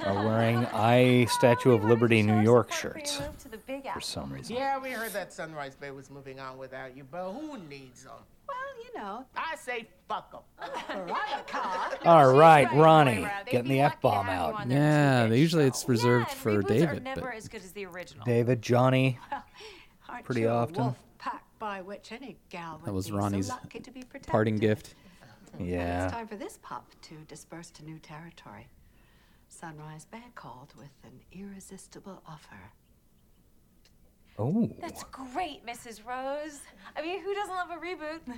are 0.06 0.26
wearing 0.26 0.66
I 0.68 1.26
Statue 1.26 1.72
of 1.72 1.84
Liberty 1.84 2.22
New 2.22 2.42
York 2.42 2.72
shirts 2.72 3.20
Move 3.20 3.38
to 3.40 3.50
the 3.50 3.58
big 3.58 3.92
for 3.92 4.00
some 4.02 4.32
reason. 4.32 4.56
Yeah, 4.56 4.78
we 4.80 4.92
heard 4.92 5.12
that 5.14 5.34
Sunrise 5.34 5.76
Bay 5.76 5.92
was 5.92 6.10
moving 6.12 6.40
on 6.40 6.58
without 6.58 6.96
you, 6.96 7.06
but 7.10 7.32
who 7.32 7.58
needs 7.70 8.04
them? 8.04 8.14
Well, 8.48 8.58
you 8.86 9.00
know, 9.02 9.26
I 9.36 9.56
say 9.56 9.88
fuck 10.08 10.32
them. 10.32 10.42
All 12.06 12.32
right, 12.34 12.68
right, 12.68 12.74
Ronnie, 12.74 13.16
Moira. 13.20 13.32
They'd 13.46 13.52
getting 13.52 13.72
the 13.72 13.82
F 13.82 14.00
bomb 14.00 14.30
out. 14.30 14.68
Yeah, 14.70 15.24
two-hit 15.26 15.40
usually 15.40 15.64
show. 15.64 15.68
it's 15.68 15.90
reserved 15.90 16.28
Yeah, 16.30 16.36
for 16.36 16.62
David, 16.62 17.04
never 17.04 17.22
but- 17.22 17.36
as 17.36 17.48
good 17.48 17.64
as 17.64 17.72
the. 17.72 18.22
David, 18.26 18.62
Johnny, 18.62 19.18
aren't 20.08 20.26
Pretty 20.26 20.42
you 20.42 20.50
a 20.50 20.54
often. 20.54 20.96
Wolf 21.60 21.72
pack 21.72 21.78
by 21.78 21.82
which 21.82 22.12
any 22.12 22.38
gal 22.50 22.78
would 22.80 22.88
That 22.88 22.94
was 22.94 23.06
be 23.06 23.12
so 23.12 23.18
Ronnie's 23.18 23.50
lucky 23.50 23.80
to 23.80 23.92
be 23.92 24.04
Parting 24.28 24.56
protected. 24.56 24.60
gift. 24.62 24.96
And 25.58 25.68
yeah. 25.68 26.06
it's 26.06 26.14
time 26.14 26.28
for 26.28 26.36
this 26.36 26.60
pup 26.62 26.86
to 27.04 27.16
disperse 27.28 27.70
to 27.72 27.86
new 27.86 28.00
territory. 28.00 28.68
Sunrise 29.48 30.06
Bay 30.06 30.24
called 30.36 30.74
with 30.78 30.92
an 31.04 31.20
irresistible 31.32 32.22
offer. 32.28 32.72
Oh, 34.38 34.70
That's 34.80 35.04
great, 35.06 35.66
Mrs. 35.66 36.06
Rose. 36.06 36.62
I 36.96 37.02
mean, 37.02 37.22
who 37.22 37.34
doesn't 37.34 37.56
love 37.56 37.72
a 37.72 37.78
reboot? 37.78 38.22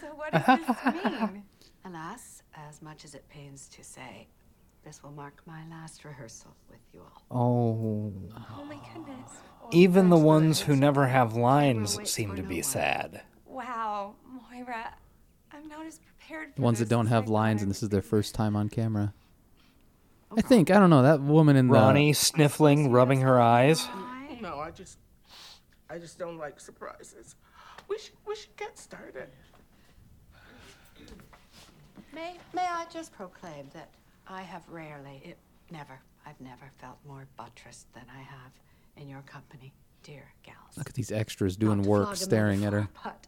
so 0.00 0.08
what 0.08 0.32
does 0.32 0.44
this 0.58 0.94
mean? 1.32 1.42
Alas, 1.86 2.42
as 2.54 2.82
much 2.82 3.04
as 3.06 3.14
it 3.14 3.26
pains 3.30 3.66
to 3.68 3.82
say, 3.82 4.26
this 4.84 5.02
will 5.02 5.12
mark 5.12 5.40
my 5.46 5.62
last 5.70 6.04
rehearsal 6.04 6.54
with 6.68 6.80
you 6.92 7.00
all. 7.00 7.22
oh. 7.30 8.12
Oh 8.58 8.64
my 8.64 8.78
goodness. 8.92 9.30
Even 9.72 10.10
the 10.10 10.16
ones 10.16 10.62
who 10.62 10.74
never 10.74 11.06
have 11.06 11.34
lines 11.34 11.98
seem 12.10 12.34
to 12.36 12.42
be 12.42 12.62
sad. 12.62 13.22
Wow, 13.46 14.14
Moira, 14.26 14.94
I'm 15.52 15.68
not 15.68 15.86
as 15.86 16.00
prepared. 16.00 16.50
For 16.54 16.56
The 16.56 16.62
ones 16.62 16.78
that 16.80 16.88
don't 16.88 17.06
have 17.06 17.28
lines 17.28 17.62
and 17.62 17.70
this 17.70 17.82
is 17.82 17.88
their 17.88 18.02
first 18.02 18.34
time 18.34 18.56
on 18.56 18.68
camera. 18.68 19.14
I 20.36 20.40
think 20.42 20.70
I 20.70 20.78
don't 20.78 20.90
know 20.90 21.02
that 21.02 21.20
woman 21.20 21.56
in 21.56 21.68
the 21.68 21.72
Ronnie 21.74 22.12
sniffling, 22.12 22.90
rubbing 22.90 23.20
her 23.20 23.40
eyes. 23.40 23.88
No, 24.40 24.58
I 24.58 24.70
just, 24.70 24.98
I 25.88 25.98
just 25.98 26.18
don't 26.18 26.38
like 26.38 26.60
surprises. 26.60 27.36
We 27.88 27.98
should, 27.98 28.14
we 28.26 28.34
should 28.36 28.56
get 28.56 28.78
started. 28.78 29.28
May, 32.12 32.38
may 32.54 32.66
I 32.66 32.86
just 32.92 33.12
proclaim 33.12 33.68
that 33.74 33.90
I 34.26 34.42
have 34.42 34.62
rarely, 34.68 35.20
it, 35.24 35.38
never, 35.70 36.00
I've 36.26 36.40
never 36.40 36.70
felt 36.78 36.98
more 37.06 37.26
buttressed 37.36 37.92
than 37.92 38.04
I 38.12 38.20
have 38.20 38.52
in 39.00 39.08
your 39.08 39.22
company, 39.22 39.72
dear 40.02 40.24
gals. 40.42 40.76
Look 40.76 40.88
at 40.88 40.94
these 40.94 41.10
extras 41.10 41.56
doing 41.56 41.82
work, 41.82 42.14
staring 42.16 42.64
at 42.64 42.72
her. 42.72 42.80
metaphor, 42.80 43.02
But 43.04 43.26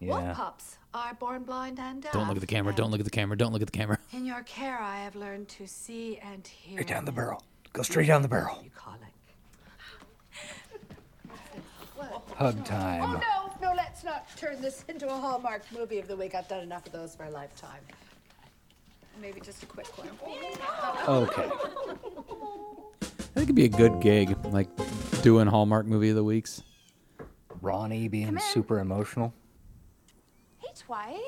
Yeah. 0.00 0.08
wolf 0.26 0.36
pups 0.36 0.78
are 0.94 1.14
born 1.14 1.42
blind 1.44 1.78
and 1.80 2.02
deaf. 2.02 2.12
Don't 2.12 2.28
look 2.28 2.36
at 2.36 2.40
the 2.40 2.46
camera. 2.46 2.72
Don't 2.74 2.90
look 2.90 3.00
at 3.00 3.04
the 3.04 3.10
camera. 3.10 3.36
Don't 3.36 3.52
look 3.52 3.62
at 3.62 3.70
the 3.70 3.76
camera. 3.76 3.98
In 4.12 4.24
your 4.24 4.42
care, 4.42 4.78
I 4.80 4.98
have 5.02 5.16
learned 5.16 5.48
to 5.50 5.66
see 5.66 6.18
and 6.18 6.46
hear. 6.46 6.74
Straight 6.78 6.88
down 6.88 7.04
the 7.04 7.12
barrel. 7.12 7.42
Go 7.72 7.82
straight 7.82 8.06
down 8.06 8.22
the 8.22 8.28
barrel. 8.28 8.60
You 8.62 8.70
call 8.70 8.94
it. 8.94 9.00
Hug 12.36 12.64
time. 12.64 13.02
Oh, 13.02 13.20
no, 13.60 13.70
no, 13.70 13.74
let's 13.74 14.04
not 14.04 14.28
turn 14.36 14.62
this 14.62 14.84
into 14.88 15.08
a 15.08 15.12
Hallmark 15.12 15.62
movie 15.72 15.98
of 15.98 16.06
the 16.06 16.16
week. 16.16 16.36
I've 16.36 16.46
done 16.46 16.60
enough 16.60 16.86
of 16.86 16.92
those 16.92 17.16
for 17.16 17.24
a 17.24 17.30
lifetime. 17.30 17.80
Maybe 19.20 19.40
just 19.40 19.64
a 19.64 19.66
quick 19.66 19.88
one. 19.98 20.08
Okay. 21.08 21.50
I 23.02 23.40
think 23.40 23.50
it'd 23.50 23.54
be 23.56 23.64
a 23.64 23.68
good 23.68 24.00
gig, 24.00 24.36
like 24.46 24.68
Doing 25.22 25.48
Hallmark 25.48 25.86
movie 25.86 26.10
of 26.10 26.16
the 26.16 26.24
weeks. 26.24 26.62
Ronnie 27.60 28.08
being 28.08 28.26
Come 28.26 28.36
in. 28.36 28.42
super 28.42 28.78
emotional. 28.78 29.34
Hey, 30.58 30.68
Twy. 30.76 31.18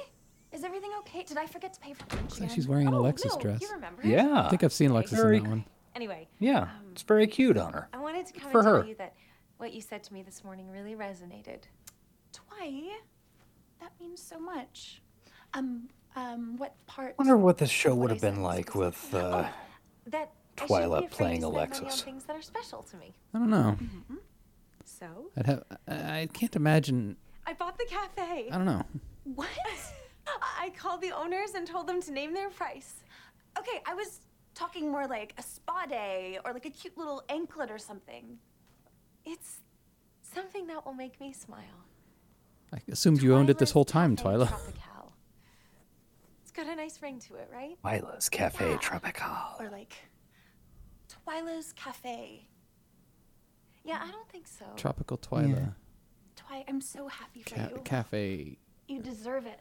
Is 0.52 0.62
everything 0.64 0.90
okay? 1.00 1.24
Did 1.24 1.36
I 1.36 1.46
forget 1.46 1.72
to 1.74 1.80
pay 1.80 1.92
for 1.92 2.04
lunch 2.10 2.22
Looks 2.22 2.34
like 2.40 2.46
again? 2.46 2.54
she's 2.54 2.68
wearing 2.68 2.86
an 2.86 2.94
oh, 2.94 3.00
Alexis 3.00 3.34
no, 3.34 3.40
dress. 3.40 3.60
You 3.60 3.70
remember? 3.72 4.02
Yeah. 4.06 4.44
I 4.46 4.48
think 4.48 4.62
I've 4.64 4.72
seen 4.72 4.90
Alexis 4.90 5.18
Very- 5.20 5.38
in 5.38 5.42
that 5.44 5.50
one. 5.50 5.64
Anyway, 5.96 6.28
Yeah, 6.38 6.68
it's 6.92 7.02
very 7.02 7.26
cute 7.26 7.56
on 7.56 7.72
her. 7.72 7.88
I 7.92 7.98
wanted 7.98 8.24
to 8.26 8.32
come 8.38 8.52
for 8.52 8.58
and 8.60 8.66
tell 8.66 8.76
her. 8.82 8.86
you 8.86 8.94
that 8.96 9.12
what 9.58 9.72
you 9.72 9.80
said 9.80 10.04
to 10.04 10.14
me 10.14 10.22
this 10.22 10.44
morning 10.44 10.70
really 10.70 10.94
resonated. 10.94 11.64
Twy, 12.32 12.90
that 13.80 13.90
means 14.00 14.22
so 14.22 14.38
much. 14.38 15.02
Um, 15.52 15.88
um, 16.14 16.56
what 16.58 16.74
part? 16.86 17.16
Wonder 17.18 17.36
what 17.36 17.58
this 17.58 17.70
show 17.70 17.92
would 17.96 18.10
have 18.10 18.20
been 18.20 18.40
like 18.40 18.76
with 18.76 19.12
uh, 19.12 19.48
That 20.06 20.20
I 20.22 20.28
shouldn't 20.28 20.30
Twyla 20.68 21.10
playing 21.10 21.40
to 21.40 21.46
spend 21.46 21.54
Alexis. 21.54 22.02
things 22.02 22.24
that 22.24 22.36
are 22.36 22.42
special 22.42 22.82
to 22.84 22.96
me. 22.96 23.14
I 23.34 23.38
don't 23.38 23.50
know. 23.50 23.76
Mm-hmm. 23.80 24.14
So 24.84 25.06
I'd 25.36 25.46
have. 25.46 25.64
I 25.88 26.20
I 26.22 26.28
can't 26.32 26.54
imagine. 26.56 27.16
I 27.46 27.52
bought 27.54 27.78
the 27.78 27.86
cafe. 27.86 28.48
I 28.50 28.56
don't 28.56 28.66
know. 28.66 28.84
What? 29.34 29.48
I 30.60 30.70
called 30.76 31.00
the 31.00 31.12
owners 31.12 31.54
and 31.54 31.66
told 31.66 31.86
them 31.86 32.00
to 32.02 32.12
name 32.12 32.34
their 32.34 32.50
price. 32.50 32.94
Okay, 33.58 33.80
I 33.86 33.94
was 33.94 34.20
talking 34.54 34.90
more 34.90 35.06
like 35.06 35.34
a 35.38 35.42
spa 35.42 35.86
day 35.86 36.38
or 36.44 36.52
like 36.52 36.66
a 36.66 36.70
cute 36.70 36.96
little 36.96 37.22
anklet 37.28 37.70
or 37.70 37.78
something. 37.78 38.38
It's 39.24 39.60
something 40.22 40.66
that 40.68 40.84
will 40.84 40.92
make 40.94 41.20
me 41.20 41.32
smile. 41.32 41.86
I 42.72 42.78
assumed 42.90 43.22
you 43.22 43.34
owned 43.34 43.50
it 43.50 43.58
this 43.58 43.72
whole 43.72 43.84
time, 43.84 44.16
Cafe 44.16 44.28
Twyla. 44.28 44.48
Tropical. 44.48 45.12
It's 46.42 46.52
got 46.52 46.66
a 46.66 46.76
nice 46.76 47.00
ring 47.02 47.18
to 47.20 47.34
it, 47.36 47.50
right? 47.52 47.76
Twyla's 47.82 48.28
Cafe 48.28 48.76
Tropical. 48.80 49.26
Or 49.58 49.70
like 49.70 49.94
Twyla's 51.30 51.72
Cafe. 51.72 52.46
Yeah, 53.84 54.00
I 54.02 54.10
don't 54.10 54.28
think 54.28 54.46
so. 54.46 54.64
Tropical 54.76 55.18
Twyla 55.18 55.74
Twy, 56.36 56.64
I'm 56.68 56.80
so 56.80 57.08
happy 57.08 57.42
for 57.42 57.54
Ca- 57.54 57.68
you. 57.70 57.80
Cafe. 57.84 58.58
You 58.88 59.00
deserve 59.00 59.46
it. 59.46 59.60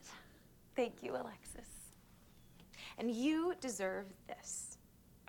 Thank 0.75 1.03
you, 1.03 1.11
Alexis. 1.15 1.67
And 2.97 3.11
you 3.11 3.53
deserve 3.61 4.05
this. 4.27 4.77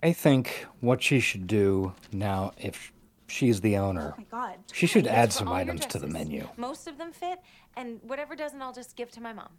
I 0.03 0.13
think 0.13 0.65
what 0.79 1.01
she 1.01 1.19
should 1.19 1.45
do 1.47 1.93
now, 2.11 2.51
if 2.57 2.91
she's 3.27 3.61
the 3.61 3.77
owner, 3.77 4.13
Oh 4.17 4.17
my 4.17 4.25
god. 4.31 4.55
she 4.73 4.87
should 4.87 5.05
It's 5.05 5.13
add 5.13 5.31
some 5.33 5.49
items 5.49 5.85
to 5.87 5.99
the 5.99 6.07
menu. 6.07 6.47
Most 6.57 6.87
of 6.87 6.97
them 6.97 7.11
fit, 7.11 7.39
and 7.77 7.99
whatever 8.03 8.35
doesn't, 8.35 8.61
I'll 8.61 8.73
just 8.73 8.95
give 8.95 9.11
to 9.11 9.21
my 9.21 9.31
mom. 9.31 9.49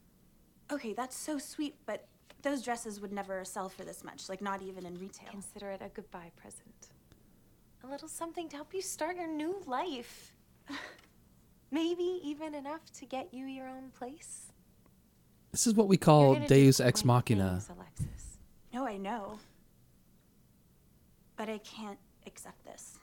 Okay, 0.73 0.93
that's 0.95 1.17
so 1.17 1.39
sweet, 1.39 1.77
but 1.87 2.07
those 2.43 2.63
dresses 2.63 3.01
would 3.01 3.13
never 3.13 3.45
sell 3.45 3.69
for 3.69 3.85
this 3.85 4.03
much, 4.03 4.29
like 4.29 4.41
not 4.41 4.63
even 4.63 4.87
in 4.87 4.99
retail. 4.99 5.29
Consider 5.31 5.71
it 5.71 5.83
a 5.83 5.89
goodbye 5.89 6.31
present. 6.37 6.89
A 7.85 7.87
little 7.87 8.09
something 8.09 8.49
to 8.49 8.57
help 8.57 8.73
you 8.73 8.81
start 8.81 9.17
your 9.17 9.29
new 9.29 9.63
life. 9.67 10.35
Maybe 11.71 12.21
even 12.25 12.55
enough 12.55 12.93
to 12.99 13.07
get 13.07 13.33
you 13.33 13.47
your 13.47 13.67
own 13.67 13.91
place. 13.91 14.53
This 15.51 15.67
is 15.67 15.75
what 15.75 15.89
we 15.89 15.97
call 15.97 16.35
Deus 16.37 16.81
Ex 16.81 17.05
Machina. 17.05 17.51
things, 17.51 17.69
Alexis. 17.69 18.39
No, 18.73 18.87
I 18.87 18.97
know. 18.97 19.39
But 21.37 21.49
I 21.49 21.59
can't 21.59 21.99
accept 22.27 22.65
this. 22.65 22.99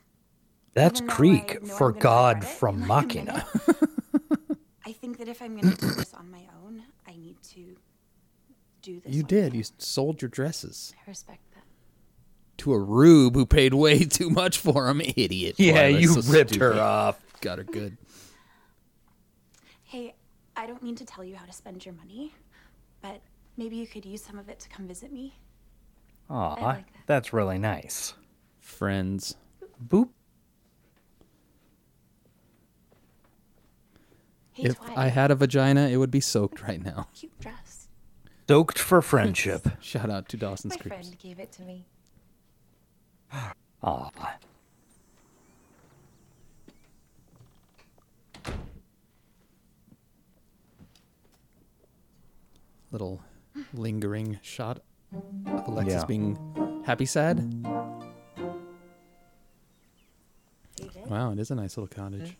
That's 0.74 1.00
Even 1.00 1.08
though 1.08 1.12
I 1.12 1.16
Greek 1.16 1.66
for 1.66 1.92
God 1.92 2.42
it 2.42 2.48
from 2.48 2.80
like 2.80 2.84
a 2.84 2.88
Machina. 2.88 3.46
I 4.86 4.92
think 4.92 5.18
that 5.18 5.28
if 5.28 5.42
I'm 5.42 5.56
gonna 5.56 5.76
do 5.76 5.86
this 5.88 6.14
on 6.18 6.30
my 6.30 6.46
own, 6.64 6.82
I 7.06 7.12
need 7.12 7.36
to 7.54 7.76
do 8.82 9.00
this. 9.00 9.12
You 9.14 9.22
did. 9.22 9.52
my 9.52 9.58
You 9.58 9.64
sold 9.78 10.22
your 10.22 10.28
dresses 10.28 10.94
I 11.06 11.10
respect 11.10 11.40
that. 11.54 11.64
to 12.58 12.72
a 12.72 12.78
rube 12.78 13.34
who 13.34 13.46
paid 13.46 13.74
way 13.74 14.04
too 14.04 14.30
much 14.30 14.58
for 14.58 14.86
them. 14.86 15.00
Idiot. 15.00 15.56
Yeah, 15.58 15.88
Twyla, 15.88 16.00
you 16.00 16.08
so 16.22 16.32
ripped 16.32 16.54
her 16.56 16.74
off. 16.80 17.20
Got 17.40 17.58
her 17.58 17.64
good. 17.64 17.96
Hey, 19.84 20.14
I 20.56 20.66
don't 20.66 20.82
mean 20.82 20.94
to 20.96 21.04
tell 21.04 21.24
you 21.24 21.34
how 21.36 21.46
to 21.46 21.52
spend 21.52 21.84
your 21.84 21.94
money, 21.94 22.32
but 23.02 23.20
maybe 23.56 23.76
you 23.76 23.86
could 23.86 24.04
use 24.04 24.22
some 24.22 24.38
of 24.38 24.48
it 24.48 24.60
to 24.60 24.68
come 24.68 24.86
visit 24.86 25.12
me. 25.12 25.34
Aw, 26.28 26.76
that's 27.06 27.32
really 27.32 27.58
nice. 27.58 28.14
Friends. 28.60 29.34
Boop. 29.84 30.10
Hey, 34.52 34.64
if 34.64 34.76
Twy, 34.76 34.94
I 34.96 35.08
had 35.08 35.30
a 35.30 35.34
vagina, 35.34 35.88
it 35.88 35.96
would 35.96 36.10
be 36.10 36.20
soaked 36.20 36.62
right 36.62 36.82
now. 36.82 37.08
cute 37.14 37.36
dress. 37.40 37.69
Soaked 38.50 38.80
for 38.80 39.00
friendship. 39.00 39.68
Shout 39.80 40.10
out 40.10 40.28
to 40.30 40.36
Dawson's 40.36 40.72
My 40.74 40.78
Creeps. 40.78 41.06
friend 41.06 41.18
gave 41.20 41.38
it 41.38 41.52
to 41.52 41.62
me. 41.62 41.84
Aw. 43.84 44.10
Little 52.90 53.22
lingering 53.72 54.38
shot 54.42 54.80
of 55.46 55.68
Alexis 55.68 55.94
Yeah. 55.94 56.04
being 56.06 56.82
happy 56.84 57.06
sad. 57.06 57.38
Wow, 61.06 61.32
it 61.32 61.38
is 61.38 61.50
a 61.50 61.54
nice 61.54 61.76
little 61.76 61.88
cottage. 61.88 62.36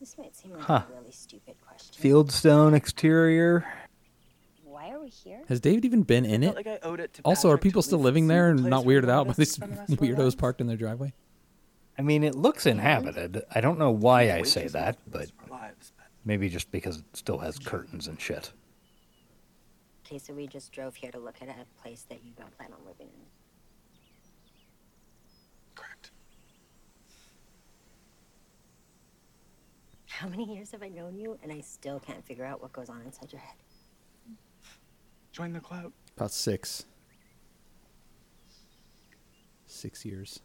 this 0.00 0.18
might 0.18 0.36
seem 0.36 0.52
like 0.52 0.60
Huh. 0.60 0.82
a 0.90 0.92
really 0.98 1.10
stupid 1.12 1.56
question. 1.66 1.94
Fieldstone 2.02 2.74
exterior. 2.74 3.66
Why 5.06 5.10
are 5.10 5.12
we 5.24 5.30
here? 5.30 5.42
Has 5.48 5.60
David 5.60 5.84
even 5.84 6.02
been 6.02 6.24
in 6.24 6.42
it? 6.42 6.54
Like 6.56 6.66
I 6.66 6.78
owed 6.82 6.98
it 7.00 7.14
to 7.14 7.22
also, 7.22 7.48
are 7.48 7.52
Patrick 7.52 7.60
to 7.60 7.68
people 7.68 7.82
still 7.82 7.98
living 8.00 8.26
there 8.26 8.50
and 8.50 8.64
not 8.64 8.84
weirded 8.84 9.08
out 9.08 9.28
by 9.28 9.34
these 9.34 9.52
spend 9.52 9.72
the 9.72 9.76
rest 9.76 9.92
of 9.92 10.00
our 10.00 10.06
weirdos 10.06 10.36
parked 10.36 10.60
in 10.60 10.66
their 10.66 10.76
driveway? 10.76 11.12
I 11.98 12.02
mean, 12.02 12.24
it 12.24 12.34
looks 12.34 12.66
inhabited. 12.66 13.42
I 13.54 13.60
don't 13.60 13.78
know 13.78 13.90
why 13.90 14.32
I 14.32 14.42
say 14.42 14.66
that, 14.68 14.98
but 15.06 15.30
but 15.48 15.74
maybe 16.24 16.48
just 16.48 16.70
because 16.72 16.98
it 16.98 17.04
still 17.14 17.38
has 17.38 17.58
curtains 17.58 18.08
and 18.08 18.20
shit. 18.20 18.52
Okay, 20.04 20.18
so 20.18 20.34
we 20.34 20.46
just 20.46 20.72
drove 20.72 20.94
here 20.96 21.10
to 21.12 21.18
look 21.18 21.36
at 21.40 21.48
a 21.48 21.54
place 21.80 22.04
that 22.08 22.24
you 22.24 22.32
don't 22.36 22.56
plan 22.56 22.70
on 22.72 22.78
living 22.86 23.06
in. 23.06 23.26
correct. 25.74 26.10
How 30.06 30.28
many 30.28 30.52
years 30.52 30.72
have 30.72 30.82
I 30.82 30.88
known 30.88 31.16
you, 31.16 31.38
and 31.42 31.52
I 31.52 31.60
still 31.60 32.00
can't 32.00 32.24
figure 32.24 32.44
out 32.44 32.60
what 32.60 32.72
goes 32.72 32.88
on 32.88 33.02
inside 33.02 33.32
your 33.32 33.40
head? 33.40 33.56
Join 35.36 35.52
the 35.52 35.60
club. 35.60 35.92
About 36.16 36.30
six. 36.30 36.86
Six 39.66 40.02
years. 40.02 40.40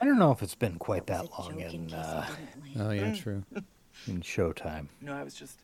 I 0.00 0.06
don't 0.06 0.18
know 0.18 0.30
if 0.30 0.42
it's 0.42 0.54
been 0.54 0.78
quite 0.78 1.06
That 1.08 1.24
that 1.24 1.38
long 1.38 1.60
in 1.60 1.70
in 1.70 1.92
uh, 1.92 2.26
you 2.26 2.36
didn't 2.46 2.78
like. 2.78 2.86
Oh 2.86 2.90
yeah, 2.90 3.14
true. 3.14 3.44
in 4.06 4.22
Showtime. 4.22 4.86
No, 5.02 5.12
I 5.12 5.22
was 5.24 5.34
just 5.34 5.58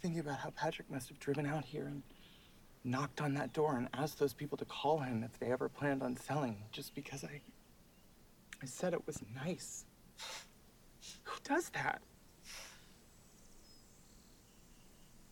thinking 0.00 0.20
about 0.20 0.38
how 0.38 0.48
Patrick 0.48 0.90
must 0.90 1.08
have 1.08 1.18
driven 1.18 1.44
out 1.44 1.62
here 1.62 1.84
and 1.88 2.02
knocked 2.84 3.20
on 3.20 3.34
that 3.34 3.52
door 3.52 3.76
and 3.76 3.86
asked 3.92 4.18
those 4.18 4.32
people 4.32 4.56
to 4.56 4.64
call 4.64 4.98
him 5.00 5.22
if 5.22 5.38
they 5.38 5.52
ever 5.52 5.68
planned 5.68 6.02
on 6.02 6.16
selling, 6.16 6.56
just 6.72 6.94
because 6.94 7.22
I 7.22 7.42
I 8.62 8.64
said 8.64 8.94
it 8.94 9.06
was 9.06 9.20
nice. 9.44 9.84
Who 11.24 11.38
does 11.44 11.68
that? 11.74 12.00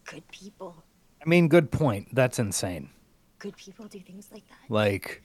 Good 0.05 0.29
people. 0.29 0.85
I 1.25 1.29
mean, 1.29 1.49
good 1.49 1.71
point. 1.71 2.15
That's 2.15 2.39
insane. 2.39 2.91
Good 3.39 3.57
people 3.57 3.87
do 3.87 4.01
things 4.01 4.29
like 4.33 4.47
that. 4.49 4.59
Like, 4.73 5.23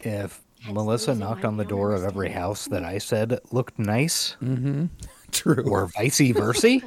if 0.00 0.40
That's 0.62 0.72
Melissa 0.72 1.14
knocked 1.14 1.44
on 1.44 1.56
the 1.56 1.64
door 1.64 1.92
of 1.94 2.04
every 2.04 2.30
house 2.30 2.66
that 2.68 2.84
I 2.84 2.98
said 2.98 3.38
looked 3.50 3.78
nice, 3.78 4.36
Mm-hmm. 4.42 4.86
True. 5.32 5.64
or 5.66 5.86
vice 5.86 6.20
versa, 6.20 6.80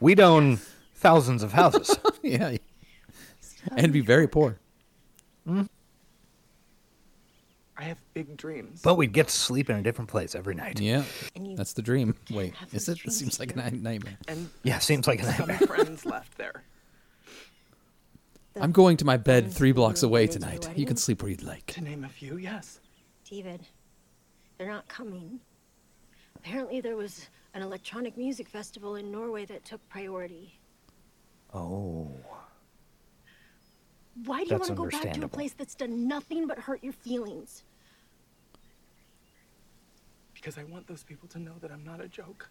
we'd 0.00 0.20
own 0.20 0.58
thousands 0.94 1.42
of 1.42 1.52
houses. 1.52 1.96
yeah. 2.22 2.56
And 3.76 3.92
be 3.92 4.00
very 4.00 4.28
poor. 4.28 4.58
I 7.76 7.82
have 7.82 7.98
big 8.14 8.36
dreams. 8.36 8.80
but 8.82 8.94
we'd 8.94 9.12
get 9.12 9.26
to 9.28 9.34
sleep 9.34 9.68
in 9.70 9.76
a 9.76 9.82
different 9.82 10.08
place 10.08 10.36
every 10.36 10.54
night. 10.54 10.78
Yeah. 10.80 11.02
That's 11.56 11.72
the 11.72 11.82
dream. 11.82 12.14
Wait, 12.30 12.54
is 12.72 12.88
it? 12.88 12.98
It 13.04 13.10
seems 13.12 13.40
like 13.40 13.52
a 13.56 13.56
nightmare. 13.56 14.18
and 14.28 14.48
Yeah, 14.62 14.78
seems 14.78 15.08
like 15.08 15.20
a 15.22 15.32
some 15.32 15.48
nightmare. 15.48 15.66
friends 15.66 16.06
left 16.06 16.38
there. 16.38 16.62
The 18.54 18.62
I'm 18.62 18.72
going 18.72 18.96
to 18.98 19.04
my 19.04 19.16
bed 19.16 19.46
mm. 19.46 19.52
three 19.52 19.72
blocks 19.72 20.02
away 20.02 20.22
invited 20.22 20.40
to 20.40 20.48
your 20.48 20.58
tonight. 20.60 20.78
You 20.78 20.86
can 20.86 20.96
sleep 20.96 21.22
where 21.22 21.30
you'd 21.30 21.42
like. 21.42 21.66
To 21.72 21.80
name 21.80 22.04
a 22.04 22.08
few, 22.08 22.36
yes. 22.36 22.80
David, 23.28 23.60
they're 24.58 24.68
not 24.68 24.88
coming. 24.88 25.40
Apparently, 26.36 26.80
there 26.80 26.96
was 26.96 27.28
an 27.54 27.62
electronic 27.62 28.16
music 28.16 28.48
festival 28.48 28.96
in 28.96 29.10
Norway 29.10 29.44
that 29.46 29.64
took 29.64 29.86
priority. 29.88 30.58
Oh. 31.52 32.10
Why 34.24 34.44
do 34.44 34.50
you 34.50 34.56
want 34.56 34.64
to 34.64 34.74
go 34.74 34.86
back 34.88 35.12
to 35.12 35.24
a 35.24 35.28
place 35.28 35.52
that's 35.52 35.74
done 35.74 36.06
nothing 36.06 36.46
but 36.46 36.58
hurt 36.58 36.82
your 36.82 36.92
feelings? 36.92 37.64
Because 40.34 40.58
I 40.58 40.64
want 40.64 40.86
those 40.86 41.02
people 41.02 41.28
to 41.30 41.38
know 41.38 41.54
that 41.60 41.72
I'm 41.72 41.84
not 41.84 42.00
a 42.00 42.08
joke. 42.08 42.48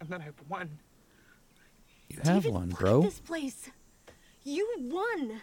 And 0.00 0.08
that 0.10 0.20
I've 0.20 0.40
won. 0.48 0.78
You 2.08 2.18
have 2.18 2.42
David, 2.42 2.52
one, 2.52 2.70
look 2.70 2.78
bro. 2.78 2.98
At 2.98 3.04
this 3.04 3.20
place. 3.20 3.70
You 4.48 4.66
won. 4.78 5.42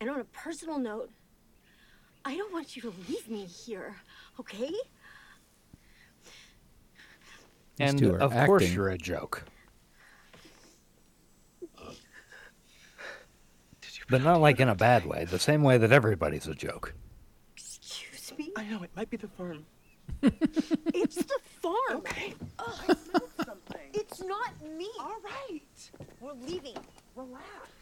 And 0.00 0.08
on 0.08 0.20
a 0.20 0.24
personal 0.24 0.78
note, 0.78 1.10
I 2.24 2.34
don't 2.34 2.50
want 2.50 2.74
you 2.74 2.80
to 2.82 2.94
leave 3.08 3.28
me 3.28 3.44
here, 3.44 3.94
okay? 4.40 4.72
These 7.76 7.90
and 7.90 7.98
two 7.98 8.14
are 8.14 8.22
of 8.22 8.32
course 8.46 8.72
you're 8.72 8.88
a 8.88 8.96
joke. 8.96 9.44
But 14.08 14.22
not 14.22 14.40
like 14.40 14.60
in 14.60 14.68
a 14.70 14.74
bad 14.74 15.04
way, 15.04 15.26
the 15.26 15.38
same 15.38 15.62
way 15.62 15.76
that 15.76 15.92
everybody's 15.92 16.46
a 16.46 16.54
joke. 16.54 16.94
Excuse 17.54 18.32
me? 18.38 18.50
I 18.56 18.64
know, 18.64 18.82
it 18.82 18.90
might 18.96 19.10
be 19.10 19.18
the 19.18 19.28
farm. 19.28 19.66
It's 20.94 21.16
the 21.16 21.38
farm. 21.60 21.98
Okay. 21.98 22.32
Ugh. 22.60 22.80
I 22.88 22.94
smelled 22.94 23.30
something. 23.44 23.90
It's 23.92 24.22
not 24.22 24.52
me. 24.78 24.88
All 25.00 25.16
right. 25.22 25.90
We're 26.20 26.32
leaving. 26.32 26.76
Relax. 27.14 27.75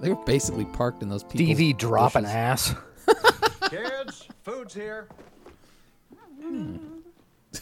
They 0.00 0.10
were 0.10 0.24
basically 0.24 0.64
parked 0.64 1.02
in 1.02 1.08
those 1.08 1.24
people's 1.24 1.56
Stevie 1.56 1.72
dropping 1.72 2.22
bushes. 2.22 2.34
ass. 2.36 2.74
Kids, 3.70 4.28
food's 4.44 4.74
here. 4.74 5.08
Hmm. 6.40 6.76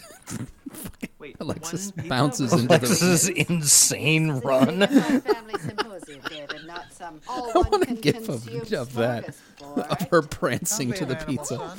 Wait, 1.18 1.36
Alexis 1.40 1.86
one 1.86 1.92
pizza? 1.94 2.08
bounces 2.08 2.52
into 2.52 2.66
the 2.66 2.74
Alexis's 2.74 3.28
insane 3.30 4.32
run. 4.40 4.86
family 4.86 5.58
symposium, 5.60 6.20
David, 6.28 6.66
not 6.66 6.92
some 6.92 7.20
all 7.26 7.50
I 7.54 7.68
want 7.68 7.88
to 7.88 7.94
give 7.94 8.16
a 8.16 8.26
consume 8.26 8.60
video 8.60 8.82
of 8.82 8.92
that 8.94 9.34
of 9.76 10.08
her 10.10 10.20
prancing 10.22 10.92
to 10.92 11.06
the 11.06 11.16
animal, 11.16 11.36
pizza. 11.38 11.76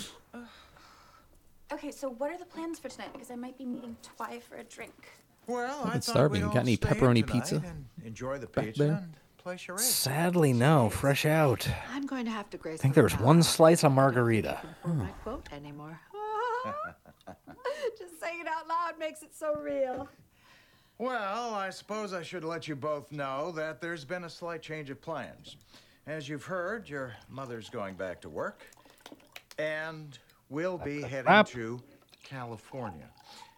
Okay, 1.72 1.92
so 1.92 2.10
what 2.10 2.32
are 2.32 2.38
the 2.38 2.46
plans 2.46 2.80
for 2.80 2.90
tonight? 2.90 3.10
Because 3.14 3.30
I 3.30 3.36
might 3.36 3.58
be 3.58 3.66
meeting 3.66 3.96
Twy 4.02 4.40
for 4.40 4.56
a 4.56 4.64
drink. 4.64 5.10
Well, 5.46 5.82
I 5.82 5.84
been 5.84 5.92
thought 5.94 6.04
starving. 6.04 6.42
we'd 6.44 6.54
Got 6.54 6.62
any 6.62 6.78
pepperoni 6.78 7.26
pizza 7.26 7.62
Enjoy 8.04 8.38
the 8.40 8.48
back 8.48 8.66
pizza 8.66 8.84
there? 8.84 8.94
and 8.96 9.14
play 9.48 9.56
charades. 9.56 9.86
Sadly, 9.86 10.52
no. 10.52 10.90
Fresh 10.90 11.26
out. 11.26 11.66
I'm 11.94 12.06
going 12.06 12.26
to 12.26 12.32
have 12.32 12.50
to 12.50 12.58
grace. 12.58 12.80
I 12.80 12.82
think 12.82 12.96
there's 12.96 13.18
one 13.18 13.42
slice 13.42 13.86
of 13.86 13.94
margarita. 13.94 14.60
my 14.84 15.08
quote 15.24 15.48
anymore. 15.54 15.98
Just 17.98 18.20
saying 18.20 18.42
it 18.42 18.48
out 18.48 18.68
loud 18.68 19.00
makes 19.00 19.24
it 19.24 19.34
so 19.34 19.56
real. 19.56 20.10
Well, 20.98 21.54
I 21.54 21.70
suppose 21.70 22.12
I 22.12 22.24
should 22.24 22.44
let 22.44 22.68
you 22.68 22.76
both 22.76 23.10
know 23.14 23.54
that 23.54 23.80
there's 23.80 24.04
been 24.04 24.26
a 24.26 24.30
slight 24.30 24.62
change 24.62 24.90
of 24.90 25.02
plans. 25.02 25.56
As 26.08 26.28
you've 26.28 26.44
heard, 26.44 26.90
your 26.90 27.14
mother's 27.30 27.70
going 27.70 27.96
back 27.96 28.20
to 28.22 28.30
work, 28.30 28.64
and 29.58 30.18
we'll 30.50 30.78
be 30.78 31.02
heading 31.02 31.26
crap. 31.26 31.48
to 31.50 31.80
California. 32.22 33.10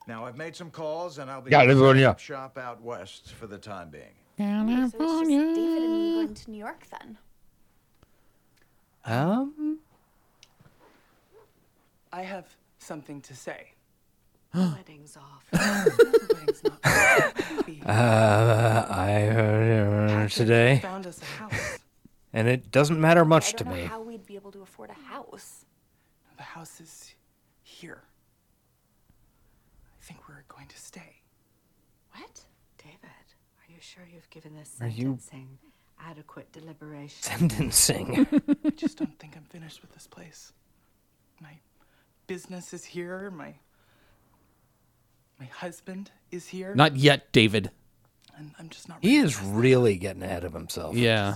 Now, 0.08 0.26
I've 0.26 0.38
made 0.38 0.56
some 0.56 0.70
calls, 0.70 1.18
and 1.18 1.32
I'll 1.32 1.42
be 1.42 1.50
California. 1.50 2.04
setting 2.04 2.06
up 2.06 2.20
shop 2.20 2.58
out 2.60 2.80
west 2.84 3.34
for 3.34 3.48
the 3.48 3.58
time 3.58 3.90
being. 3.90 4.19
So 4.40 4.46
it's 4.46 4.94
just 4.94 5.30
David 5.30 5.84
and 5.84 5.94
me 5.94 6.14
going 6.14 6.34
to 6.34 6.52
New 6.52 6.58
York 6.58 6.86
then. 6.90 7.18
Um, 9.04 9.80
I 12.14 12.22
have 12.22 12.46
something 12.78 13.20
to 13.22 13.36
say. 13.36 13.72
Wedding's 14.56 15.18
off. 15.18 15.46
The 15.52 16.36
wedding's 16.36 16.64
not 16.64 16.80
off. 16.86 17.70
uh, 17.86 18.86
I 18.90 19.12
heard 19.34 20.10
uh, 20.12 20.28
today, 20.30 20.80
Found 20.84 21.06
us 21.08 21.22
a 21.22 21.26
house. 21.26 21.80
and 22.34 22.48
it 22.48 22.72
doesn't 22.72 23.00
matter 23.00 23.22
I 23.22 23.26
much 23.26 23.52
don't 23.54 23.58
to 23.58 23.64
know 23.66 23.76
me. 23.76 23.84
how 23.84 24.02
we'd 24.02 24.26
be 24.26 24.36
able 24.36 24.52
to 24.54 24.62
afford 24.62 24.90
a 24.90 25.10
house. 25.10 25.66
The 26.38 26.44
house 26.44 26.80
is 26.80 27.14
here. 27.62 28.04
I 30.02 30.06
think 30.06 30.30
we're 30.30 30.44
going 30.48 30.68
to 30.68 30.78
stay. 30.78 31.18
What? 32.16 32.42
David, 32.78 33.00
are 33.04 33.68
you 33.72 33.78
sure 34.00 34.08
you've 34.14 34.30
given 34.30 34.56
this 34.56 34.76
Are 34.82 34.88
you- 34.88 35.18
sentencing 35.20 35.58
adequate 36.02 36.52
deliberation? 36.52 37.22
Sentencing. 37.22 38.28
I 38.66 38.70
just 38.70 38.98
don't 38.98 39.18
think 39.20 39.36
I'm 39.36 39.44
finished 39.44 39.82
with 39.82 39.92
this 39.94 40.08
place. 40.08 40.54
My 41.42 41.54
business 42.28 42.74
is 42.74 42.86
here. 42.86 43.30
My 43.32 43.56
my 45.40 45.46
husband 45.46 46.12
is 46.32 46.48
here. 46.48 46.76
Not 46.76 46.98
yet, 46.98 47.32
David. 47.32 47.72
and 48.38 48.52
I'm 48.60 48.70
just 48.70 48.90
not. 48.90 49.00
he 49.02 49.18
ready 49.18 49.28
is 49.28 49.36
for 49.36 49.44
this. 49.46 49.54
really 49.54 49.96
getting 49.98 50.22
ahead 50.24 50.44
of 50.44 50.54
himself. 50.54 50.96
Yeah, 50.96 51.36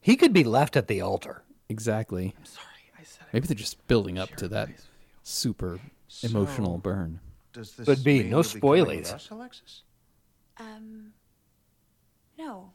He 0.00 0.16
could 0.16 0.32
be 0.32 0.44
left 0.44 0.76
at 0.76 0.86
the 0.88 1.00
altar. 1.00 1.42
exactly. 1.68 2.32
I'm 2.38 2.44
sorry. 2.44 2.66
I 2.98 3.02
said 3.02 3.24
I 3.24 3.30
Maybe 3.32 3.46
they're 3.48 3.54
just 3.56 3.84
building 3.88 4.18
up 4.18 4.30
to 4.36 4.48
that 4.48 4.66
place 4.68 4.78
with 4.78 4.88
super 5.24 5.80
emotional 6.22 6.78
burn. 6.78 7.18
Does 7.52 7.72
this 7.72 7.86
Could 7.86 8.04
be, 8.04 8.20
mean 8.22 8.30
no 8.30 8.36
you'll 8.38 8.44
coming 8.60 8.70
with 8.86 8.88
spoilies. 9.08 9.12
us, 9.14 9.30
Alexis? 9.30 9.82
Um, 10.58 11.12
no. 12.40 12.72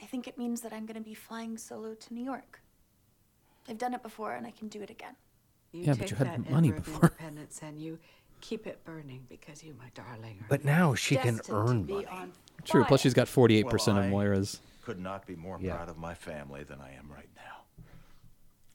I 0.00 0.04
think 0.06 0.26
it 0.26 0.36
means 0.36 0.60
that 0.62 0.72
I'm 0.72 0.84
going 0.84 0.96
to 0.96 1.08
be 1.08 1.14
flying 1.14 1.56
solo 1.56 1.94
to 1.94 2.14
New 2.14 2.24
York. 2.24 2.60
I've 3.68 3.78
done 3.78 3.94
it 3.94 4.02
before 4.02 4.32
and 4.34 4.44
I 4.46 4.50
can 4.50 4.68
do 4.68 4.82
it 4.82 4.90
again. 4.90 5.14
You 5.72 5.82
Yeah, 5.84 5.92
but 5.92 6.00
take 6.00 6.10
you 6.10 6.16
had 6.16 6.26
that 6.28 6.50
money 6.50 6.68
ember 6.68 6.78
of 6.80 6.84
before. 6.84 7.02
independence 7.10 7.60
and 7.62 7.80
you 7.80 7.98
keep 8.40 8.66
it 8.66 8.84
burning 8.84 9.24
because 9.28 9.62
you, 9.62 9.74
my 9.78 9.90
darling, 9.94 10.38
are 10.40 10.46
But 10.48 10.64
now 10.64 10.94
she 10.94 11.16
can 11.16 11.40
earn 11.48 11.86
money. 11.86 12.06
True. 12.64 12.84
Plus, 12.84 13.00
she's 13.00 13.14
got 13.14 13.28
48% 13.28 13.64
Well, 13.64 13.98
of 13.98 14.04
I- 14.04 14.08
Moira's. 14.08 14.60
Could 14.82 14.98
not 14.98 15.24
be 15.26 15.36
more 15.36 15.58
Yeah. 15.60 15.76
proud 15.76 15.88
of 15.88 15.96
my 15.96 16.14
family 16.14 16.64
than 16.64 16.80
I 16.80 16.92
am 16.94 17.08
right 17.12 17.30
now. 17.36 17.84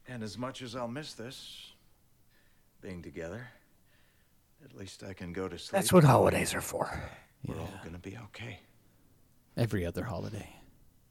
And 0.08 0.24
as 0.24 0.38
much 0.38 0.62
as 0.62 0.74
I'll 0.78 0.88
miss 0.88 1.14
this, 1.14 1.74
being 2.80 3.02
together, 3.02 3.50
at 4.64 4.74
least 4.74 5.04
I 5.04 5.12
can 5.14 5.34
go 5.34 5.50
to 5.50 5.60
sleep. 5.60 5.74
That's 5.74 5.92
what 5.92 6.06
holidays 6.06 6.54
are 6.56 6.62
for. 6.62 6.90
We're 7.46 7.60
all 7.60 7.70
gonna 7.84 8.00
be 8.00 8.18
okay. 8.28 8.60
Every 9.58 9.86
other 9.86 10.04
holiday. 10.04 10.50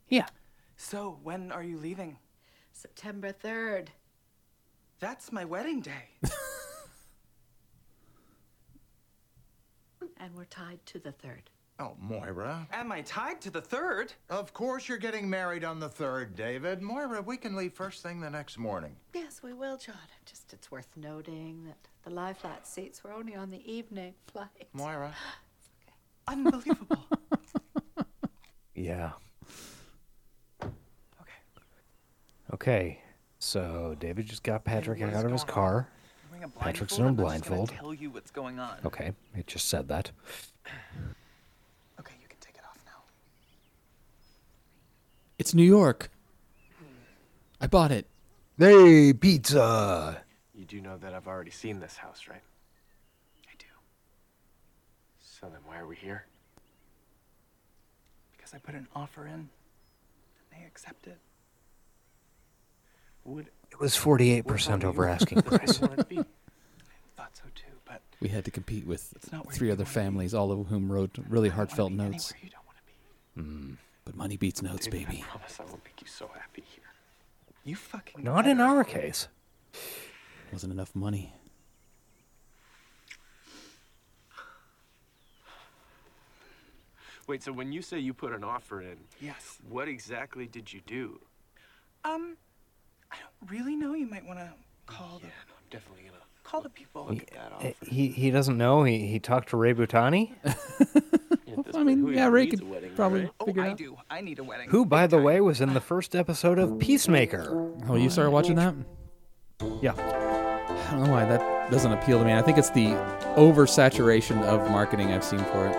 Yeah. 0.09 0.27
So 0.77 1.19
when 1.23 1.53
are 1.53 1.65
you 1.65 1.79
leaving? 1.79 2.17
September 2.73 3.33
3rd. 3.33 3.89
That's 5.01 5.33
my 5.33 5.45
wedding 5.45 5.81
day. 5.81 5.93
And 10.19 10.35
we're 10.35 10.45
tied 10.47 10.79
to 10.87 10.99
the 10.99 11.13
3rd. 11.13 11.43
Oh, 11.79 11.95
Moira. 12.01 12.67
Am 12.73 12.91
I 12.91 13.03
tied 13.03 13.41
to 13.43 13.51
the 13.51 13.61
third? 13.61 14.15
Of 14.31 14.55
course 14.55 14.89
you're 14.89 14.97
getting 14.97 15.29
married 15.29 15.63
on 15.63 15.79
the 15.79 15.91
third, 15.91 16.35
David. 16.35 16.81
Moira, 16.81 17.21
we 17.21 17.37
can 17.37 17.55
leave 17.55 17.75
first 17.75 18.03
thing 18.03 18.19
the 18.21 18.31
next 18.31 18.57
morning. 18.57 18.97
Yes, 19.13 19.43
we 19.43 19.53
will, 19.53 19.77
John. 19.77 19.95
Just 20.25 20.55
it's 20.55 20.71
worth 20.71 20.89
noting 20.97 21.65
that 21.67 21.77
the 22.03 22.11
lie 22.11 22.33
flat 22.33 22.67
seats 22.67 23.05
were 23.05 23.13
only 23.13 23.35
on 23.35 23.51
the 23.51 23.71
evening 23.71 24.15
flight. 24.33 24.69
Moira. 24.73 25.15
okay. 25.83 25.93
Unbelievable. 26.29 27.05
Yeah. 28.77 29.12
okay. 30.62 30.71
Okay. 32.53 33.01
So 33.39 33.97
David 33.99 34.27
just 34.27 34.43
got 34.43 34.65
Patrick 34.65 35.01
what 35.01 35.09
is 35.09 35.15
out 35.15 35.25
of 35.25 35.33
his 35.33 35.43
going 35.45 35.51
on? 35.51 35.55
car. 35.55 35.89
Wearing 36.31 36.45
a 36.45 36.49
Patrick's 36.49 36.97
blindfold? 36.97 37.01
in 37.01 37.05
a 37.05 37.09
I'm 37.09 37.17
just 37.41 37.49
gonna 37.49 37.57
blindfold. 37.57 37.69
Tell 37.81 37.95
you 37.95 38.11
what's 38.11 38.31
going 38.31 38.59
on. 38.59 38.77
Okay, 38.85 39.12
it 39.35 39.47
just 39.47 39.69
said 39.69 39.89
that. 39.89 40.11
Okay, 41.99 42.15
you 42.21 42.29
can 42.29 42.39
take 42.41 42.55
it 42.57 42.62
off 42.69 42.79
now. 42.85 43.03
It's 45.39 45.55
New 45.55 45.62
York. 45.65 46.11
I 47.61 47.67
bought 47.67 47.91
it. 47.93 48.07
Hey, 48.59 49.15
pizza. 49.15 50.21
You 50.55 50.67
do 50.67 50.81
know 50.83 50.99
that 50.99 51.15
I've 51.15 51.27
already 51.27 51.51
seen 51.51 51.81
this 51.81 51.97
house, 51.97 52.25
right? 52.29 52.43
I 53.47 53.53
do 53.59 53.67
So 55.23 55.47
then 55.49 55.61
why 55.67 55.79
are 55.79 55.87
we 55.87 55.97
here? 55.97 56.27
Because 58.47 58.55
I 58.55 58.59
put 58.65 58.75
an 58.77 58.87
offer 58.95 59.27
in, 59.27 59.33
and 59.35 59.49
they 60.53 60.65
accepted. 60.67 61.17
Would 63.25 63.49
It 63.73 63.81
was 63.81 63.94
48% 63.97 64.85
over 64.85 65.09
asking 65.09 65.42
price. 65.42 65.81
want 65.81 65.94
it 65.94 65.97
to 65.97 66.05
be? 66.05 66.17
Thought 67.17 67.35
so 67.37 67.42
too, 67.57 67.73
but 67.85 68.03
We 68.21 68.29
had 68.29 68.44
to 68.44 68.51
compete 68.53 68.87
with 68.87 69.13
It's 69.17 69.33
not 69.33 69.47
where 69.47 69.53
three 69.55 69.71
other 69.73 69.85
families, 69.85 70.33
all 70.33 70.53
of 70.53 70.69
whom 70.69 70.92
wrote 70.92 71.19
really 71.29 71.49
I 71.49 71.57
don't 71.57 71.57
wanna 71.57 71.57
heartfelt 71.57 71.92
notes. 71.92 72.33
anywhere 72.33 72.44
you 72.44 72.51
don't 72.51 72.67
wanna 72.67 73.59
be. 73.67 73.73
Mm, 73.75 73.77
but 74.05 74.15
money 74.17 74.37
beats 74.37 74.63
notes, 74.63 74.87
David, 74.87 75.09
baby. 75.09 75.25
I 75.27 75.31
promise 75.31 75.59
I 75.59 75.65
won't 75.65 75.85
make 75.85 76.01
you 76.01 76.07
so 76.07 76.31
happy 76.38 76.63
here. 76.73 76.85
You 77.65 77.75
fucking. 77.75 78.23
Not 78.23 78.47
in 78.47 78.61
our 78.61 78.85
case. 78.85 79.27
Wasn't 80.53 80.73
enough 80.73 80.94
money. 80.94 81.33
Wait, 87.27 87.42
so 87.42 87.52
when 87.52 87.72
you 87.72 87.83
say 87.83 87.98
you 87.98 88.14
put 88.14 88.33
an 88.33 88.44
offer 88.44 88.81
in, 88.81 88.96
Yes. 89.20 89.58
what 89.68 89.88
exactly 89.88 90.46
did 90.46 90.72
you 90.72 90.81
do? 90.87 91.20
Um, 92.04 92.37
I 93.10 93.16
don't 93.16 93.50
really 93.50 93.74
know. 93.77 93.94
You 93.94 94.06
might 94.06 94.24
want 94.24 94.38
to 94.38 94.52
call 94.87 95.18
the 95.18 95.27
Yeah, 95.27 95.33
no, 95.48 95.54
I'm 95.58 95.64
definitely 95.70 96.04
gonna 96.04 96.22
call 96.44 96.60
the 96.60 96.68
people. 96.70 97.06
look 97.10 97.22
at 97.22 97.31
that 97.33 97.52
Uh, 97.52 97.56
offer. 97.56 97.72
He 97.87 98.08
he 98.08 98.31
doesn't 98.31 98.56
know. 98.56 98.85
He 98.85 99.06
he 99.08 99.18
talked 99.18 99.48
to 99.50 99.56
Ray 99.56 99.74
Butani, 99.74 100.35
Yeah, 100.44 100.52
at 101.58 101.64
this 101.64 101.74
I 101.77 101.83
mean, 101.83 101.98
who 101.98 102.10
yeah, 102.12 102.29
Ray 102.29 102.46
could 102.46 102.62
a 102.62 102.64
wedding, 102.64 102.92
probably 102.94 103.22
right? 103.22 103.31
Oh, 103.40 103.46
figure 103.46 103.62
it 103.64 103.66
I 103.66 103.70
out. 103.72 103.77
do. 103.79 103.96
I 104.08 104.20
need 104.20 104.38
a 104.38 104.44
wedding. 104.44 104.68
who, 104.70 104.87
by 104.87 105.08
the 105.08 105.18
way, 105.20 105.40
was 105.40 105.60
in 105.60 105.74
the 105.74 105.81
first 105.81 106.14
episode 106.14 106.58
of 106.60 106.79
Peacemaker. 106.79 107.74
Oh, 107.88 107.96
you 107.96 108.08
started 108.10 108.31
watching 108.31 108.54
that? 108.56 108.74
Yeah. 109.83 109.94
I 109.94 110.90
don't 110.92 111.04
know 111.04 111.10
why 111.10 111.24
that 111.24 111.70
doesn't 111.72 111.90
appeal 111.92 112.20
to 112.20 112.24
me. 112.24 112.33
I 112.33 112.42
think 112.42 112.58
it's 112.58 112.70
the 112.70 112.90
oversaturation 113.37 114.40
of 114.44 114.70
marketing 114.70 115.10
I've 115.12 115.24
seen 115.24 115.40
for 115.40 115.66
it. 115.66 115.77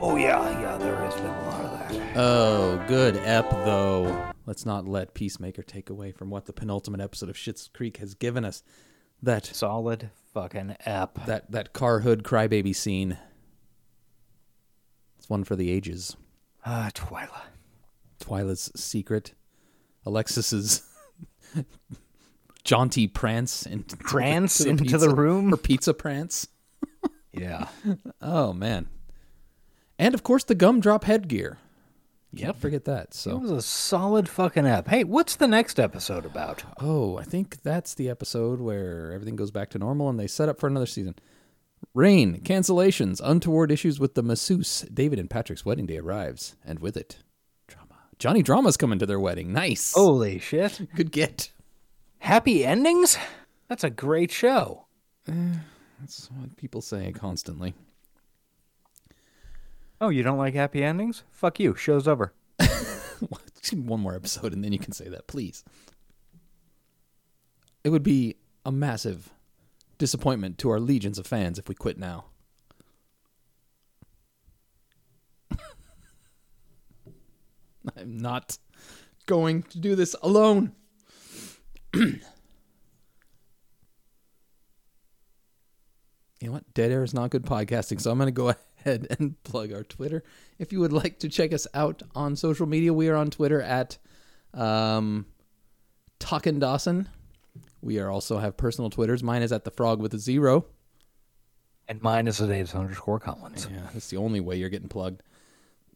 Oh 0.00 0.16
yeah, 0.16 0.48
yeah. 0.60 0.76
There 0.78 0.96
has 0.96 1.14
been 1.14 1.26
a 1.26 1.42
lot 1.44 1.60
of 1.64 1.70
that. 1.72 2.16
Oh, 2.16 2.84
good 2.88 3.16
ep 3.16 3.50
though. 3.50 4.30
Let's 4.46 4.64
not 4.64 4.86
let 4.86 5.14
Peacemaker 5.14 5.62
take 5.62 5.90
away 5.90 6.12
from 6.12 6.30
what 6.30 6.46
the 6.46 6.52
penultimate 6.52 7.00
episode 7.00 7.28
of 7.28 7.36
Schitt's 7.36 7.68
Creek 7.68 7.96
has 7.98 8.14
given 8.14 8.44
us. 8.44 8.62
That 9.22 9.44
Solid 9.46 10.10
fucking 10.32 10.76
ep. 10.86 11.26
that 11.26 11.50
that 11.50 11.72
car 11.72 12.00
hood 12.00 12.22
crybaby 12.22 12.74
scene. 12.74 13.18
It's 15.18 15.28
one 15.28 15.42
for 15.44 15.56
the 15.56 15.70
ages. 15.70 16.16
Ah, 16.64 16.90
Twyla. 16.94 17.40
Twyla's 18.20 18.70
secret. 18.76 19.34
Alexis's 20.06 20.82
jaunty 22.64 23.08
prance 23.08 23.66
into 23.66 23.96
Prance 23.96 24.58
to 24.64 24.68
into 24.68 24.84
the 24.84 25.06
pizza- 25.06 25.14
room? 25.14 25.50
Her 25.50 25.56
pizza 25.56 25.92
prance. 25.94 26.46
Yeah. 27.32 27.68
Oh 28.22 28.52
man. 28.52 28.88
And 29.98 30.14
of 30.14 30.22
course 30.22 30.44
the 30.44 30.54
gumdrop 30.54 31.04
headgear. 31.04 31.58
Yep. 32.32 32.44
Can't 32.44 32.60
forget 32.60 32.84
that. 32.84 33.14
So 33.14 33.30
It 33.32 33.40
was 33.40 33.50
a 33.50 33.62
solid 33.62 34.28
fucking 34.28 34.66
app. 34.66 34.88
Hey, 34.88 35.02
what's 35.02 35.36
the 35.36 35.48
next 35.48 35.80
episode 35.80 36.26
about? 36.26 36.62
Oh, 36.78 37.16
I 37.16 37.24
think 37.24 37.62
that's 37.62 37.94
the 37.94 38.10
episode 38.10 38.60
where 38.60 39.12
everything 39.12 39.34
goes 39.36 39.50
back 39.50 39.70
to 39.70 39.78
normal 39.78 40.10
and 40.10 40.20
they 40.20 40.26
set 40.26 40.48
up 40.48 40.60
for 40.60 40.66
another 40.66 40.84
season. 40.86 41.14
Rain, 41.94 42.40
cancellations, 42.42 43.20
untoward 43.24 43.70
issues 43.72 43.98
with 43.98 44.14
the 44.14 44.22
masseuse. 44.22 44.82
David 44.92 45.18
and 45.18 45.30
Patrick's 45.30 45.64
wedding 45.64 45.86
day 45.86 45.96
arrives, 45.98 46.56
and 46.64 46.80
with 46.80 46.96
it, 46.96 47.18
drama. 47.68 47.94
Johnny 48.18 48.42
Drama's 48.42 48.76
coming 48.76 48.98
to 48.98 49.06
their 49.06 49.20
wedding. 49.20 49.52
Nice. 49.52 49.92
Holy 49.94 50.38
shit. 50.40 50.88
Good 50.96 51.12
get. 51.12 51.52
Happy 52.18 52.66
endings? 52.66 53.16
That's 53.68 53.84
a 53.84 53.90
great 53.90 54.32
show. 54.32 54.86
Eh, 55.28 55.32
that's 56.00 56.28
what 56.32 56.56
people 56.56 56.80
say 56.82 57.12
constantly. 57.12 57.74
Oh, 60.00 60.10
you 60.10 60.22
don't 60.22 60.38
like 60.38 60.54
happy 60.54 60.84
endings? 60.84 61.24
Fuck 61.30 61.58
you. 61.58 61.74
Show's 61.74 62.06
over. 62.06 62.32
One 63.72 64.00
more 64.00 64.14
episode 64.14 64.52
and 64.52 64.62
then 64.62 64.72
you 64.72 64.78
can 64.78 64.92
say 64.92 65.08
that, 65.08 65.26
please. 65.26 65.64
It 67.82 67.90
would 67.90 68.02
be 68.04 68.36
a 68.64 68.70
massive 68.70 69.30
disappointment 69.98 70.58
to 70.58 70.70
our 70.70 70.78
legions 70.78 71.18
of 71.18 71.26
fans 71.26 71.58
if 71.58 71.68
we 71.68 71.74
quit 71.74 71.98
now. 71.98 72.26
I'm 77.96 78.18
not 78.18 78.58
going 79.26 79.62
to 79.64 79.78
do 79.78 79.96
this 79.96 80.14
alone. 80.22 80.72
you 81.94 82.20
know 86.42 86.52
what? 86.52 86.72
Dead 86.74 86.92
air 86.92 87.02
is 87.02 87.14
not 87.14 87.30
good 87.30 87.44
podcasting, 87.44 88.00
so 88.00 88.10
I'm 88.10 88.18
going 88.18 88.28
to 88.28 88.32
go 88.32 88.50
ahead 88.50 88.62
and 89.18 89.42
plug 89.42 89.72
our 89.72 89.84
Twitter. 89.84 90.22
If 90.58 90.72
you 90.72 90.80
would 90.80 90.92
like 90.92 91.18
to 91.20 91.28
check 91.28 91.52
us 91.52 91.66
out 91.74 92.02
on 92.14 92.36
social 92.36 92.66
media, 92.66 92.92
we 92.92 93.08
are 93.08 93.16
on 93.16 93.30
Twitter 93.30 93.60
at 93.60 93.98
um, 94.54 95.26
Talkin' 96.18 96.58
Dawson. 96.58 97.08
We 97.80 97.98
are 97.98 98.10
also 98.10 98.38
have 98.38 98.56
personal 98.56 98.90
Twitters. 98.90 99.22
Mine 99.22 99.42
is 99.42 99.52
at 99.52 99.64
the 99.64 99.70
Frog 99.70 100.00
with 100.00 100.14
a 100.14 100.18
zero. 100.18 100.66
And 101.86 102.02
mine 102.02 102.26
is 102.26 102.38
the 102.38 102.46
Davis 102.46 102.74
underscore 102.74 103.18
Collins. 103.18 103.66
Yeah, 103.70 103.88
that's 103.92 104.10
the 104.10 104.18
only 104.18 104.40
way 104.40 104.56
you're 104.56 104.68
getting 104.68 104.88
plugged. 104.88 105.22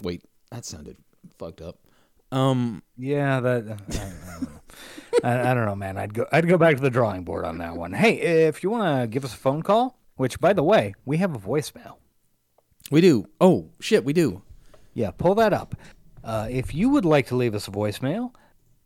Wait, 0.01 0.23
that 0.51 0.65
sounded 0.65 0.97
fucked 1.39 1.61
up. 1.61 1.79
Um, 2.31 2.83
Yeah, 2.97 3.41
that. 3.41 3.65
I, 3.69 3.73
I, 3.73 3.77
don't 3.77 4.43
know. 4.43 4.49
I, 5.25 5.51
I 5.51 5.55
don't 5.55 5.67
know, 5.67 5.77
man. 5.77 5.99
I'd 5.99 6.15
go. 6.15 6.27
I'd 6.33 6.49
go 6.49 6.57
back 6.57 6.77
to 6.77 6.83
the 6.83 6.89
drawing 6.89 7.25
board 7.25 7.45
on 7.45 7.59
that 7.59 7.77
one. 7.77 7.93
Hey, 7.93 8.47
if 8.47 8.63
you 8.63 8.71
want 8.71 9.03
to 9.03 9.07
give 9.07 9.25
us 9.25 9.35
a 9.35 9.37
phone 9.37 9.63
call, 9.63 9.99
which 10.17 10.41
by 10.41 10.55
the 10.55 10.63
way, 10.63 10.95
we 11.05 11.19
have 11.19 11.35
a 11.35 11.39
voicemail. 11.39 11.97
We 12.91 13.01
do. 13.01 13.27
Oh 13.41 13.71
shit, 13.81 14.05
we 14.05 14.13
do. 14.13 14.43
Yeah, 14.95 15.11
pull 15.11 15.35
that 15.37 15.53
up. 15.53 15.75
Uh, 16.25 16.49
if 16.51 16.75
you 16.75 16.89
would 16.91 17.05
like 17.05 17.27
to 17.29 17.37
leave 17.37 17.55
us 17.55 17.69
a 17.69 17.71
voicemail, 17.71 18.33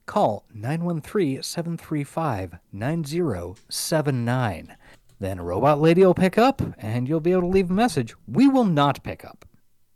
call 0.07 0.45
913 0.55 1.43
735 1.43 2.59
9079. 2.73 4.77
Then 5.19 5.39
a 5.39 5.43
robot 5.43 5.81
lady 5.81 6.05
will 6.05 6.15
pick 6.15 6.39
up 6.39 6.63
and 6.79 7.09
you'll 7.09 7.21
be 7.21 7.33
able 7.33 7.43
to 7.43 7.49
leave 7.49 7.71
a 7.71 7.75
message. 7.75 8.15
We 8.29 8.49
will 8.49 8.65
not 8.65 9.03
pick 9.03 9.25
up. 9.25 9.45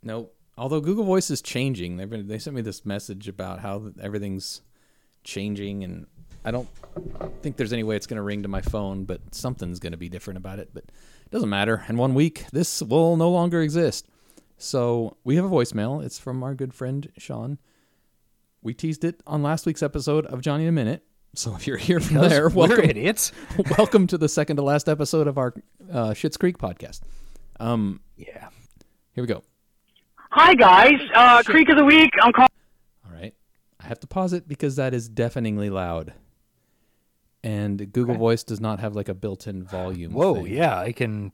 Nope. 0.03 0.35
Although 0.57 0.81
Google 0.81 1.05
Voice 1.05 1.31
is 1.31 1.41
changing, 1.41 1.97
they've 1.97 2.09
been, 2.09 2.27
they 2.27 2.39
sent 2.39 2.55
me 2.55 2.61
this 2.61 2.85
message 2.85 3.27
about 3.27 3.59
how 3.59 3.91
everything's 3.99 4.61
changing, 5.23 5.83
and 5.83 6.05
I 6.43 6.51
don't 6.51 6.67
think 7.41 7.57
there's 7.57 7.73
any 7.73 7.83
way 7.83 7.95
it's 7.95 8.05
going 8.05 8.17
to 8.17 8.23
ring 8.23 8.43
to 8.43 8.49
my 8.49 8.61
phone, 8.61 9.05
but 9.05 9.21
something's 9.33 9.79
going 9.79 9.93
to 9.93 9.97
be 9.97 10.09
different 10.09 10.37
about 10.37 10.59
it. 10.59 10.69
But 10.73 10.83
doesn't 11.31 11.49
matter. 11.49 11.83
In 11.87 11.97
one 11.97 12.13
week, 12.13 12.45
this 12.51 12.81
will 12.81 13.15
no 13.15 13.29
longer 13.29 13.61
exist. 13.61 14.05
So 14.57 15.17
we 15.23 15.37
have 15.37 15.45
a 15.45 15.49
voicemail. 15.49 16.03
It's 16.03 16.19
from 16.19 16.43
our 16.43 16.53
good 16.53 16.73
friend 16.73 17.09
Sean. 17.17 17.57
We 18.61 18.73
teased 18.73 19.03
it 19.03 19.21
on 19.25 19.41
last 19.41 19.65
week's 19.65 19.81
episode 19.81 20.25
of 20.27 20.41
Johnny 20.41 20.63
in 20.63 20.69
a 20.69 20.73
Minute. 20.73 21.03
So 21.33 21.55
if 21.55 21.65
you're 21.65 21.77
here 21.77 22.01
from 22.01 22.17
Because 22.17 22.29
there, 22.29 22.49
we're 22.49 22.67
welcome, 22.67 22.89
idiots. 22.89 23.31
welcome 23.77 24.05
to 24.07 24.17
the 24.17 24.27
second 24.27 24.57
to 24.57 24.61
last 24.61 24.89
episode 24.89 25.27
of 25.27 25.37
our 25.37 25.53
uh, 25.89 26.09
Schitt's 26.09 26.35
Creek 26.37 26.57
podcast. 26.57 26.99
Um, 27.59 28.01
yeah. 28.17 28.49
Here 29.13 29.23
we 29.23 29.27
go. 29.27 29.41
Hi 30.31 30.53
guys, 30.53 30.99
uh, 31.15 31.41
Creek 31.43 31.69
of 31.69 31.77
the 31.77 31.85
Week. 31.85 32.11
I'm 32.21 32.33
calling. 32.33 32.49
All 33.05 33.13
right. 33.13 33.33
I 33.79 33.87
have 33.87 33.99
to 34.01 34.07
pause 34.07 34.33
it 34.33 34.47
because 34.47 34.75
that 34.75 34.93
is 34.93 35.09
deafeningly 35.09 35.69
loud. 35.69 36.13
And 37.43 37.91
Google 37.91 38.15
Voice 38.15 38.43
does 38.43 38.61
not 38.61 38.79
have 38.79 38.95
like 38.95 39.09
a 39.09 39.13
built-in 39.13 39.63
volume. 39.63 40.13
Whoa, 40.13 40.43
thing. 40.43 40.53
yeah, 40.53 40.77
I 40.79 40.91
can. 40.91 41.31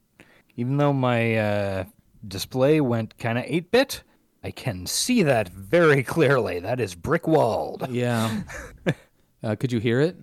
Even 0.55 0.77
though 0.77 0.93
my 0.93 1.35
uh, 1.35 1.83
display 2.25 2.79
went 2.81 3.17
kind 3.17 3.37
of 3.37 3.43
8 3.45 3.71
bit, 3.71 4.03
I 4.43 4.51
can 4.51 4.85
see 4.85 5.23
that 5.23 5.49
very 5.49 6.03
clearly. 6.15 6.59
That 6.59 6.79
is 6.79 6.95
brick 6.95 7.27
walled. 7.27 7.87
Yeah. 7.89 8.43
uh, 9.43 9.55
could 9.55 9.71
you 9.71 9.79
hear 9.79 9.99
it? 10.01 10.17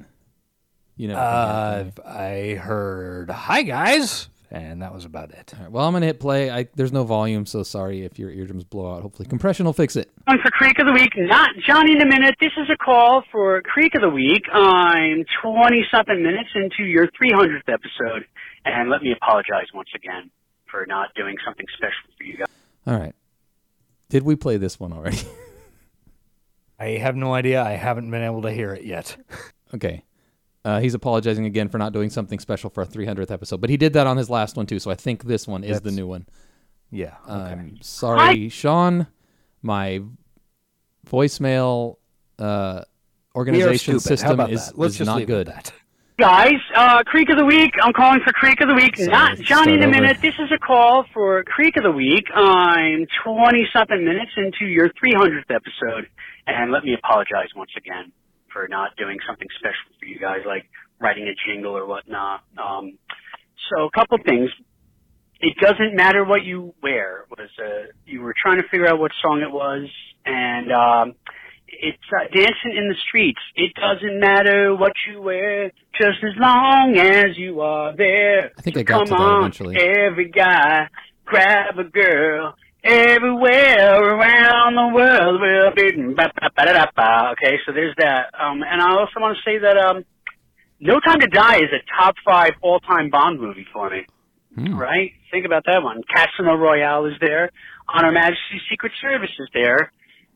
You 0.96 1.08
know. 1.08 1.16
Uh, 1.16 1.90
I 2.04 2.54
heard, 2.54 3.30
hi 3.30 3.62
guys. 3.62 4.28
And 4.54 4.82
that 4.82 4.94
was 4.94 5.04
about 5.04 5.32
it. 5.32 5.52
well, 5.68 5.84
I'm 5.84 5.92
gonna 5.94 6.06
hit 6.06 6.20
play. 6.20 6.48
I, 6.48 6.68
there's 6.76 6.92
no 6.92 7.02
volume, 7.02 7.44
so 7.44 7.64
sorry 7.64 8.04
if 8.04 8.20
your 8.20 8.30
eardrums 8.30 8.62
blow 8.62 8.94
out. 8.94 9.02
Hopefully, 9.02 9.28
compression 9.28 9.66
will 9.66 9.72
fix 9.72 9.96
it. 9.96 10.12
Calling 10.26 10.40
for 10.44 10.50
Creek 10.52 10.78
of 10.78 10.86
the 10.86 10.92
Week, 10.92 11.10
not 11.16 11.50
Johnny 11.66 11.90
in 11.90 12.00
a 12.00 12.06
Minute. 12.06 12.36
This 12.40 12.52
is 12.56 12.68
a 12.72 12.76
call 12.76 13.24
for 13.32 13.60
Creek 13.62 13.96
of 13.96 14.02
the 14.02 14.08
Week. 14.10 14.44
I'm 14.52 15.24
20 15.42 15.84
something 15.92 16.22
minutes 16.22 16.50
into 16.54 16.84
your 16.84 17.08
300th 17.08 17.66
episode, 17.66 18.26
and 18.64 18.90
let 18.90 19.02
me 19.02 19.10
apologize 19.10 19.66
once 19.74 19.88
again 19.92 20.30
for 20.70 20.86
not 20.86 21.08
doing 21.16 21.34
something 21.44 21.66
special 21.76 22.14
for 22.16 22.22
you 22.22 22.36
guys. 22.36 22.46
All 22.86 22.96
right. 22.96 23.14
Did 24.08 24.22
we 24.22 24.36
play 24.36 24.56
this 24.56 24.78
one 24.78 24.92
already? 24.92 25.18
I 26.78 26.90
have 26.98 27.16
no 27.16 27.34
idea. 27.34 27.60
I 27.60 27.72
haven't 27.72 28.08
been 28.08 28.22
able 28.22 28.42
to 28.42 28.52
hear 28.52 28.72
it 28.72 28.84
yet. 28.84 29.16
okay. 29.74 30.04
Uh, 30.64 30.80
he's 30.80 30.94
apologizing 30.94 31.44
again 31.44 31.68
for 31.68 31.76
not 31.76 31.92
doing 31.92 32.08
something 32.08 32.38
special 32.38 32.70
for 32.70 32.82
our 32.82 32.86
300th 32.86 33.30
episode, 33.30 33.60
but 33.60 33.68
he 33.68 33.76
did 33.76 33.92
that 33.92 34.06
on 34.06 34.16
his 34.16 34.30
last 34.30 34.56
one 34.56 34.66
too. 34.66 34.78
So 34.78 34.90
I 34.90 34.94
think 34.94 35.24
this 35.24 35.46
one 35.46 35.62
is 35.62 35.82
the 35.82 35.90
new 35.90 36.06
one. 36.06 36.26
Yeah. 36.90 37.16
Okay. 37.28 37.52
Um, 37.52 37.78
sorry, 37.82 38.48
Sean. 38.48 39.06
My 39.62 40.00
voicemail 41.06 41.96
uh, 42.38 42.82
organization 43.34 44.00
stupid. 44.00 44.04
How 44.04 44.16
system 44.16 44.30
about 44.32 44.52
is, 44.52 44.68
that? 44.68 44.78
Let's 44.78 44.94
is 44.94 44.98
just 44.98 45.06
not 45.06 45.18
leave 45.18 45.28
it 45.28 45.32
good. 45.32 45.46
that. 45.48 45.72
Guys, 46.16 46.60
uh, 46.76 47.02
Creek 47.02 47.28
of 47.28 47.36
the 47.36 47.44
Week. 47.44 47.72
I'm 47.82 47.92
calling 47.92 48.20
for 48.24 48.32
Creek 48.32 48.60
of 48.60 48.68
the 48.68 48.74
Week, 48.74 48.96
Sorry, 48.96 49.08
not 49.08 49.36
Johnny 49.38 49.72
in 49.74 49.80
a 49.80 49.82
start 49.82 49.94
over. 49.96 50.02
Minute. 50.02 50.18
This 50.22 50.34
is 50.38 50.52
a 50.54 50.58
call 50.58 51.04
for 51.12 51.42
Creek 51.42 51.76
of 51.76 51.82
the 51.82 51.90
Week. 51.90 52.24
I'm 52.32 53.06
20 53.24 53.68
something 53.72 54.04
minutes 54.04 54.30
into 54.36 54.64
your 54.66 54.90
300th 54.90 55.50
episode, 55.50 56.08
and 56.46 56.70
let 56.70 56.84
me 56.84 56.94
apologize 56.94 57.48
once 57.56 57.72
again 57.76 58.12
for 58.54 58.66
not 58.68 58.96
doing 58.96 59.18
something 59.26 59.48
special 59.58 59.92
for 60.00 60.06
you 60.06 60.18
guys, 60.18 60.38
like 60.46 60.64
writing 60.98 61.28
a 61.28 61.34
jingle 61.46 61.76
or 61.76 61.84
whatnot. 61.84 62.44
Um, 62.56 62.96
so 63.68 63.84
a 63.84 63.90
couple 63.90 64.16
things. 64.24 64.48
It 65.40 65.56
doesn't 65.60 65.94
matter 65.94 66.24
what 66.24 66.44
you 66.44 66.72
wear. 66.82 67.26
Was 67.28 67.50
uh, 67.58 67.88
you 68.06 68.22
were 68.22 68.34
trying 68.40 68.62
to 68.62 68.68
figure 68.70 68.86
out 68.86 68.98
what 68.98 69.10
song 69.20 69.42
it 69.42 69.50
was, 69.52 69.90
and 70.24 70.72
um, 70.72 71.14
it's 71.66 71.98
uh, 72.16 72.24
dancing 72.32 72.76
in 72.76 72.88
the 72.88 72.94
streets. 73.08 73.40
It 73.56 73.72
doesn't 73.74 74.20
matter 74.20 74.74
what 74.74 74.92
you 75.08 75.20
wear, 75.20 75.70
just 76.00 76.18
as 76.22 76.32
long 76.38 76.96
as 76.96 77.36
you 77.36 77.60
are 77.60 77.94
there. 77.96 78.52
I 78.56 78.62
think 78.62 78.78
I 78.78 78.82
got 78.84 78.98
Come 79.00 79.06
to 79.06 79.10
that 79.10 79.20
on, 79.20 79.38
eventually. 79.40 79.76
every 79.76 80.30
guy, 80.30 80.88
grab 81.26 81.78
a 81.78 81.84
girl. 81.84 82.54
Everywhere 82.84 83.96
around 83.96 84.74
the 84.76 84.94
world, 84.94 85.40
we're 85.40 85.72
ba. 85.74 87.32
Okay, 87.32 87.56
so 87.64 87.72
there's 87.72 87.94
that. 87.96 88.26
Um, 88.38 88.60
and 88.62 88.82
I 88.82 88.90
also 88.90 89.20
want 89.20 89.38
to 89.38 89.42
say 89.42 89.56
that 89.56 89.78
um, 89.78 90.04
No 90.80 91.00
Time 91.00 91.20
to 91.20 91.26
Die 91.26 91.56
is 91.56 91.72
a 91.72 91.80
top 91.98 92.14
five 92.22 92.52
all-time 92.60 93.08
Bond 93.08 93.40
movie 93.40 93.66
for 93.72 93.88
me. 93.88 94.04
Hmm. 94.54 94.76
Right? 94.76 95.12
Think 95.32 95.46
about 95.46 95.64
that 95.64 95.82
one. 95.82 96.02
Casino 96.14 96.56
Royale 96.56 97.06
is 97.06 97.14
there. 97.22 97.50
On 97.88 98.04
Her 98.04 98.12
Majesty's 98.12 98.60
Secret 98.70 98.92
Service 99.00 99.32
is 99.38 99.48
there. 99.54 99.90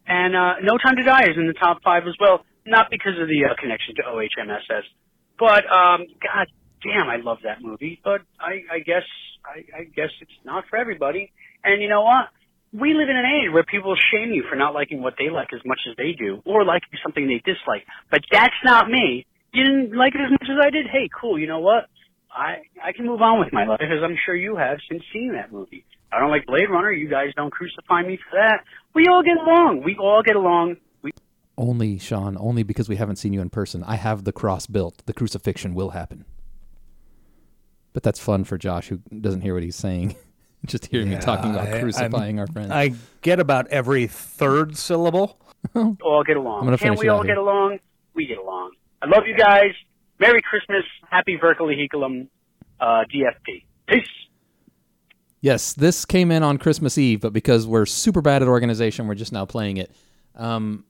And 0.07 0.35
uh, 0.35 0.55
No 0.63 0.79
Time 0.79 0.97
to 0.97 1.03
Die 1.03 1.25
is 1.25 1.37
in 1.37 1.49
the 1.49 1.53
top 1.53 1.83
five 1.85 2.05
as 2.09 2.15
well. 2.19 2.47
Not 2.65 2.89
because 2.91 3.21
of 3.21 3.29
the 3.29 3.45
uh, 3.45 3.61
connection 3.61 3.95
to 3.97 4.03
OHMSS, 4.09 4.85
but 5.39 5.65
um, 5.71 6.07
God 6.21 6.49
damn, 6.83 7.09
I 7.09 7.17
love 7.17 7.39
that 7.45 7.63
movie. 7.63 8.01
But 8.03 8.23
I, 8.41 8.61
I 8.73 8.79
guess 8.81 9.05
I, 9.45 9.81
I 9.81 9.85
guess 9.85 10.11
it's 10.21 10.33
not 10.45 10.65
for 10.69 10.77
everybody. 10.77 11.33
And 11.65 11.83
you 11.83 11.89
know 11.89 12.03
what? 12.03 12.29
We 12.73 12.93
live 12.93 13.09
in 13.09 13.17
an 13.17 13.25
age 13.25 13.53
where 13.53 13.65
people 13.65 13.97
shame 14.13 14.31
you 14.33 14.45
for 14.49 14.57
not 14.57 14.75
liking 14.75 15.01
what 15.01 15.15
they 15.19 15.31
like 15.31 15.49
as 15.55 15.61
much 15.65 15.81
as 15.89 15.97
they 15.97 16.13
do, 16.13 16.43
or 16.45 16.65
liking 16.65 16.91
something 17.03 17.27
they 17.27 17.41
dislike. 17.45 17.87
But 18.11 18.21
that's 18.31 18.61
not 18.65 18.91
me. 18.91 19.27
You 19.53 19.65
didn't 19.65 19.97
like 19.97 20.15
it 20.15 20.21
as 20.21 20.31
much 20.31 20.45
as 20.51 20.59
I 20.63 20.71
did. 20.71 20.87
Hey, 20.87 21.09
cool. 21.19 21.39
You 21.39 21.47
know 21.47 21.61
what? 21.61 21.89
I 22.31 22.63
I 22.85 22.93
can 22.93 23.07
move 23.07 23.23
on 23.23 23.41
with 23.41 23.53
my 23.53 23.65
life 23.65 23.81
as 23.81 24.03
I'm 24.05 24.17
sure 24.25 24.37
you 24.37 24.57
have 24.57 24.79
since 24.91 25.03
seeing 25.13 25.33
that 25.33 25.51
movie. 25.51 25.85
I 26.13 26.21
don't 26.21 26.31
like 26.31 26.47
Blade 26.47 26.71
Runner. 26.71 26.93
You 26.93 27.09
guys 27.09 27.29
don't 27.37 27.51
crucify 27.51 28.03
me 28.03 28.19
for 28.31 28.39
that. 28.39 28.65
We 28.95 29.07
all 29.11 29.23
get 29.23 29.37
along. 29.37 29.83
We 29.85 29.97
all 29.99 30.23
get 30.23 30.37
along. 30.37 30.77
We 31.03 31.13
Only 31.57 31.99
Sean, 31.99 32.37
only 32.39 32.63
because 32.63 32.89
we 32.89 32.97
haven't 32.97 33.17
seen 33.17 33.33
you 33.33 33.41
in 33.41 33.51
person. 33.51 33.83
I 33.85 33.97
have 33.97 34.25
the 34.25 34.33
cross 34.33 34.67
built. 34.67 35.03
The 35.07 35.13
crucifixion 35.13 35.75
will 35.75 35.91
happen. 35.91 36.25
But 37.93 38.03
that's 38.03 38.21
fun 38.21 38.45
for 38.45 38.57
Josh, 38.59 38.89
who 38.89 38.99
doesn't 39.21 39.41
hear 39.41 39.55
what 39.55 39.63
he's 39.63 39.77
saying. 39.77 40.17
Just 40.67 40.87
hearing 40.87 41.11
me 41.11 41.17
talking 41.17 41.51
about 41.51 41.69
I- 41.69 41.81
crucifying 41.81 42.39
I'm- 42.39 42.49
our 42.49 42.53
friends. 42.53 42.71
I 42.71 42.95
get 43.23 43.41
about 43.41 43.69
every 43.69 44.07
third 44.07 44.77
syllable. 44.77 45.39
We 45.75 45.81
all 46.05 46.23
get 46.25 46.37
along. 46.37 46.61
I'm 46.61 46.65
gonna 46.67 46.79
Can't 46.79 46.91
finish 46.91 47.01
we 47.01 47.09
all 47.09 47.23
here. 47.23 47.35
get 47.35 47.39
along? 47.39 47.79
We 48.15 48.27
get 48.27 48.39
along. 48.39 48.73
I 49.03 49.07
love 49.09 49.27
you 49.27 49.37
guys. 49.37 49.73
Merry 50.21 50.41
Christmas. 50.41 50.85
Happy 51.11 51.37
Verkalihiculum. 51.37 52.29
Uh, 52.81 53.03
DFP. 53.13 53.65
Peace. 53.89 54.07
Yes, 55.41 55.73
this 55.73 56.05
came 56.05 56.31
in 56.31 56.43
on 56.43 56.59
Christmas 56.59 56.97
Eve, 56.99 57.21
but 57.21 57.33
because 57.33 57.67
we're 57.67 57.87
super 57.87 58.21
bad 58.21 58.43
at 58.43 58.49
organization, 58.49 59.07
we're 59.09 59.15
just 59.17 59.33
now 59.33 59.45
playing 59.47 59.77
it. 59.79 59.91
Um, 60.37 60.85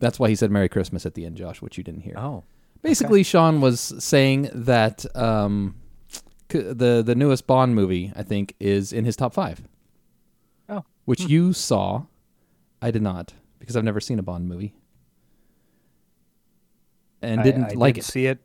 that's 0.00 0.18
why 0.18 0.28
he 0.28 0.34
said 0.36 0.50
Merry 0.50 0.68
Christmas 0.68 1.04
at 1.06 1.14
the 1.14 1.24
end, 1.24 1.36
Josh, 1.36 1.60
which 1.62 1.76
you 1.78 1.84
didn't 1.84 2.00
hear. 2.02 2.14
Oh. 2.16 2.44
Basically, 2.82 3.22
Sean 3.22 3.60
was 3.60 3.80
saying 4.02 4.50
that 4.52 5.04
um, 5.16 5.74
c- 5.76 5.89
the 6.52 7.02
the 7.04 7.14
newest 7.14 7.46
Bond 7.46 7.74
movie, 7.74 8.12
I 8.16 8.22
think, 8.22 8.54
is 8.60 8.92
in 8.92 9.04
his 9.04 9.16
top 9.16 9.32
five. 9.34 9.62
Oh. 10.68 10.84
Which 11.04 11.20
you 11.22 11.52
saw. 11.52 12.04
I 12.82 12.90
did 12.90 13.02
not, 13.02 13.34
because 13.58 13.76
I've 13.76 13.84
never 13.84 14.00
seen 14.00 14.18
a 14.18 14.22
Bond 14.22 14.48
movie. 14.48 14.74
And 17.22 17.40
I- 17.40 17.42
didn't 17.42 17.64
I 17.64 17.72
like 17.74 17.94
did 17.96 18.00
it. 18.04 18.06
see 18.06 18.26
it, 18.26 18.38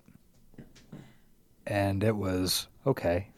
and 1.65 2.03
it 2.03 2.15
was 2.15 2.67
okay. 2.85 3.29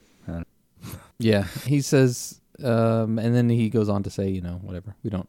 Yeah, 1.19 1.45
he 1.65 1.81
says, 1.81 2.41
um, 2.63 3.17
and 3.17 3.35
then 3.35 3.49
he 3.49 3.69
goes 3.69 3.89
on 3.89 4.03
to 4.03 4.09
say, 4.11 4.29
you 4.29 4.41
know, 4.41 4.59
whatever. 4.61 4.95
We 5.03 5.09
don't. 5.09 5.27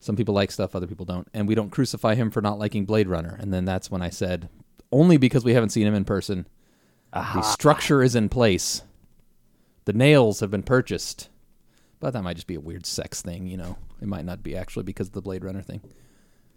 Some 0.00 0.16
people 0.16 0.34
like 0.34 0.50
stuff, 0.50 0.74
other 0.74 0.86
people 0.86 1.06
don't, 1.06 1.26
and 1.32 1.46
we 1.48 1.54
don't 1.54 1.70
crucify 1.70 2.14
him 2.14 2.30
for 2.30 2.42
not 2.42 2.58
liking 2.58 2.84
Blade 2.84 3.08
Runner. 3.08 3.36
And 3.40 3.52
then 3.52 3.64
that's 3.64 3.90
when 3.90 4.02
I 4.02 4.10
said, 4.10 4.48
only 4.90 5.16
because 5.16 5.44
we 5.44 5.54
haven't 5.54 5.70
seen 5.70 5.86
him 5.86 5.94
in 5.94 6.04
person. 6.04 6.46
The 7.12 7.42
structure 7.42 8.02
is 8.02 8.14
in 8.14 8.28
place. 8.28 8.82
The 9.84 9.92
nails 9.92 10.40
have 10.40 10.50
been 10.50 10.62
purchased, 10.62 11.28
but 12.00 12.12
that 12.12 12.22
might 12.22 12.34
just 12.34 12.46
be 12.46 12.54
a 12.54 12.60
weird 12.60 12.86
sex 12.86 13.20
thing, 13.20 13.46
you 13.46 13.56
know. 13.56 13.76
It 14.00 14.08
might 14.08 14.24
not 14.24 14.42
be 14.42 14.56
actually 14.56 14.84
because 14.84 15.08
of 15.08 15.12
the 15.12 15.22
Blade 15.22 15.44
Runner 15.44 15.60
thing. 15.62 15.80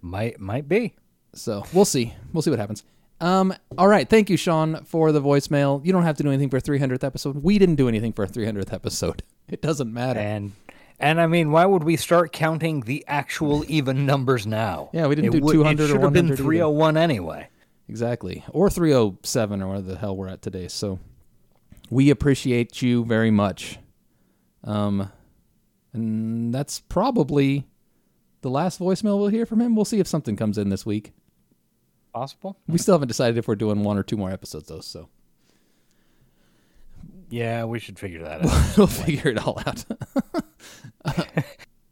Might 0.01 0.39
might 0.39 0.67
be. 0.69 0.95
So 1.33 1.65
we'll 1.73 1.85
see. 1.85 2.13
We'll 2.31 2.41
see 2.41 2.49
what 2.51 2.59
happens. 2.59 2.83
Um, 3.21 3.53
all 3.77 3.87
right. 3.87 4.07
Thank 4.09 4.29
you, 4.29 4.37
Sean, 4.37 4.83
for 4.85 5.11
the 5.11 5.21
voicemail. 5.21 5.83
You 5.85 5.91
don't 5.93 6.03
have 6.03 6.17
to 6.17 6.23
do 6.23 6.29
anything 6.29 6.49
for 6.49 6.57
a 6.57 6.61
300th 6.61 7.03
episode. 7.03 7.37
We 7.43 7.57
didn't 7.59 7.75
do 7.75 7.87
anything 7.87 8.11
for 8.13 8.23
a 8.23 8.27
300th 8.27 8.73
episode. 8.73 9.23
It 9.47 9.61
doesn't 9.61 9.93
matter. 9.93 10.19
And 10.19 10.53
and 10.99 11.21
I 11.21 11.27
mean, 11.27 11.51
why 11.51 11.65
would 11.67 11.83
we 11.83 11.97
start 11.97 12.31
counting 12.31 12.81
the 12.81 13.05
actual 13.07 13.63
even 13.69 14.05
numbers 14.07 14.47
now? 14.47 14.89
Yeah, 14.91 15.05
we 15.05 15.13
didn't 15.15 15.35
It 15.35 15.39
do 15.39 15.45
would- 15.45 15.53
200 15.53 15.81
or 15.81 15.83
It 15.83 15.87
should 15.87 16.01
have 16.01 16.13
been 16.13 16.25
100 16.29 16.33
either. 16.33 16.43
301 16.43 16.97
anyway. 16.97 17.47
Exactly. 17.88 18.43
Or 18.49 18.69
307 18.69 19.61
or 19.61 19.67
whatever 19.67 19.88
the 19.91 19.97
hell 19.97 20.15
we're 20.15 20.27
at 20.27 20.41
today. 20.41 20.67
So 20.67 20.99
we 21.89 22.09
appreciate 22.09 22.81
you 22.81 23.05
very 23.05 23.31
much. 23.31 23.77
Um, 24.63 25.11
and 25.93 26.53
that's 26.53 26.79
probably 26.79 27.65
the 28.41 28.49
last 28.49 28.79
voicemail 28.79 29.19
we'll 29.19 29.27
hear 29.27 29.45
from 29.45 29.61
him. 29.61 29.75
We'll 29.75 29.86
see 29.86 29.99
if 29.99 30.07
something 30.07 30.36
comes 30.36 30.57
in 30.57 30.69
this 30.69 30.86
week. 30.86 31.13
Possible. 32.13 32.57
We 32.67 32.77
still 32.77 32.95
haven't 32.95 33.09
decided 33.09 33.38
if 33.38 33.47
we're 33.47 33.55
doing 33.55 33.83
one 33.83 33.97
or 33.97 34.03
two 34.03 34.17
more 34.17 34.31
episodes, 34.31 34.67
though. 34.69 34.79
So 34.79 35.09
Yeah, 37.29 37.65
we 37.65 37.79
should 37.79 37.99
figure 37.99 38.23
that 38.23 38.45
out. 38.45 38.77
we'll 38.77 38.88
figure 38.88 39.29
it 39.31 39.38
all 39.38 39.61
out. 39.65 39.86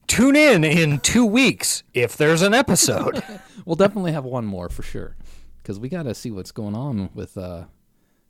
Tune 0.08 0.36
in 0.36 0.64
in 0.64 1.00
two 1.00 1.26
weeks 1.26 1.84
if 1.94 2.18
there's 2.18 2.42
an 2.42 2.54
episode. 2.54 3.22
we'll 3.66 3.76
definitely 3.76 4.12
have 4.12 4.26
one 4.26 4.46
more 4.46 4.70
for 4.70 4.82
sure 4.84 5.16
because 5.64 5.80
we 5.80 5.88
got 5.90 6.04
to 6.04 6.14
see 6.14 6.30
what's 6.30 6.52
going 6.52 6.76
on 6.76 7.10
with 7.14 7.38
uh, 7.38 7.64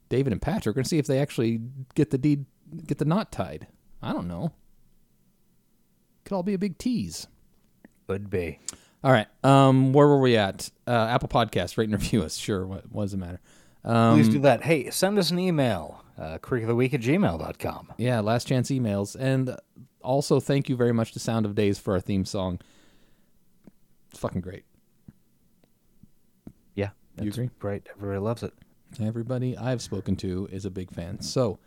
David 0.10 0.32
and 0.32 0.42
Patrick 0.42 0.78
and 0.78 0.88
see 0.88 1.00
if 1.00 1.08
they 1.08 1.20
actually 1.20 1.60
get 1.96 2.12
the 2.12 2.18
deed, 2.18 2.46
get 2.86 3.00
the 3.00 3.06
knot 3.06 3.32
tied. 3.32 3.68
I 4.02 4.14
don't 4.14 4.28
know. 4.28 4.54
Could 6.24 6.36
all 6.36 6.44
be 6.44 6.54
a 6.54 6.60
big 6.60 6.78
tease. 6.78 7.28
Could 8.08 8.30
be. 8.30 8.60
All 9.04 9.12
right. 9.12 9.28
Um, 9.44 9.92
where 9.92 10.08
were 10.08 10.20
we 10.20 10.38
at? 10.38 10.70
Uh, 10.88 11.08
Apple 11.10 11.28
Podcast. 11.28 11.78
Rate 11.78 11.90
and 11.90 11.94
review 11.94 12.22
us. 12.22 12.38
Sure. 12.38 12.66
What, 12.66 12.90
what 12.92 13.04
does 13.04 13.14
it 13.14 13.18
matter? 13.18 13.42
Um, 13.84 14.16
Please 14.16 14.30
do 14.30 14.40
that. 14.40 14.62
Hey, 14.64 14.90
send 14.92 15.18
us 15.18 15.32
an 15.32 15.40
email. 15.40 16.04
Uh, 16.18 16.38
Week 16.52 16.94
at 16.94 17.02
gmail.com. 17.02 17.94
Yeah, 17.98 18.20
last 18.20 18.48
chance 18.48 18.70
emails. 18.70 19.16
And 19.20 19.58
also, 20.04 20.40
thank 20.40 20.70
you 20.70 20.76
very 20.76 20.94
much 20.94 21.12
to 21.14 21.20
Sound 21.20 21.46
of 21.46 21.56
Days 21.56 21.80
for 21.80 21.96
our 21.96 22.00
theme 22.00 22.24
song. 22.24 22.60
It's 24.12 24.20
fucking 24.20 24.42
great. 24.42 24.64
You 27.20 27.30
agree? 27.30 27.50
Great. 27.60 27.88
Everybody 27.96 28.20
loves 28.20 28.44
it. 28.44 28.54
Everybody 29.02 29.58
I've 29.58 29.82
spoken 29.82 30.16
to 30.18 30.48
is 30.52 30.66
a 30.66 30.72
big 30.72 30.92
fan. 30.92 31.22
So 31.22 31.60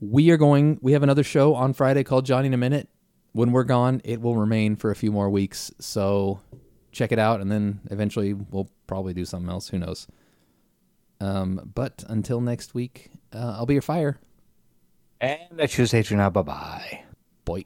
we 0.00 0.30
are 0.30 0.36
going. 0.36 0.78
We 0.82 0.92
have 0.92 1.02
another 1.02 1.22
show 1.24 1.54
on 1.54 1.72
Friday 1.72 2.04
called 2.04 2.26
Johnny 2.26 2.46
in 2.46 2.54
a 2.54 2.58
Minute. 2.58 2.88
When 3.32 3.52
we're 3.52 3.64
gone, 3.64 4.00
it 4.04 4.20
will 4.20 4.36
remain 4.36 4.76
for 4.76 4.90
a 4.90 4.96
few 4.96 5.10
more 5.10 5.28
weeks. 5.28 5.72
So 5.80 6.40
check 6.92 7.10
it 7.10 7.18
out, 7.18 7.40
and 7.40 7.50
then 7.50 7.80
eventually 7.90 8.32
we'll 8.32 8.70
probably 8.86 9.12
do 9.12 9.24
something 9.24 9.50
else. 9.50 9.68
Who 9.68 9.78
knows? 9.78 10.06
Um, 11.20 11.72
but 11.74 12.04
until 12.08 12.40
next 12.40 12.74
week, 12.74 13.10
uh, 13.32 13.54
I'll 13.56 13.66
be 13.66 13.74
your 13.74 13.82
fire. 13.82 14.18
And 15.20 15.40
that's 15.52 15.94
H 15.94 16.12
now. 16.12 16.30
Bye 16.30 16.42
bye. 16.42 17.04
Boy. 17.44 17.64